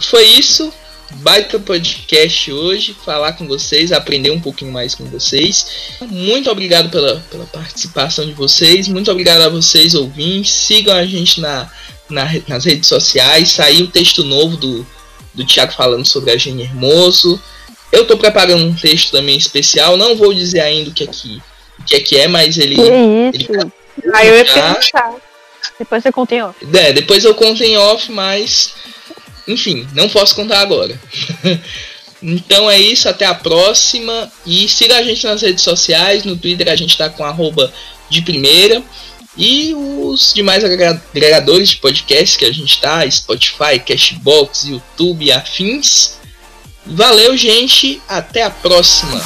Foi 0.00 0.24
isso. 0.24 0.72
Baita 1.16 1.58
podcast 1.58 2.50
hoje, 2.50 2.96
falar 3.04 3.34
com 3.34 3.46
vocês, 3.46 3.92
aprender 3.92 4.30
um 4.30 4.40
pouquinho 4.40 4.72
mais 4.72 4.94
com 4.94 5.04
vocês. 5.04 5.98
Muito 6.08 6.50
obrigado 6.50 6.90
pela, 6.90 7.20
pela 7.30 7.44
participação 7.44 8.24
de 8.24 8.32
vocês. 8.32 8.88
Muito 8.88 9.10
obrigado 9.10 9.42
a 9.42 9.50
vocês, 9.50 9.94
ouvintes. 9.94 10.52
Sigam 10.52 10.96
a 10.96 11.04
gente 11.04 11.38
na, 11.38 11.70
na 12.08 12.26
nas 12.48 12.64
redes 12.64 12.88
sociais. 12.88 13.50
Saiu 13.50 13.84
o 13.84 13.90
texto 13.90 14.24
novo 14.24 14.56
do, 14.56 14.86
do 15.34 15.44
Thiago 15.44 15.74
falando 15.74 16.06
sobre 16.06 16.30
a 16.30 16.36
Gene 16.38 16.62
Hermoso. 16.62 17.38
Eu 17.92 18.06
tô 18.06 18.16
preparando 18.16 18.64
um 18.64 18.74
texto 18.74 19.12
também 19.12 19.36
especial. 19.36 19.96
Não 19.96 20.16
vou 20.16 20.32
dizer 20.32 20.60
ainda 20.60 20.90
o 20.90 20.94
que 20.94 21.04
é 21.04 21.06
que, 21.06 21.42
o 21.78 21.84
que, 21.84 21.94
é, 21.96 22.00
que 22.00 22.16
é, 22.16 22.26
mas 22.26 22.56
ele. 22.56 22.74
Que 22.74 23.42
isso? 23.42 23.72
Aí 24.14 24.28
eu 24.28 24.36
ia 24.38 24.44
perguntar. 24.44 25.14
Depois 25.78 26.02
você 26.02 26.10
conta 26.10 26.34
em 26.34 26.42
off. 26.42 26.56
É, 26.74 26.92
depois 26.92 27.24
eu 27.24 27.34
conto 27.34 27.62
em 27.62 27.76
off, 27.76 28.10
mas. 28.10 28.72
Enfim, 29.46 29.86
não 29.94 30.08
posso 30.08 30.34
contar 30.34 30.60
agora. 30.60 30.98
então 32.22 32.70
é 32.70 32.78
isso, 32.78 33.08
até 33.08 33.26
a 33.26 33.34
próxima. 33.34 34.32
E 34.46 34.68
siga 34.68 34.96
a 34.96 35.02
gente 35.02 35.24
nas 35.24 35.42
redes 35.42 35.62
sociais. 35.62 36.24
No 36.24 36.36
Twitter 36.36 36.68
a 36.68 36.76
gente 36.76 36.96
tá 36.96 37.10
com 37.10 37.24
arroba 37.24 37.72
de 38.08 38.22
primeira. 38.22 38.82
E 39.36 39.74
os 39.74 40.32
demais 40.34 40.62
agrega- 40.62 41.02
agregadores 41.10 41.70
de 41.70 41.76
podcast 41.76 42.36
que 42.38 42.44
a 42.44 42.52
gente 42.52 42.80
tá, 42.80 43.08
Spotify, 43.10 43.78
Cashbox, 43.84 44.64
YouTube 44.64 45.24
e 45.24 45.32
afins. 45.32 46.18
Valeu, 46.86 47.36
gente. 47.36 48.00
Até 48.08 48.42
a 48.42 48.50
próxima. 48.50 49.20